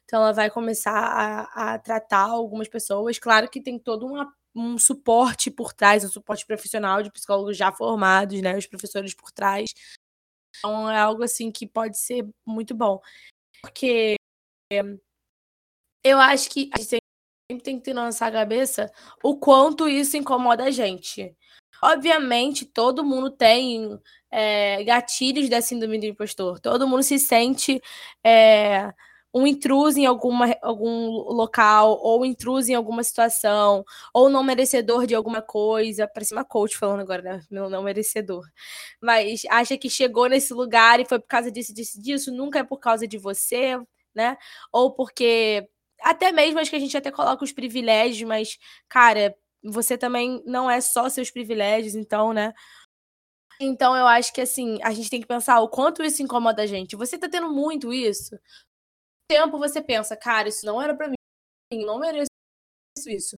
Então 0.04 0.22
ela 0.22 0.32
vai 0.32 0.50
começar 0.50 0.92
a, 0.92 1.74
a 1.74 1.78
tratar 1.78 2.22
algumas 2.22 2.68
pessoas. 2.68 3.18
Claro 3.18 3.48
que 3.50 3.60
tem 3.60 3.78
todo 3.78 4.06
uma 4.06 4.32
um 4.54 4.78
suporte 4.78 5.50
por 5.50 5.72
trás, 5.72 6.04
um 6.04 6.08
suporte 6.08 6.46
profissional 6.46 7.02
de 7.02 7.10
psicólogos 7.10 7.56
já 7.56 7.72
formados, 7.72 8.40
né? 8.40 8.56
Os 8.56 8.66
professores 8.66 9.14
por 9.14 9.30
trás. 9.32 9.68
Então 10.58 10.90
é 10.90 10.98
algo 10.98 11.22
assim 11.22 11.50
que 11.50 11.66
pode 11.66 11.98
ser 11.98 12.26
muito 12.46 12.74
bom. 12.74 13.00
Porque 13.60 14.16
eu 16.04 16.18
acho 16.18 16.50
que 16.50 16.70
a 16.72 16.78
gente 16.78 16.98
sempre 17.50 17.64
tem 17.64 17.78
que 17.78 17.84
ter 17.84 17.94
na 17.94 18.04
nossa 18.06 18.30
cabeça 18.30 18.92
o 19.22 19.36
quanto 19.36 19.88
isso 19.88 20.16
incomoda 20.16 20.64
a 20.64 20.70
gente. 20.70 21.36
Obviamente, 21.82 22.64
todo 22.64 23.04
mundo 23.04 23.30
tem 23.30 23.98
é, 24.30 24.82
gatilhos 24.84 25.48
da 25.48 25.60
síndrome 25.60 25.98
do 25.98 26.06
impostor. 26.06 26.60
Todo 26.60 26.88
mundo 26.88 27.02
se 27.02 27.18
sente 27.18 27.80
é, 28.24 28.92
um 29.34 29.46
intruso 29.46 29.98
em 29.98 30.06
alguma, 30.06 30.56
algum 30.62 31.08
local, 31.32 31.98
ou 32.02 32.24
intruso 32.24 32.70
em 32.70 32.74
alguma 32.74 33.02
situação, 33.02 33.84
ou 34.12 34.30
não 34.30 34.44
merecedor 34.44 35.06
de 35.06 35.14
alguma 35.14 35.42
coisa. 35.42 36.06
Parece 36.08 36.32
uma 36.32 36.44
coach 36.44 36.76
falando 36.76 37.00
agora, 37.00 37.22
né? 37.22 37.40
Meu 37.50 37.68
não 37.68 37.82
merecedor. 37.82 38.44
Mas 39.00 39.42
acha 39.50 39.76
que 39.76 39.90
chegou 39.90 40.28
nesse 40.28 40.54
lugar 40.54 41.00
e 41.00 41.04
foi 41.06 41.18
por 41.18 41.26
causa 41.28 41.50
disso, 41.50 41.74
disso, 41.74 42.00
disso. 42.00 42.32
Nunca 42.32 42.60
é 42.60 42.64
por 42.64 42.78
causa 42.78 43.06
de 43.08 43.18
você, 43.18 43.76
né? 44.14 44.36
Ou 44.72 44.92
porque. 44.94 45.68
Até 46.02 46.30
mesmo 46.32 46.58
acho 46.60 46.70
que 46.70 46.76
a 46.76 46.80
gente 46.80 46.96
até 46.96 47.10
coloca 47.10 47.44
os 47.44 47.52
privilégios, 47.52 48.28
mas, 48.28 48.58
cara, 48.88 49.34
você 49.62 49.96
também 49.96 50.42
não 50.46 50.70
é 50.70 50.80
só 50.80 51.08
seus 51.08 51.30
privilégios, 51.30 51.94
então, 51.94 52.32
né? 52.32 52.52
Então, 53.60 53.96
eu 53.96 54.06
acho 54.06 54.32
que 54.32 54.40
assim, 54.40 54.78
a 54.82 54.92
gente 54.92 55.08
tem 55.10 55.20
que 55.20 55.26
pensar 55.26 55.60
o 55.60 55.68
quanto 55.68 56.02
isso 56.02 56.22
incomoda 56.22 56.62
a 56.62 56.66
gente. 56.66 56.96
Você 56.96 57.16
tá 57.18 57.28
tendo 57.28 57.50
muito 57.52 57.92
isso? 57.92 58.36
Tempo 59.28 59.58
você 59.58 59.82
pensa, 59.82 60.16
cara, 60.16 60.48
isso 60.48 60.66
não 60.66 60.80
era 60.80 60.94
para 60.96 61.08
mim, 61.08 61.84
não 61.84 61.98
mereço 61.98 62.28
isso. 63.08 63.36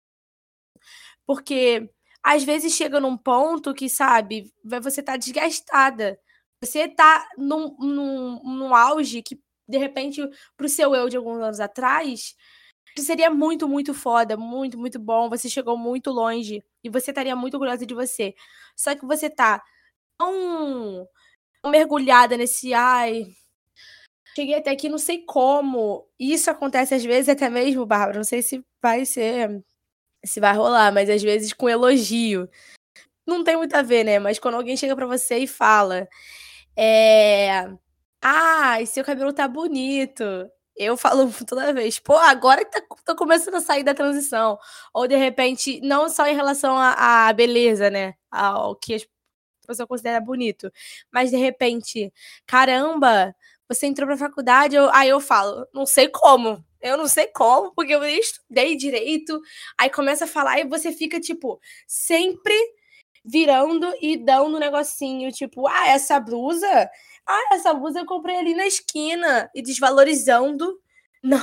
Porque 1.26 1.88
às 2.22 2.44
vezes 2.44 2.74
chega 2.74 3.00
num 3.00 3.16
ponto 3.16 3.74
que, 3.74 3.88
sabe, 3.88 4.52
você 4.82 5.02
tá 5.02 5.16
desgastada. 5.16 6.18
Você 6.62 6.88
tá 6.88 7.28
num, 7.36 7.76
num, 7.78 8.42
num 8.42 8.74
auge 8.74 9.22
que, 9.22 9.38
de 9.68 9.78
repente, 9.78 10.22
pro 10.56 10.68
seu 10.68 10.94
eu 10.94 11.08
de 11.08 11.16
alguns 11.16 11.38
anos 11.42 11.60
atrás, 11.60 12.34
seria 12.98 13.30
muito, 13.30 13.68
muito 13.68 13.94
foda, 13.94 14.36
muito, 14.36 14.78
muito 14.78 14.98
bom. 14.98 15.28
Você 15.30 15.48
chegou 15.50 15.76
muito 15.76 16.10
longe 16.10 16.62
e 16.82 16.90
você 16.90 17.10
estaria 17.10 17.36
muito 17.36 17.54
orgulhosa 17.54 17.86
de 17.86 17.94
você. 17.94 18.34
Só 18.76 18.94
que 18.94 19.06
você 19.06 19.28
tá 19.30 19.62
tão 20.18 21.08
mergulhada 21.66 22.36
nesse, 22.36 22.74
ai, 22.74 23.26
cheguei 24.34 24.56
até 24.56 24.70
aqui, 24.70 24.88
não 24.88 24.98
sei 24.98 25.18
como. 25.24 26.06
Isso 26.18 26.50
acontece 26.50 26.94
às 26.94 27.04
vezes 27.04 27.28
até 27.28 27.48
mesmo, 27.50 27.86
Bárbara. 27.86 28.16
Não 28.18 28.24
sei 28.24 28.42
se 28.42 28.64
vai 28.82 29.04
ser 29.06 29.64
se 30.24 30.40
vai 30.40 30.54
rolar, 30.54 30.92
mas 30.92 31.10
às 31.10 31.22
vezes 31.22 31.52
com 31.52 31.68
elogio. 31.68 32.48
Não 33.26 33.44
tem 33.44 33.56
muito 33.56 33.74
a 33.74 33.82
ver, 33.82 34.04
né? 34.04 34.18
Mas 34.18 34.38
quando 34.38 34.56
alguém 34.56 34.76
chega 34.76 34.96
para 34.96 35.06
você 35.06 35.38
e 35.38 35.46
fala, 35.46 36.08
é... 36.76 37.68
ah, 38.22 38.78
seu 38.86 39.04
cabelo 39.04 39.32
tá 39.32 39.48
bonito. 39.48 40.24
Eu 40.76 40.96
falo 40.96 41.30
toda 41.46 41.72
vez, 41.72 41.98
pô, 41.98 42.16
agora 42.16 42.64
que 42.64 42.72
tá, 42.72 42.82
tô 43.04 43.16
começando 43.16 43.56
a 43.56 43.60
sair 43.60 43.84
da 43.84 43.94
transição. 43.94 44.58
Ou 44.94 45.06
de 45.08 45.16
repente, 45.16 45.80
não 45.82 46.08
só 46.08 46.26
em 46.26 46.34
relação 46.34 46.76
à 46.78 47.32
beleza, 47.32 47.90
né? 47.90 48.14
Ao 48.30 48.76
que 48.76 48.94
as 48.94 49.06
pessoas 49.66 49.88
consideram 49.88 50.24
bonito. 50.24 50.70
Mas 51.12 51.30
de 51.30 51.36
repente, 51.36 52.12
caramba, 52.46 53.34
você 53.74 53.86
entrou 53.86 54.06
pra 54.06 54.16
faculdade, 54.16 54.76
eu, 54.76 54.90
aí 54.94 55.08
eu 55.08 55.20
falo, 55.20 55.66
não 55.72 55.86
sei 55.86 56.08
como. 56.08 56.64
Eu 56.80 56.98
não 56.98 57.08
sei 57.08 57.28
como, 57.28 57.72
porque 57.74 57.94
eu 57.94 58.00
nem 58.00 58.18
estudei 58.18 58.76
direito. 58.76 59.40
Aí 59.78 59.88
começa 59.90 60.24
a 60.26 60.28
falar 60.28 60.60
e 60.60 60.68
você 60.68 60.92
fica, 60.92 61.18
tipo, 61.20 61.58
sempre 61.86 62.54
virando 63.24 63.90
e 64.02 64.16
dando 64.18 64.56
um 64.56 64.58
negocinho, 64.58 65.32
tipo, 65.32 65.66
ah, 65.66 65.88
essa 65.88 66.20
blusa, 66.20 66.68
ah, 67.26 67.54
essa 67.54 67.72
blusa 67.72 68.00
eu 68.00 68.06
comprei 68.06 68.36
ali 68.36 68.54
na 68.54 68.66
esquina 68.66 69.50
e 69.54 69.62
desvalorizando 69.62 70.78
não, 71.22 71.42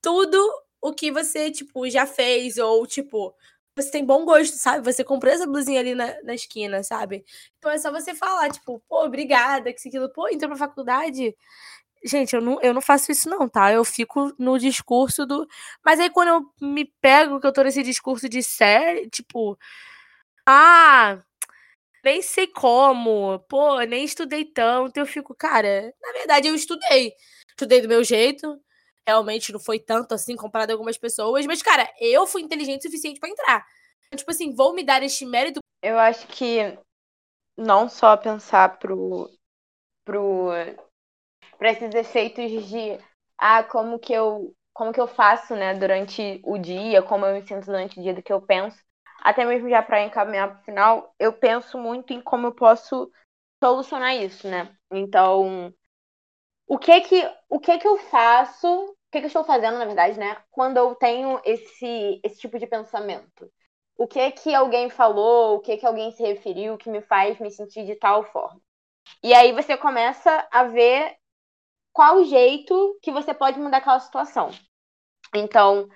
tudo 0.00 0.38
o 0.80 0.94
que 0.94 1.10
você, 1.12 1.50
tipo, 1.50 1.88
já 1.90 2.06
fez 2.06 2.56
ou, 2.56 2.86
tipo, 2.86 3.34
você 3.82 3.90
tem 3.90 4.04
bom 4.04 4.24
gosto, 4.24 4.56
sabe? 4.56 4.84
Você 4.84 5.04
comprou 5.04 5.32
essa 5.32 5.46
blusinha 5.46 5.80
ali 5.80 5.94
na, 5.94 6.14
na 6.22 6.34
esquina, 6.34 6.82
sabe? 6.82 7.24
Então 7.58 7.70
é 7.70 7.78
só 7.78 7.90
você 7.90 8.14
falar, 8.14 8.50
tipo, 8.50 8.80
pô, 8.88 9.04
obrigada, 9.04 9.72
que 9.72 9.88
aquilo, 9.88 10.08
pô, 10.10 10.28
entrou 10.28 10.50
pra 10.50 10.58
faculdade. 10.58 11.34
Gente, 12.04 12.34
eu 12.34 12.40
não, 12.42 12.60
eu 12.62 12.74
não 12.74 12.80
faço 12.82 13.12
isso, 13.12 13.28
não, 13.28 13.48
tá? 13.48 13.72
Eu 13.72 13.84
fico 13.84 14.32
no 14.38 14.58
discurso 14.58 15.26
do. 15.26 15.46
Mas 15.84 16.00
aí 16.00 16.10
quando 16.10 16.28
eu 16.28 16.52
me 16.60 16.84
pego 17.00 17.40
que 17.40 17.46
eu 17.46 17.52
tô 17.52 17.62
nesse 17.62 17.82
discurso 17.82 18.28
de 18.28 18.42
série, 18.42 19.08
tipo. 19.10 19.58
Ah, 20.46 21.22
nem 22.04 22.22
sei 22.22 22.46
como, 22.46 23.38
pô, 23.48 23.80
nem 23.82 24.04
estudei 24.04 24.44
tanto. 24.44 24.96
Eu 24.98 25.06
fico, 25.06 25.34
cara, 25.34 25.92
na 26.02 26.12
verdade 26.12 26.48
eu 26.48 26.54
estudei. 26.54 27.12
Estudei 27.50 27.80
do 27.82 27.88
meu 27.88 28.04
jeito, 28.04 28.60
realmente 29.08 29.52
não 29.52 29.58
foi 29.58 29.78
tanto 29.78 30.14
assim 30.14 30.36
comparado 30.36 30.70
a 30.70 30.74
algumas 30.74 30.98
pessoas, 30.98 31.46
mas, 31.46 31.62
cara, 31.62 31.90
eu 31.98 32.26
fui 32.26 32.42
inteligente 32.42 32.80
o 32.80 32.82
suficiente 32.90 33.18
para 33.18 33.30
entrar. 33.30 33.66
Tipo 34.14 34.30
assim, 34.30 34.54
vou 34.54 34.74
me 34.74 34.84
dar 34.84 35.02
este 35.02 35.24
mérito. 35.24 35.60
Eu 35.82 35.98
acho 35.98 36.26
que 36.26 36.78
não 37.56 37.88
só 37.88 38.16
pensar 38.16 38.78
pro. 38.78 39.30
pro. 40.04 40.50
pra 41.58 41.70
esses 41.70 41.94
efeitos 41.94 42.50
de. 42.68 42.98
Ah, 43.38 43.62
como 43.64 43.98
que 43.98 44.12
eu. 44.12 44.54
Como 44.74 44.92
que 44.92 45.00
eu 45.00 45.08
faço, 45.08 45.56
né, 45.56 45.74
durante 45.74 46.40
o 46.44 46.56
dia, 46.56 47.02
como 47.02 47.26
eu 47.26 47.34
me 47.34 47.44
sinto 47.44 47.66
durante 47.66 47.98
o 47.98 48.02
dia 48.02 48.14
do 48.14 48.22
que 48.22 48.32
eu 48.32 48.40
penso. 48.40 48.78
Até 49.20 49.44
mesmo 49.44 49.68
já 49.68 49.82
para 49.82 50.04
encaminhar 50.04 50.54
pro 50.54 50.64
final, 50.64 51.12
eu 51.18 51.32
penso 51.32 51.76
muito 51.76 52.12
em 52.12 52.20
como 52.20 52.46
eu 52.46 52.54
posso 52.54 53.10
solucionar 53.60 54.14
isso, 54.14 54.46
né? 54.46 54.72
Então, 54.92 55.74
o 56.68 56.78
que 56.78 57.00
que, 57.00 57.34
o 57.48 57.58
que 57.58 57.76
que 57.78 57.88
eu 57.88 57.98
faço 57.98 58.96
o 59.08 59.10
que, 59.10 59.20
que 59.20 59.24
eu 59.24 59.28
estou 59.28 59.44
fazendo, 59.44 59.78
na 59.78 59.86
verdade, 59.86 60.18
né? 60.18 60.36
Quando 60.50 60.76
eu 60.76 60.94
tenho 60.94 61.40
esse, 61.44 62.20
esse 62.22 62.38
tipo 62.40 62.58
de 62.58 62.66
pensamento. 62.66 63.50
O 63.96 64.06
que 64.06 64.30
que 64.32 64.54
alguém 64.54 64.90
falou, 64.90 65.56
o 65.56 65.60
que 65.60 65.78
que 65.78 65.86
alguém 65.86 66.12
se 66.12 66.22
referiu 66.22 66.76
que 66.76 66.90
me 66.90 67.00
faz 67.00 67.38
me 67.40 67.50
sentir 67.50 67.86
de 67.86 67.96
tal 67.96 68.22
forma. 68.24 68.60
E 69.22 69.32
aí 69.34 69.52
você 69.52 69.76
começa 69.76 70.46
a 70.52 70.64
ver 70.64 71.16
qual 71.92 72.22
jeito 72.24 72.98
que 73.02 73.10
você 73.10 73.32
pode 73.32 73.58
mudar 73.58 73.78
aquela 73.78 73.98
situação. 73.98 74.50
Então, 75.34 75.88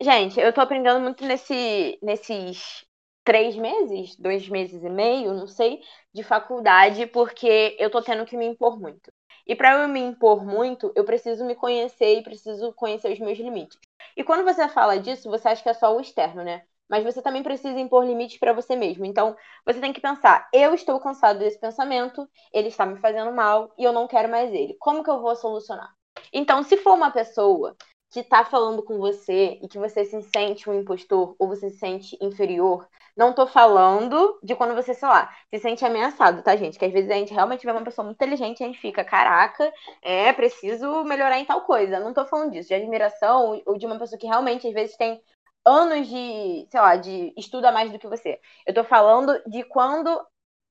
gente, 0.00 0.40
eu 0.40 0.52
tô 0.52 0.60
aprendendo 0.62 1.00
muito 1.00 1.24
nesse, 1.24 1.98
nesses 2.02 2.86
três 3.22 3.56
meses, 3.56 4.16
dois 4.16 4.48
meses 4.48 4.82
e 4.82 4.88
meio, 4.88 5.34
não 5.34 5.46
sei, 5.46 5.80
de 6.12 6.22
faculdade, 6.22 7.06
porque 7.08 7.76
eu 7.78 7.90
tô 7.90 8.02
tendo 8.02 8.24
que 8.24 8.36
me 8.36 8.46
impor 8.46 8.80
muito. 8.80 9.12
E 9.46 9.54
para 9.54 9.82
eu 9.82 9.88
me 9.88 10.00
impor 10.00 10.44
muito, 10.44 10.92
eu 10.94 11.04
preciso 11.04 11.44
me 11.44 11.54
conhecer 11.54 12.18
e 12.18 12.22
preciso 12.22 12.72
conhecer 12.72 13.12
os 13.12 13.18
meus 13.18 13.38
limites. 13.38 13.78
E 14.16 14.24
quando 14.24 14.44
você 14.44 14.68
fala 14.68 14.98
disso, 14.98 15.30
você 15.30 15.48
acha 15.48 15.62
que 15.62 15.68
é 15.68 15.74
só 15.74 15.94
o 15.94 16.00
externo, 16.00 16.42
né? 16.42 16.62
Mas 16.88 17.04
você 17.04 17.20
também 17.20 17.42
precisa 17.42 17.78
impor 17.78 18.04
limites 18.04 18.38
para 18.38 18.52
você 18.52 18.76
mesmo. 18.76 19.04
Então, 19.04 19.36
você 19.64 19.80
tem 19.80 19.92
que 19.92 20.00
pensar: 20.00 20.48
eu 20.52 20.74
estou 20.74 20.98
cansado 21.00 21.38
desse 21.38 21.58
pensamento, 21.58 22.28
ele 22.52 22.68
está 22.68 22.86
me 22.86 22.98
fazendo 22.98 23.32
mal 23.32 23.72
e 23.78 23.84
eu 23.84 23.92
não 23.92 24.06
quero 24.06 24.28
mais 24.28 24.52
ele. 24.52 24.76
Como 24.78 25.02
que 25.02 25.10
eu 25.10 25.20
vou 25.20 25.34
solucionar? 25.36 25.92
Então, 26.32 26.62
se 26.62 26.76
for 26.76 26.94
uma 26.94 27.10
pessoa 27.10 27.76
que 28.10 28.20
está 28.20 28.44
falando 28.44 28.82
com 28.82 28.98
você 28.98 29.58
e 29.62 29.68
que 29.68 29.78
você 29.78 30.04
se 30.04 30.22
sente 30.22 30.70
um 30.70 30.74
impostor 30.74 31.34
ou 31.38 31.48
você 31.48 31.70
se 31.70 31.78
sente 31.78 32.16
inferior, 32.20 32.88
não 33.16 33.32
tô 33.32 33.46
falando 33.46 34.38
de 34.42 34.54
quando 34.54 34.74
você, 34.74 34.92
sei 34.92 35.08
lá, 35.08 35.34
se 35.48 35.58
sente 35.58 35.84
ameaçado, 35.84 36.42
tá, 36.42 36.54
gente? 36.54 36.78
Que 36.78 36.84
às 36.84 36.92
vezes 36.92 37.10
a 37.10 37.14
gente 37.14 37.32
realmente 37.32 37.64
vê 37.64 37.72
uma 37.72 37.84
pessoa 37.84 38.04
muito 38.04 38.16
inteligente 38.16 38.60
e 38.60 38.64
a 38.64 38.66
gente 38.66 38.80
fica, 38.80 39.02
caraca, 39.04 39.72
é 40.02 40.32
preciso 40.32 41.02
melhorar 41.04 41.38
em 41.38 41.44
tal 41.44 41.62
coisa. 41.62 41.98
Não 41.98 42.12
tô 42.12 42.26
falando 42.26 42.52
disso, 42.52 42.68
de 42.68 42.74
admiração 42.74 43.62
ou 43.64 43.78
de 43.78 43.86
uma 43.86 43.98
pessoa 43.98 44.18
que 44.18 44.26
realmente 44.26 44.66
às 44.68 44.74
vezes 44.74 44.96
tem 44.96 45.20
anos 45.64 46.08
de, 46.08 46.68
sei 46.70 46.80
lá, 46.80 46.96
de 46.96 47.32
estuda 47.36 47.72
mais 47.72 47.90
do 47.90 47.98
que 47.98 48.06
você. 48.06 48.38
Eu 48.66 48.74
tô 48.74 48.84
falando 48.84 49.42
de 49.46 49.64
quando 49.64 50.24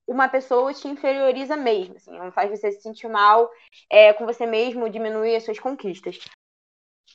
uma 0.06 0.28
pessoa 0.28 0.72
te 0.72 0.86
inferioriza 0.86 1.56
mesmo, 1.56 1.96
assim, 1.96 2.16
não 2.16 2.30
faz 2.30 2.48
você 2.48 2.70
se 2.70 2.80
sentir 2.80 3.08
mal 3.08 3.50
é, 3.90 4.12
com 4.12 4.24
você 4.24 4.46
mesmo, 4.46 4.88
diminui 4.88 5.34
as 5.34 5.44
suas 5.44 5.58
conquistas. 5.58 6.18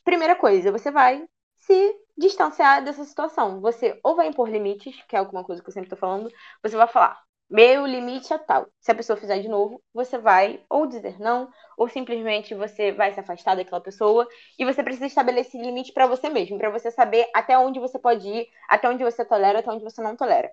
Primeira 0.04 0.36
coisa, 0.36 0.72
você 0.72 0.92
vai 0.92 1.24
se 1.72 1.96
distanciar 2.18 2.84
dessa 2.84 3.06
situação. 3.06 3.62
Você 3.62 3.98
ou 4.04 4.16
vai 4.16 4.28
impor 4.28 4.50
limites, 4.50 5.02
que 5.08 5.16
é 5.16 5.20
alguma 5.20 5.44
coisa 5.44 5.62
que 5.62 5.70
eu 5.70 5.74
sempre 5.74 5.90
tô 5.90 5.96
falando, 5.96 6.30
você 6.62 6.76
vai 6.76 6.88
falar, 6.88 7.22
meu 7.50 7.86
limite 7.86 8.34
é 8.34 8.38
tal. 8.38 8.68
Se 8.80 8.92
a 8.92 8.96
pessoa 8.96 9.18
fizer 9.18 9.40
de 9.40 9.48
novo, 9.48 9.82
você 9.94 10.18
vai 10.18 10.64
ou 10.70 10.86
dizer 10.86 11.20
não, 11.20 11.50
ou 11.78 11.88
simplesmente 11.88 12.54
você 12.54 12.92
vai 12.92 13.14
se 13.14 13.20
afastar 13.20 13.56
daquela 13.56 13.82
pessoa 13.82 14.28
e 14.60 14.66
você 14.66 14.84
precisa 14.84 15.06
estabelecer 15.06 15.62
limite 15.62 15.94
para 15.94 16.08
você 16.08 16.30
mesmo, 16.30 16.58
para 16.58 16.70
você 16.70 16.92
saber 16.92 17.30
até 17.34 17.58
onde 17.58 17.80
você 17.80 17.98
pode 17.98 18.28
ir, 18.28 18.48
até 18.70 18.90
onde 18.90 19.04
você 19.04 19.24
tolera, 19.26 19.60
até 19.60 19.72
onde 19.72 19.84
você 19.84 20.02
não 20.02 20.16
tolera. 20.16 20.52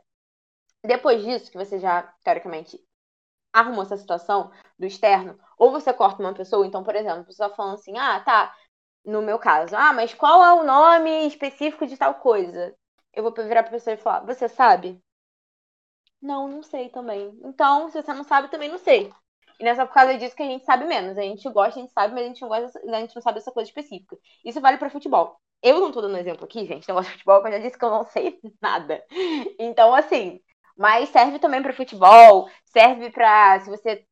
Depois 0.85 1.23
disso, 1.25 1.51
que 1.51 1.59
você 1.59 1.79
já, 1.79 2.03
teoricamente, 2.25 2.81
arrumou 3.53 3.83
essa 3.83 3.97
situação 3.97 4.51
do 4.79 4.87
externo, 4.87 5.39
ou 5.59 5.71
você 5.71 5.93
corta 5.93 6.23
uma 6.23 6.35
pessoa, 6.35 6.67
então, 6.67 6.85
por 6.85 6.95
exemplo, 6.95 7.21
a 7.21 7.25
pessoa 7.25 7.51
falando 7.51 7.75
assim, 7.75 7.97
ah, 7.99 8.21
tá, 8.21 8.55
no 9.09 9.23
meu 9.23 9.39
caso, 9.39 9.75
ah, 9.77 9.93
mas 9.93 10.15
qual 10.15 10.45
é 10.45 10.53
o 10.53 10.65
nome 10.65 11.27
específico 11.27 11.87
de 11.87 11.97
tal 11.97 12.15
coisa? 12.17 12.75
Eu 13.13 13.23
vou 13.23 13.33
virar 13.33 13.63
pra 13.63 13.73
pessoa 13.73 13.95
e 13.95 13.97
falar, 13.97 14.21
você 14.25 14.49
sabe? 14.49 15.01
Não, 16.21 16.49
não 16.49 16.63
sei 16.63 16.89
também. 16.89 17.39
Então, 17.45 17.89
se 17.89 18.01
você 18.03 18.13
não 18.13 18.25
sabe, 18.25 18.51
também 18.51 18.69
não 18.69 18.79
sei. 18.79 19.13
E 19.59 19.65
nessa 19.65 19.87
por 19.87 19.95
causa 19.95 20.17
disso 20.17 20.37
que 20.37 20.43
a 20.43 20.47
gente 20.47 20.65
sabe 20.65 20.85
menos. 20.85 21.17
A 21.19 21.23
gente 21.23 21.49
gosta, 21.51 21.79
a 21.79 21.83
gente 21.83 21.93
sabe, 21.93 22.15
mas 22.15 22.25
a 22.25 22.29
gente 22.29 22.43
não 22.43 22.49
gosta, 22.49 22.79
a 22.79 23.01
gente 23.01 23.15
não 23.15 23.23
sabe 23.23 23.39
essa 23.39 23.53
coisa 23.53 23.69
específica. 23.69 24.17
Isso 24.45 24.61
vale 24.61 24.79
para 24.79 24.91
futebol. 24.91 25.41
Eu 25.63 25.81
não 25.81 25.91
tô 25.91 26.01
dando 26.01 26.17
exemplo 26.19 26.45
aqui, 26.45 26.65
gente, 26.67 26.87
negócio 26.89 27.11
de 27.11 27.19
futebol, 27.19 27.45
eu 27.45 27.53
já 27.53 27.59
disse 27.59 27.77
que 27.79 27.85
eu 27.85 27.91
não 27.91 28.05
sei 28.05 28.39
nada. 28.63 29.05
Então, 29.59 29.95
assim, 29.95 30.41
mas 30.77 31.09
serve 31.09 31.39
também 31.41 31.63
para 31.63 31.73
futebol, 31.73 32.49
serve 32.67 33.11
para 33.11 33.59
se 33.61 33.71
você 33.71 34.07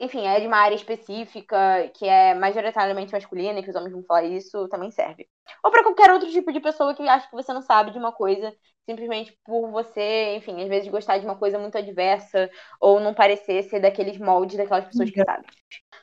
enfim, 0.00 0.26
é 0.26 0.40
de 0.40 0.46
uma 0.46 0.56
área 0.56 0.74
específica 0.74 1.90
que 1.94 2.06
é 2.06 2.34
majoritariamente 2.34 3.12
masculina, 3.12 3.62
que 3.62 3.70
os 3.70 3.76
homens 3.76 3.92
vão 3.92 4.02
falar 4.02 4.24
isso, 4.24 4.68
também 4.68 4.90
serve. 4.90 5.28
Ou 5.62 5.70
para 5.70 5.82
qualquer 5.82 6.10
outro 6.10 6.30
tipo 6.30 6.52
de 6.52 6.60
pessoa 6.60 6.94
que 6.94 7.08
acha 7.08 7.28
que 7.28 7.36
você 7.36 7.52
não 7.52 7.62
sabe 7.62 7.92
de 7.92 7.98
uma 7.98 8.12
coisa, 8.12 8.54
simplesmente 8.84 9.38
por 9.44 9.70
você, 9.70 10.36
enfim, 10.36 10.60
às 10.62 10.68
vezes 10.68 10.90
gostar 10.90 11.18
de 11.18 11.24
uma 11.24 11.36
coisa 11.36 11.58
muito 11.58 11.78
adversa, 11.78 12.50
ou 12.80 12.98
não 12.98 13.14
parecer 13.14 13.62
ser 13.64 13.80
daqueles 13.80 14.18
moldes 14.18 14.56
daquelas 14.56 14.84
pessoas 14.86 15.10
que 15.10 15.24
sabem. 15.24 15.46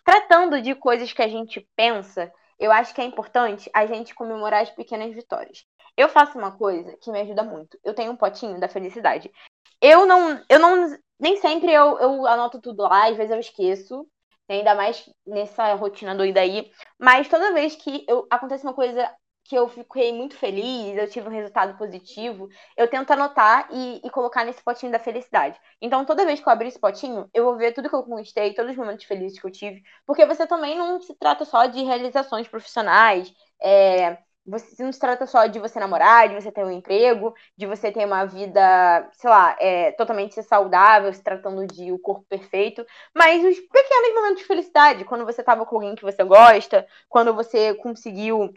Tratando 0.04 0.62
de 0.62 0.74
coisas 0.74 1.12
que 1.12 1.22
a 1.22 1.28
gente 1.28 1.68
pensa, 1.76 2.32
eu 2.58 2.72
acho 2.72 2.94
que 2.94 3.02
é 3.02 3.04
importante 3.04 3.70
a 3.74 3.86
gente 3.86 4.16
comemorar 4.16 4.62
as 4.62 4.70
pequenas 4.70 5.14
vitórias. 5.14 5.66
Eu 5.98 6.08
faço 6.08 6.38
uma 6.38 6.52
coisa 6.52 6.96
que 7.02 7.12
me 7.12 7.20
ajuda 7.20 7.44
muito. 7.44 7.78
Eu 7.84 7.94
tenho 7.94 8.12
um 8.12 8.16
potinho 8.16 8.60
da 8.60 8.70
felicidade. 8.70 9.30
Eu 9.82 10.06
não, 10.06 10.44
eu 10.50 10.60
não 10.60 10.98
nem 11.20 11.38
sempre 11.38 11.72
eu, 11.72 12.00
eu 12.00 12.28
anoto 12.28 12.60
tudo 12.60 12.84
lá, 12.84 13.08
às 13.08 13.16
vezes 13.16 13.32
eu 13.32 13.40
esqueço, 13.40 14.08
ainda 14.50 14.76
mais 14.76 15.08
nessa 15.26 15.74
rotina 15.76 16.16
doida 16.16 16.42
aí. 16.42 16.72
Mas 17.00 17.28
toda 17.28 17.54
vez 17.54 17.76
que 17.76 18.04
eu, 18.08 18.28
acontece 18.30 18.64
uma 18.64 18.74
coisa 18.74 19.10
que 19.44 19.56
eu 19.56 19.68
fiquei 19.68 20.14
muito 20.14 20.36
feliz, 20.36 20.98
eu 20.98 21.10
tive 21.10 21.28
um 21.28 21.32
resultado 21.32 21.78
positivo, 21.78 22.48
eu 22.78 22.88
tento 22.88 23.12
anotar 23.12 23.68
e, 23.72 24.02
e, 24.04 24.10
colocar 24.10 24.46
nesse 24.46 24.64
potinho 24.64 24.92
da 24.92 25.00
felicidade. 25.00 25.60
Então, 25.82 26.06
toda 26.06 26.26
vez 26.26 26.40
que 26.40 26.48
eu 26.48 26.54
abrir 26.54 26.70
esse 26.70 26.80
potinho, 26.80 27.30
eu 27.34 27.44
vou 27.44 27.58
ver 27.58 27.74
tudo 27.74 27.90
que 27.90 27.96
eu 27.96 28.04
conquistei, 28.04 28.54
todos 28.54 28.72
os 28.72 28.78
momentos 28.78 29.06
felizes 29.06 29.40
que 29.40 29.46
eu 29.46 29.52
tive, 29.52 29.84
porque 30.06 30.26
você 30.26 30.48
também 30.48 30.78
não 30.78 31.02
se 31.02 31.14
trata 31.16 31.44
só 31.46 31.66
de 31.66 31.84
realizações 31.84 32.48
profissionais, 32.48 33.34
é, 33.62 34.18
você 34.46 34.84
não 34.84 34.92
se 34.92 35.00
trata 35.00 35.26
só 35.28 35.46
de 35.46 35.60
você 35.60 35.80
namorar, 35.80 36.28
de 36.28 36.36
você 36.36 36.52
ter 36.52 36.64
um 36.66 36.72
emprego, 36.72 37.34
de 37.56 37.66
você 37.66 37.92
ter 37.92 38.06
uma 38.06 38.26
vida, 38.26 39.10
sei 39.14 39.30
lá, 39.30 39.56
é, 39.60 39.92
totalmente 39.92 40.42
saudável, 40.44 41.14
se 41.14 41.24
tratando 41.24 41.66
de 41.68 41.92
o 41.92 42.00
corpo 42.00 42.26
perfeito, 42.28 42.86
mas 43.16 43.44
os 43.44 43.60
pequenos 43.60 44.16
momentos 44.16 44.42
de 44.42 44.48
felicidade, 44.48 45.06
quando 45.06 45.26
você 45.26 45.44
tava 45.44 45.66
com 45.66 45.76
alguém 45.76 45.96
que 45.96 46.02
você 46.04 46.24
gosta, 46.24 46.88
quando 47.08 47.34
você 47.34 47.76
conseguiu 47.76 48.52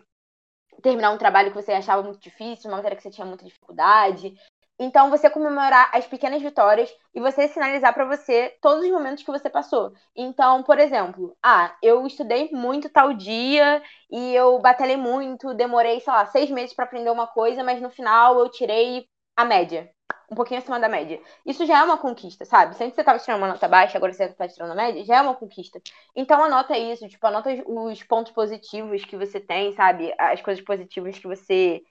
terminar 0.83 1.11
um 1.11 1.19
trabalho 1.19 1.51
que 1.51 1.63
você 1.63 1.73
achava 1.73 2.03
muito 2.03 2.21
difícil, 2.21 2.71
uma 2.71 2.77
matéria 2.77 2.97
que 2.97 3.03
você 3.03 3.11
tinha 3.11 3.27
muita 3.27 3.45
dificuldade. 3.45 4.35
Então, 4.79 5.09
você 5.09 5.31
comemorar 5.31 5.89
as 5.93 6.07
pequenas 6.07 6.43
vitórias 6.43 6.91
e 7.15 7.21
você 7.21 7.47
sinalizar 7.49 7.95
para 7.95 8.05
você 8.05 8.57
todos 8.61 8.85
os 8.85 8.91
momentos 8.91 9.23
que 9.23 9.31
você 9.31 9.49
passou. 9.49 9.93
Então, 10.17 10.63
por 10.65 10.79
exemplo, 10.79 11.37
ah, 11.43 11.75
eu 11.83 12.05
estudei 12.07 12.51
muito 12.53 12.89
tal 12.91 13.15
dia 13.15 13.81
e 14.11 14.35
eu 14.35 14.59
batalhei 14.59 14.97
muito, 14.97 15.55
demorei, 15.55 16.01
sei 16.01 16.13
lá, 16.13 16.27
seis 16.27 16.51
meses 16.51 16.75
para 16.75 16.85
aprender 16.87 17.11
uma 17.11 17.27
coisa, 17.29 17.63
mas 17.63 17.81
no 17.81 17.91
final 17.91 18.39
eu 18.41 18.51
tirei 18.51 19.07
a 19.37 19.45
média. 19.45 19.91
Um 20.31 20.35
pouquinho 20.35 20.59
acima 20.61 20.81
da 20.81 20.89
média. 20.89 21.21
Isso 21.47 21.65
já 21.67 21.79
é 21.79 21.83
uma 21.85 21.99
conquista, 21.99 22.45
sabe? 22.45 22.75
Sempre 22.77 22.95
você 22.95 23.01
estava 23.03 23.19
tirando 23.19 23.39
uma 23.39 23.49
nota 23.49 23.69
baixa, 23.69 23.97
agora 23.97 24.13
você 24.13 24.25
está 24.25 24.49
tirando 24.49 24.73
a 24.73 24.75
média, 24.75 25.05
já 25.05 25.17
é 25.17 25.21
uma 25.23 25.35
conquista. 25.35 25.81
Então 26.17 26.43
anota 26.43 26.77
isso, 26.77 27.09
tipo, 27.09 27.27
anota 27.27 27.51
os 27.67 28.03
pontos 28.03 28.33
positivos 28.33 29.05
que 29.05 29.17
você 29.17 29.39
tem, 29.41 29.73
sabe? 29.73 30.13
As 30.19 30.41
coisas 30.43 30.65
positivas 30.65 31.19
que 31.19 31.27
você 31.29 31.83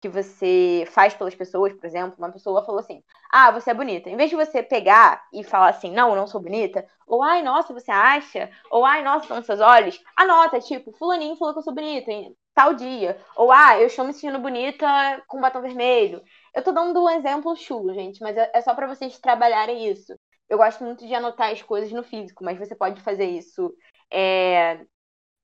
que 0.00 0.08
você 0.08 0.84
faz 0.92 1.14
pelas 1.14 1.34
pessoas, 1.34 1.72
por 1.72 1.84
exemplo, 1.84 2.14
uma 2.18 2.32
pessoa 2.32 2.64
falou 2.64 2.80
assim: 2.80 3.02
Ah, 3.30 3.50
você 3.50 3.70
é 3.70 3.74
bonita. 3.74 4.08
Em 4.08 4.16
vez 4.16 4.30
de 4.30 4.36
você 4.36 4.62
pegar 4.62 5.22
e 5.32 5.44
falar 5.44 5.70
assim, 5.70 5.92
não, 5.92 6.10
eu 6.10 6.16
não 6.16 6.26
sou 6.26 6.40
bonita, 6.40 6.86
ou 7.06 7.22
ai, 7.22 7.42
nossa, 7.42 7.72
você 7.72 7.90
acha, 7.90 8.50
ou 8.70 8.84
ai, 8.84 9.02
nossa, 9.02 9.26
são 9.26 9.42
seus 9.42 9.60
olhos, 9.60 10.00
anota, 10.16 10.60
tipo, 10.60 10.92
fulaninho 10.92 11.36
falou 11.36 11.52
que 11.52 11.60
eu 11.60 11.64
sou 11.64 11.74
bonita 11.74 12.10
em 12.10 12.34
tal 12.54 12.74
dia, 12.74 13.18
ou 13.36 13.52
ah, 13.52 13.78
eu 13.78 13.86
estou 13.86 14.04
me 14.04 14.12
sentindo 14.12 14.38
bonita 14.38 14.86
com 15.28 15.40
batom 15.40 15.60
vermelho. 15.60 16.22
Eu 16.54 16.62
tô 16.62 16.72
dando 16.72 17.02
um 17.02 17.10
exemplo 17.10 17.54
chulo, 17.56 17.94
gente, 17.94 18.20
mas 18.20 18.36
é, 18.36 18.50
é 18.54 18.60
só 18.60 18.74
para 18.74 18.86
vocês 18.86 19.18
trabalharem 19.18 19.88
isso. 19.90 20.14
Eu 20.48 20.58
gosto 20.58 20.82
muito 20.82 21.06
de 21.06 21.14
anotar 21.14 21.52
as 21.52 21.62
coisas 21.62 21.92
no 21.92 22.02
físico, 22.02 22.44
mas 22.44 22.58
você 22.58 22.74
pode 22.74 23.00
fazer 23.02 23.26
isso 23.26 23.72
é, 24.12 24.84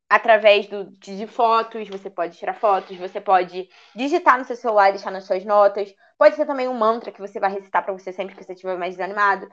através 0.09 0.67
do, 0.69 0.87
de 0.99 1.27
fotos, 1.27 1.89
você 1.89 2.09
pode 2.09 2.37
tirar 2.39 2.55
fotos, 2.55 2.97
você 2.97 3.21
pode 3.21 3.69
digitar 3.95 4.39
no 4.39 4.45
seu 4.45 4.57
celular 4.57 4.89
e 4.89 4.93
deixar 4.93 5.11
nas 5.11 5.25
suas 5.25 5.45
notas. 5.45 5.93
Pode 6.19 6.37
ser 6.37 6.47
também 6.47 6.69
um 6.69 6.75
mantra 6.75 7.13
que 7.13 7.21
você 7.21 7.41
vai 7.41 7.53
recitar 7.53 7.85
para 7.85 7.93
você 7.93 8.13
sempre 8.13 8.35
que 8.35 8.45
você 8.45 8.53
estiver 8.53 8.79
mais 8.79 8.95
desanimado. 8.97 9.49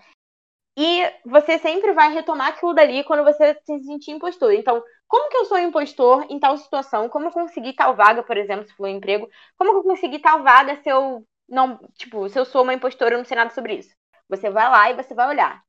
E 0.78 1.04
você 1.26 1.60
sempre 1.60 1.94
vai 1.94 2.12
retomar 2.14 2.50
aquilo 2.50 2.74
dali 2.74 3.04
quando 3.04 3.24
você 3.24 3.54
se 3.64 3.80
sentir 3.84 4.12
impostor. 4.12 4.54
Então, 4.54 4.84
como 5.08 5.30
que 5.30 5.38
eu 5.38 5.46
sou 5.46 5.60
impostor 5.60 6.26
em 6.30 6.40
tal 6.40 6.58
situação? 6.58 7.10
Como 7.10 7.28
eu 7.28 7.32
consegui 7.32 7.74
tal 7.74 7.96
vaga, 7.96 8.24
por 8.24 8.38
exemplo, 8.38 8.66
se 8.66 8.74
for 8.74 8.86
um 8.86 8.90
emprego? 8.90 9.30
Como 9.58 9.72
que 9.72 9.78
eu 9.78 9.84
consegui 9.84 10.20
tal 10.20 10.42
vaga 10.44 10.76
se 10.82 10.90
eu 10.90 11.26
não, 11.48 11.78
tipo, 11.96 12.28
se 12.30 12.40
eu 12.40 12.46
sou 12.46 12.64
uma 12.64 12.74
impostora, 12.74 13.14
eu 13.14 13.20
não 13.20 13.26
sei 13.26 13.38
nada 13.38 13.52
sobre 13.52 13.76
isso? 13.76 13.96
Você 14.30 14.50
vai 14.50 14.68
lá 14.70 14.90
e 14.90 14.96
você 14.96 15.14
vai 15.14 15.28
olhar. 15.28 15.62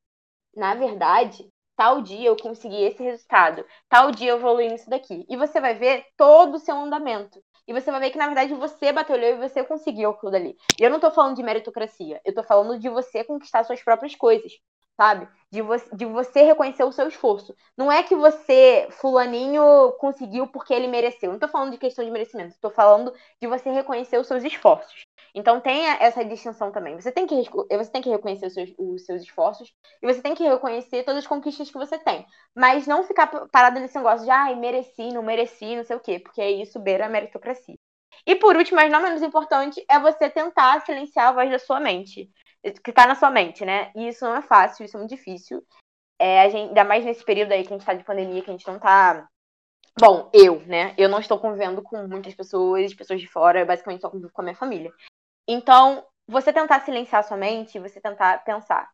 Na 0.56 0.74
verdade, 0.74 1.50
tal 1.76 2.02
dia 2.02 2.28
eu 2.28 2.36
consegui 2.36 2.82
esse 2.82 3.02
resultado, 3.02 3.64
tal 3.88 4.10
dia 4.10 4.30
eu 4.30 4.36
evolui 4.36 4.68
nisso 4.68 4.88
daqui. 4.88 5.24
E 5.28 5.36
você 5.36 5.60
vai 5.60 5.74
ver 5.74 6.04
todo 6.16 6.54
o 6.56 6.58
seu 6.58 6.76
andamento. 6.76 7.42
E 7.66 7.72
você 7.72 7.90
vai 7.90 8.00
ver 8.00 8.10
que, 8.10 8.18
na 8.18 8.26
verdade, 8.26 8.52
você 8.54 8.92
batalhou 8.92 9.30
e 9.30 9.36
você 9.48 9.64
conseguiu 9.64 10.10
aquilo 10.10 10.30
dali. 10.30 10.56
E 10.78 10.82
eu 10.82 10.90
não 10.90 11.00
tô 11.00 11.10
falando 11.10 11.36
de 11.36 11.42
meritocracia, 11.42 12.20
eu 12.24 12.34
tô 12.34 12.42
falando 12.42 12.78
de 12.78 12.88
você 12.88 13.24
conquistar 13.24 13.64
suas 13.64 13.82
próprias 13.82 14.14
coisas, 14.14 14.52
sabe? 14.96 15.28
De, 15.50 15.62
vo 15.62 15.76
de 15.92 16.04
você 16.04 16.42
reconhecer 16.42 16.84
o 16.84 16.92
seu 16.92 17.08
esforço. 17.08 17.54
Não 17.76 17.90
é 17.90 18.02
que 18.02 18.14
você, 18.14 18.88
fulaninho, 18.90 19.92
conseguiu 19.98 20.46
porque 20.48 20.74
ele 20.74 20.88
mereceu. 20.88 21.32
Não 21.32 21.38
tô 21.38 21.48
falando 21.48 21.72
de 21.72 21.78
questão 21.78 22.04
de 22.04 22.10
merecimento, 22.10 22.56
tô 22.60 22.70
falando 22.70 23.12
de 23.40 23.46
você 23.46 23.70
reconhecer 23.70 24.18
os 24.18 24.26
seus 24.26 24.42
esforços. 24.44 25.04
Então 25.34 25.60
tenha 25.60 25.94
essa 26.00 26.24
distinção 26.24 26.70
também. 26.72 27.00
Você 27.00 27.10
tem 27.12 27.26
que, 27.26 27.34
você 27.70 27.90
tem 27.90 28.02
que 28.02 28.10
reconhecer 28.10 28.46
os 28.46 28.54
seus, 28.54 28.72
os 28.78 29.04
seus 29.04 29.22
esforços 29.22 29.72
e 30.02 30.06
você 30.06 30.22
tem 30.22 30.34
que 30.34 30.44
reconhecer 30.44 31.04
todas 31.04 31.18
as 31.24 31.26
conquistas 31.26 31.70
que 31.70 31.78
você 31.78 31.98
tem. 31.98 32.26
Mas 32.54 32.86
não 32.86 33.04
ficar 33.04 33.26
parado 33.48 33.80
nesse 33.80 33.96
negócio 33.96 34.24
de, 34.24 34.30
ai, 34.30 34.54
mereci, 34.54 35.12
não 35.12 35.22
mereci, 35.22 35.76
não 35.76 35.84
sei 35.84 35.96
o 35.96 36.00
quê, 36.00 36.18
porque 36.18 36.42
isso 36.44 36.78
beira 36.78 37.06
a 37.06 37.08
meritocracia. 37.08 37.76
E 38.26 38.34
por 38.36 38.56
último, 38.56 38.76
mas 38.76 38.90
não 38.90 39.02
menos 39.02 39.22
importante, 39.22 39.84
é 39.90 39.98
você 39.98 40.30
tentar 40.30 40.80
silenciar 40.82 41.28
a 41.28 41.32
voz 41.32 41.50
da 41.50 41.58
sua 41.58 41.80
mente, 41.80 42.30
que 42.82 42.90
está 42.90 43.06
na 43.06 43.14
sua 43.14 43.30
mente, 43.30 43.64
né? 43.64 43.92
E 43.94 44.08
isso 44.08 44.24
não 44.24 44.36
é 44.36 44.42
fácil, 44.42 44.84
isso 44.84 44.96
é 44.96 45.00
muito 45.00 45.14
difícil. 45.14 45.62
É, 46.18 46.48
gente, 46.50 46.68
ainda 46.68 46.84
mais 46.84 47.04
nesse 47.04 47.24
período 47.24 47.52
aí 47.52 47.62
que 47.62 47.68
a 47.68 47.72
gente 47.72 47.80
está 47.80 47.94
de 47.94 48.04
pandemia, 48.04 48.42
que 48.42 48.50
a 48.50 48.52
gente 48.52 48.66
não 48.66 48.76
está 48.76 49.28
Bom, 49.98 50.28
eu, 50.32 50.60
né? 50.66 50.92
Eu 50.98 51.08
não 51.08 51.20
estou 51.20 51.38
convivendo 51.38 51.80
com 51.80 52.08
muitas 52.08 52.34
pessoas, 52.34 52.92
pessoas 52.94 53.20
de 53.20 53.28
fora, 53.28 53.60
eu 53.60 53.66
basicamente 53.66 54.00
só 54.00 54.10
convivo 54.10 54.32
com 54.32 54.42
a 54.42 54.44
minha 54.44 54.56
família. 54.56 54.92
Então, 55.46 56.04
você 56.26 56.52
tentar 56.52 56.80
silenciar 56.80 57.22
sua 57.22 57.36
mente, 57.36 57.78
você 57.78 58.00
tentar 58.00 58.42
pensar. 58.44 58.90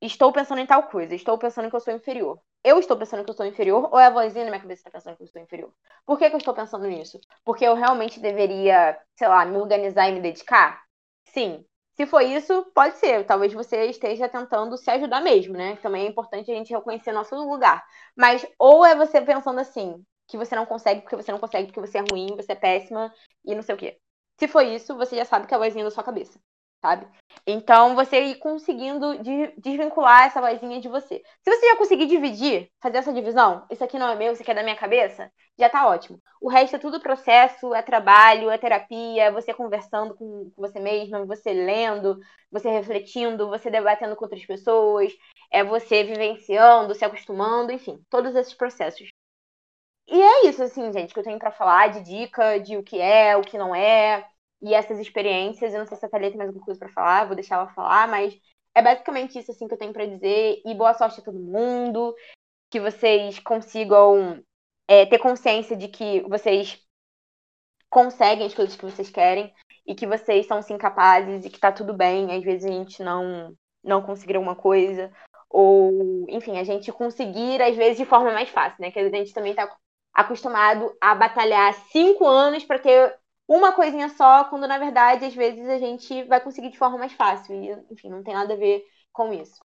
Estou 0.00 0.32
pensando 0.32 0.60
em 0.60 0.66
tal 0.66 0.84
coisa, 0.84 1.14
estou 1.14 1.36
pensando 1.36 1.68
que 1.68 1.76
eu 1.76 1.80
sou 1.80 1.92
inferior. 1.92 2.40
Eu 2.64 2.78
estou 2.78 2.96
pensando 2.96 3.22
que 3.22 3.30
eu 3.30 3.34
sou 3.34 3.44
inferior 3.44 3.88
ou 3.92 3.98
é 3.98 4.06
a 4.06 4.10
vozinha 4.10 4.44
na 4.44 4.50
minha 4.50 4.62
cabeça 4.62 4.82
que 4.82 4.88
está 4.88 4.98
pensando 4.98 5.16
que 5.16 5.24
eu 5.24 5.28
sou 5.28 5.42
inferior? 5.42 5.72
Por 6.06 6.18
que, 6.18 6.28
que 6.28 6.34
eu 6.34 6.38
estou 6.38 6.54
pensando 6.54 6.86
nisso? 6.86 7.20
Porque 7.44 7.64
eu 7.64 7.74
realmente 7.74 8.18
deveria, 8.18 8.98
sei 9.14 9.28
lá, 9.28 9.44
me 9.44 9.58
organizar 9.58 10.08
e 10.08 10.12
me 10.12 10.20
dedicar? 10.20 10.82
Sim. 11.26 11.64
Se 12.00 12.06
for 12.06 12.20
isso, 12.22 12.64
pode 12.74 12.96
ser. 12.98 13.24
Talvez 13.26 13.52
você 13.52 13.86
esteja 13.86 14.28
tentando 14.28 14.76
se 14.76 14.90
ajudar 14.90 15.20
mesmo, 15.20 15.54
né? 15.54 15.76
Também 15.76 16.06
é 16.06 16.08
importante 16.08 16.50
a 16.50 16.54
gente 16.54 16.72
reconhecer 16.72 17.12
nosso 17.12 17.34
lugar. 17.34 17.84
Mas 18.16 18.46
ou 18.58 18.86
é 18.86 18.94
você 18.94 19.20
pensando 19.20 19.58
assim, 19.60 20.02
que 20.28 20.36
você 20.38 20.54
não 20.54 20.64
consegue 20.64 21.00
porque 21.02 21.16
você 21.16 21.32
não 21.32 21.38
consegue, 21.40 21.66
porque 21.66 21.80
você 21.80 21.98
é 21.98 22.00
ruim, 22.00 22.36
você 22.36 22.52
é 22.52 22.54
péssima 22.54 23.12
e 23.44 23.54
não 23.54 23.62
sei 23.62 23.74
o 23.74 23.78
quê. 23.78 23.98
Se 24.38 24.46
for 24.48 24.62
isso, 24.62 24.96
você 24.96 25.16
já 25.16 25.24
sabe 25.24 25.46
que 25.46 25.54
é 25.54 25.56
a 25.56 25.60
vozinha 25.60 25.84
da 25.84 25.90
sua 25.90 26.04
cabeça, 26.04 26.38
sabe? 26.80 27.06
Então, 27.46 27.94
você 27.94 28.20
ir 28.20 28.34
conseguindo 28.36 29.18
desvincular 29.58 30.26
essa 30.26 30.40
vozinha 30.40 30.80
de 30.80 30.88
você. 30.88 31.22
Se 31.42 31.50
você 31.50 31.66
já 31.66 31.76
conseguir 31.76 32.06
dividir, 32.06 32.70
fazer 32.80 32.98
essa 32.98 33.12
divisão, 33.12 33.66
isso 33.70 33.82
aqui 33.82 33.98
não 33.98 34.08
é 34.08 34.14
meu, 34.16 34.32
isso 34.32 34.42
aqui 34.42 34.50
é 34.50 34.54
da 34.54 34.62
minha 34.62 34.76
cabeça, 34.76 35.30
já 35.58 35.68
tá 35.68 35.88
ótimo. 35.88 36.20
O 36.40 36.48
resto 36.48 36.76
é 36.76 36.78
tudo 36.78 37.00
processo, 37.00 37.74
é 37.74 37.82
trabalho, 37.82 38.50
é 38.50 38.58
terapia, 38.58 39.24
é 39.24 39.32
você 39.32 39.52
conversando 39.52 40.14
com 40.14 40.52
você 40.56 40.78
mesma, 40.78 41.24
você 41.24 41.52
lendo, 41.52 42.18
você 42.50 42.70
refletindo, 42.70 43.48
você 43.48 43.70
debatendo 43.70 44.14
com 44.14 44.24
outras 44.24 44.44
pessoas, 44.44 45.12
é 45.50 45.64
você 45.64 46.04
vivenciando, 46.04 46.94
se 46.94 47.04
acostumando, 47.04 47.72
enfim, 47.72 48.00
todos 48.08 48.34
esses 48.36 48.54
processos. 48.54 49.08
E 50.06 50.20
é 50.22 50.46
isso, 50.46 50.62
assim, 50.62 50.90
gente, 50.92 51.12
que 51.12 51.20
eu 51.20 51.24
tenho 51.24 51.38
para 51.38 51.50
falar 51.52 51.88
de 51.88 52.02
dica, 52.02 52.58
de 52.58 52.76
o 52.76 52.82
que 52.82 52.98
é, 52.98 53.36
o 53.36 53.42
que 53.42 53.58
não 53.58 53.74
é, 53.74 54.26
e 54.62 54.74
essas 54.74 54.98
experiências. 54.98 55.72
Eu 55.72 55.80
não 55.80 55.86
sei 55.86 55.96
se 55.96 56.06
a 56.06 56.08
Thalia 56.08 56.30
tem 56.30 56.38
mais 56.38 56.48
alguma 56.48 56.64
coisa 56.64 56.78
para 56.78 56.92
falar, 56.92 57.26
vou 57.26 57.34
deixar 57.34 57.56
ela 57.56 57.68
falar, 57.68 58.08
mas 58.08 58.38
é 58.74 58.82
basicamente 58.82 59.38
isso, 59.38 59.50
assim, 59.50 59.66
que 59.66 59.74
eu 59.74 59.78
tenho 59.78 59.92
para 59.92 60.06
dizer. 60.06 60.62
E 60.64 60.74
boa 60.74 60.94
sorte 60.94 61.20
a 61.20 61.24
todo 61.24 61.38
mundo, 61.38 62.14
que 62.70 62.80
vocês 62.80 63.38
consigam 63.40 64.42
é, 64.86 65.06
ter 65.06 65.18
consciência 65.18 65.76
de 65.76 65.88
que 65.88 66.20
vocês 66.28 66.80
conseguem 67.90 68.46
as 68.46 68.54
coisas 68.54 68.76
que 68.76 68.84
vocês 68.84 69.10
querem 69.10 69.52
e 69.86 69.94
que 69.94 70.06
vocês 70.06 70.46
são 70.46 70.60
sim 70.60 70.76
capazes 70.76 71.44
e 71.44 71.50
que 71.50 71.58
tá 71.58 71.72
tudo 71.72 71.94
bem. 71.94 72.32
Às 72.36 72.44
vezes 72.44 72.70
a 72.70 72.72
gente 72.72 73.02
não, 73.02 73.54
não 73.82 74.02
conseguir 74.02 74.36
alguma 74.36 74.54
coisa, 74.54 75.10
ou, 75.48 76.26
enfim, 76.28 76.58
a 76.58 76.64
gente 76.64 76.92
conseguir, 76.92 77.62
às 77.62 77.74
vezes, 77.74 77.96
de 77.96 78.04
forma 78.04 78.32
mais 78.32 78.48
fácil, 78.50 78.76
né? 78.80 78.90
Que 78.90 78.98
a 78.98 79.08
gente 79.08 79.32
também 79.32 79.54
tá 79.54 79.68
acostumado 80.12 80.94
a 81.00 81.14
batalhar 81.14 81.72
cinco 81.90 82.26
anos 82.26 82.64
para 82.64 82.78
ter 82.78 83.18
uma 83.48 83.72
coisinha 83.72 84.10
só, 84.10 84.44
quando 84.44 84.68
na 84.68 84.76
verdade, 84.78 85.24
às 85.24 85.34
vezes, 85.34 85.66
a 85.66 85.78
gente 85.78 86.22
vai 86.24 86.38
conseguir 86.40 86.70
de 86.70 86.78
forma 86.78 86.98
mais 86.98 87.12
fácil. 87.14 87.54
E, 87.54 87.70
enfim, 87.90 88.10
não 88.10 88.22
tem 88.22 88.34
nada 88.34 88.52
a 88.52 88.56
ver 88.56 88.84
com 89.10 89.32
isso. 89.32 89.58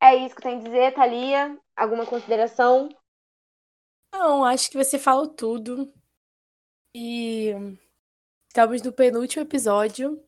É 0.00 0.14
isso 0.14 0.34
que 0.34 0.40
eu 0.40 0.50
tenho 0.50 0.60
a 0.60 0.64
dizer, 0.64 0.94
Thalia. 0.94 1.58
Alguma 1.74 2.04
consideração? 2.04 2.90
Não, 4.14 4.44
acho 4.44 4.70
que 4.70 4.76
você 4.76 4.98
falou 4.98 5.28
tudo. 5.28 5.90
E 6.94 7.52
estamos 8.48 8.82
no 8.82 8.92
penúltimo 8.92 9.42
episódio. 9.42 10.22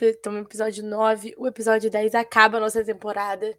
Estamos 0.00 0.40
no 0.40 0.46
episódio 0.46 0.84
9. 0.84 1.34
O 1.38 1.46
episódio 1.46 1.88
10 1.88 2.16
acaba 2.16 2.56
a 2.58 2.60
nossa 2.60 2.84
temporada. 2.84 3.56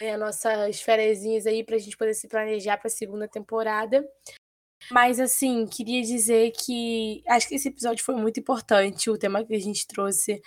É, 0.00 0.16
nossas 0.16 0.80
férias 0.80 1.46
aí 1.46 1.64
pra 1.64 1.78
gente 1.78 1.96
poder 1.96 2.14
se 2.14 2.28
planejar 2.28 2.76
para 2.76 2.88
a 2.88 2.90
segunda 2.90 3.28
temporada. 3.28 4.08
Mas, 4.90 5.18
assim, 5.20 5.66
queria 5.66 6.02
dizer 6.02 6.52
que 6.52 7.22
acho 7.28 7.48
que 7.48 7.54
esse 7.54 7.68
episódio 7.68 8.04
foi 8.04 8.14
muito 8.16 8.40
importante, 8.40 9.10
o 9.10 9.18
tema 9.18 9.44
que 9.44 9.54
a 9.54 9.60
gente 9.60 9.86
trouxe. 9.86 10.40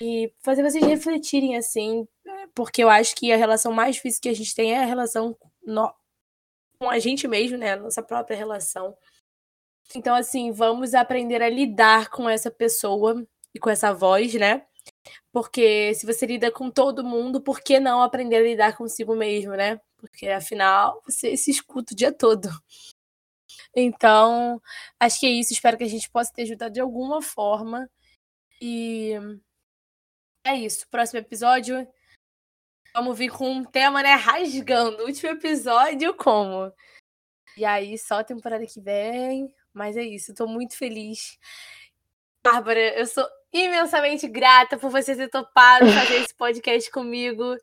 E 0.00 0.32
fazer 0.42 0.62
vocês 0.62 0.84
refletirem, 0.84 1.56
assim, 1.56 2.06
porque 2.54 2.82
eu 2.82 2.90
acho 2.90 3.14
que 3.14 3.32
a 3.32 3.36
relação 3.36 3.72
mais 3.72 3.96
difícil 3.96 4.20
que 4.22 4.28
a 4.28 4.34
gente 4.34 4.54
tem 4.54 4.72
é 4.72 4.82
a 4.82 4.86
relação 4.86 5.36
no... 5.64 5.92
com 6.78 6.90
a 6.90 6.98
gente 6.98 7.28
mesmo, 7.28 7.56
né? 7.56 7.72
A 7.72 7.76
nossa 7.76 8.02
própria 8.02 8.36
relação. 8.36 8.96
Então, 9.94 10.14
assim, 10.14 10.50
vamos 10.50 10.94
aprender 10.94 11.42
a 11.42 11.48
lidar 11.48 12.10
com 12.10 12.28
essa 12.28 12.50
pessoa 12.50 13.26
e 13.54 13.58
com 13.58 13.70
essa 13.70 13.92
voz, 13.92 14.34
né? 14.34 14.66
Porque 15.32 15.94
se 15.94 16.06
você 16.06 16.26
lida 16.26 16.50
com 16.50 16.70
todo 16.70 17.04
mundo, 17.04 17.40
por 17.40 17.60
que 17.60 17.80
não 17.80 18.02
aprender 18.02 18.36
a 18.36 18.42
lidar 18.42 18.76
consigo 18.76 19.14
mesmo, 19.14 19.52
né? 19.52 19.80
Porque 19.96 20.28
afinal 20.28 21.00
você 21.04 21.36
se 21.36 21.50
escuta 21.50 21.92
o 21.92 21.96
dia 21.96 22.12
todo. 22.12 22.48
Então, 23.76 24.60
acho 25.00 25.20
que 25.20 25.26
é 25.26 25.30
isso. 25.30 25.52
Espero 25.52 25.76
que 25.76 25.84
a 25.84 25.88
gente 25.88 26.08
possa 26.10 26.32
ter 26.32 26.42
ajudado 26.42 26.74
de 26.74 26.80
alguma 26.80 27.20
forma. 27.20 27.90
E 28.60 29.12
é 30.44 30.54
isso. 30.54 30.88
Próximo 30.88 31.20
episódio. 31.20 31.86
Vamos 32.94 33.18
vir 33.18 33.30
com 33.30 33.50
um 33.50 33.64
tema, 33.64 34.02
né? 34.02 34.14
Rasgando. 34.14 35.04
Último 35.04 35.32
episódio, 35.32 36.14
como? 36.14 36.72
E 37.56 37.64
aí, 37.64 37.98
só 37.98 38.20
a 38.20 38.24
temporada 38.24 38.66
que 38.66 38.80
vem. 38.80 39.52
Mas 39.74 39.96
é 39.96 40.02
isso, 40.02 40.32
tô 40.32 40.46
muito 40.46 40.76
feliz. 40.76 41.36
Bárbara, 42.44 42.96
eu 42.96 43.06
sou 43.06 43.26
imensamente 43.52 44.28
grata 44.28 44.78
por 44.78 44.90
você 44.90 45.16
ter 45.16 45.28
topado 45.28 45.86
fazer 45.90 46.16
esse 46.22 46.34
podcast 46.34 46.90
comigo. 46.92 47.56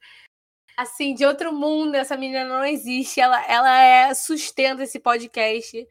Assim, 0.82 1.14
de 1.14 1.24
outro 1.24 1.54
mundo, 1.54 1.94
essa 1.94 2.18
menina 2.18 2.44
não 2.44 2.66
existe. 2.66 3.22
Ela, 3.22 3.46
ela 3.46 3.78
é 3.84 4.12
sustenta 4.16 4.82
esse 4.82 5.00
podcast. 5.00 5.88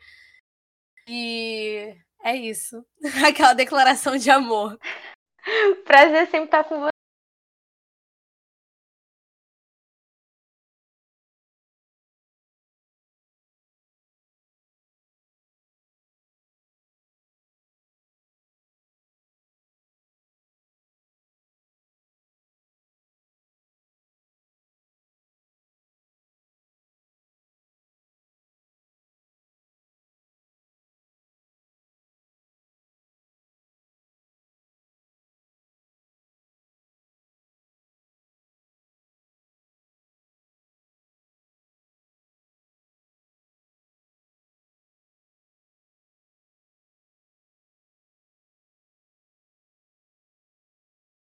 E 1.09 1.95
é 2.25 2.35
isso. 2.35 2.85
Aquela 3.25 3.53
declaração 3.53 4.17
de 4.17 4.29
amor. 4.31 4.77
Prazer 5.85 6.27
sempre 6.27 6.47
estar 6.47 6.65
com 6.65 6.90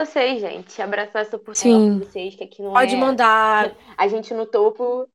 vocês, 0.01 0.41
gente. 0.41 0.81
Abraçar 0.81 1.23
essa 1.23 1.37
oportunidade 1.37 2.01
com 2.01 2.11
vocês, 2.11 2.35
que 2.35 2.45
aqui 2.45 2.63
não 2.63 2.73
Pode 2.73 2.95
é... 2.95 2.99
mandar. 2.99 3.75
A 3.97 4.09
gente 4.09 4.33
no 4.35 4.47
topo 4.47 5.09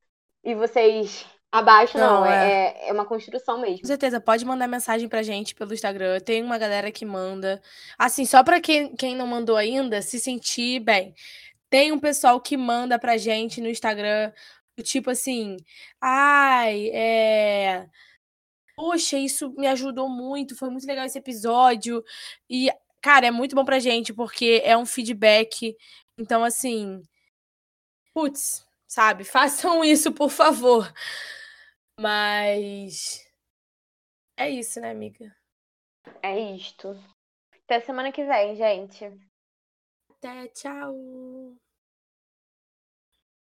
e 0.44 0.56
vocês 0.56 1.26
abaixo, 1.52 1.98
não. 1.98 2.22
não 2.22 2.26
é... 2.26 2.76
É, 2.86 2.90
é 2.90 2.94
uma 2.94 3.06
construção 3.06 3.60
mesmo. 3.60 3.82
Com 3.82 3.88
certeza, 3.88 4.20
pode 4.20 4.46
mandar 4.46 4.68
mensagem 4.68 5.08
pra 5.08 5.22
gente 5.22 5.54
pelo 5.54 5.74
Instagram. 5.74 6.20
Tem 6.20 6.44
uma 6.44 6.58
galera 6.58 6.92
que 6.92 7.06
manda. 7.06 7.62
Assim, 7.98 8.26
só 8.26 8.44
pra 8.44 8.60
quem, 8.60 8.96
quem 8.96 9.16
não 9.16 9.28
mandou 9.28 9.56
ainda, 9.56 10.02
se 10.02 10.20
sentir 10.20 10.80
bem. 10.80 11.14
Tem 11.70 11.92
um 11.92 12.00
pessoal 12.00 12.40
que 12.42 12.58
manda 12.58 13.00
pra 13.00 13.18
gente 13.18 13.62
no 13.62 13.70
Instagram, 13.70 14.34
tipo 14.84 15.10
assim, 15.10 15.56
ai, 16.02 16.90
é 16.90 17.88
poxa, 18.82 19.16
isso 19.16 19.52
me 19.52 19.68
ajudou 19.68 20.10
muito, 20.10 20.56
foi 20.56 20.72
muito 20.72 20.88
legal 20.88 21.06
esse 21.06 21.20
episódio. 21.20 22.04
E 22.50 22.68
cara, 23.02 23.28
é 23.28 23.32
muito 23.32 23.56
bom 23.56 23.66
pra 23.66 23.80
gente, 23.80 24.14
porque 24.14 24.62
é 24.64 24.78
um 24.78 24.86
feedback. 24.86 25.76
Então, 26.18 26.44
assim. 26.44 27.02
Putz, 28.14 28.66
sabe? 28.88 29.24
Façam 29.26 29.84
isso, 29.84 30.12
por 30.12 30.30
favor. 30.30 30.92
Mas. 32.00 33.26
É 34.38 34.50
isso, 34.50 34.80
né, 34.80 34.92
amiga? 34.92 35.36
É 36.22 36.40
isto. 36.56 36.98
Até 37.64 37.80
semana 37.80 38.12
que 38.12 38.26
vem, 38.26 38.56
gente. 38.56 39.06
Até, 40.10 40.48
tchau. 40.50 40.96